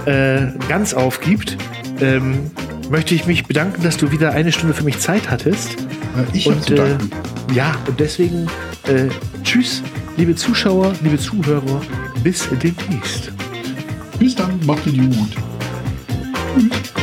äh, 0.07 0.43
ganz 0.68 0.95
aufgibt, 0.95 1.57
ähm, 2.01 2.53
möchte 2.88 3.16
ich 3.16 3.26
mich 3.26 3.47
bedanken, 3.47 3.82
dass 3.82 3.97
du 3.97 4.12
wieder 4.12 4.30
eine 4.30 4.53
Stunde 4.53 4.74
für 4.74 4.84
mich 4.84 5.01
Zeit 5.01 5.28
hattest. 5.28 5.70
Ich 6.32 6.47
Und 6.47 6.62
zu 6.64 6.74
äh, 6.76 6.97
ja, 7.53 7.74
und 7.88 7.99
deswegen 7.99 8.47
äh, 8.86 9.09
tschüss, 9.43 9.82
liebe 10.17 10.35
Zuschauer, 10.35 10.93
liebe 11.03 11.19
Zuhörer, 11.19 11.81
bis 12.23 12.49
demnächst. 12.63 13.33
Bis 14.19 14.35
dann, 14.35 14.59
macht 14.67 14.87
es 14.87 14.93
gut. 14.93 15.37
Tschüss. 16.55 17.00